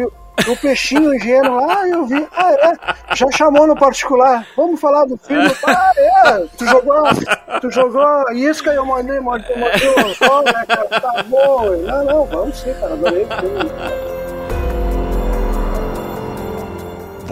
E 0.45 0.49
o 0.49 0.57
peixinho 0.57 1.13
ingênuo 1.13 1.55
lá, 1.55 1.81
ah, 1.81 1.89
eu 1.89 2.05
vi. 2.05 2.27
Ah, 2.35 2.51
é? 2.53 3.15
Já 3.15 3.29
chamou 3.31 3.67
no 3.67 3.75
particular. 3.75 4.45
Vamos 4.55 4.79
falar 4.79 5.05
do 5.05 5.17
filme? 5.17 5.51
Ah, 5.67 5.91
é? 5.97 6.47
Tu 6.57 6.65
jogou, 6.65 7.03
tu 7.61 7.71
jogou 7.71 8.31
isca 8.31 8.71
e 8.71 8.75
eu 8.75 8.85
mandei, 8.85 9.19
mandei, 9.19 9.55
mandei 9.55 9.89
o 9.89 10.15
sol, 10.15 10.43
né, 10.43 10.65
cara? 10.67 11.01
Tá 11.01 11.23
bom. 11.23 11.71
Não, 11.77 12.05
não, 12.05 12.25
vamos 12.25 12.57
sim, 12.59 12.73
cara, 12.73 12.93
adorei 12.93 13.23
o 13.23 13.27
filme. 13.27 14.22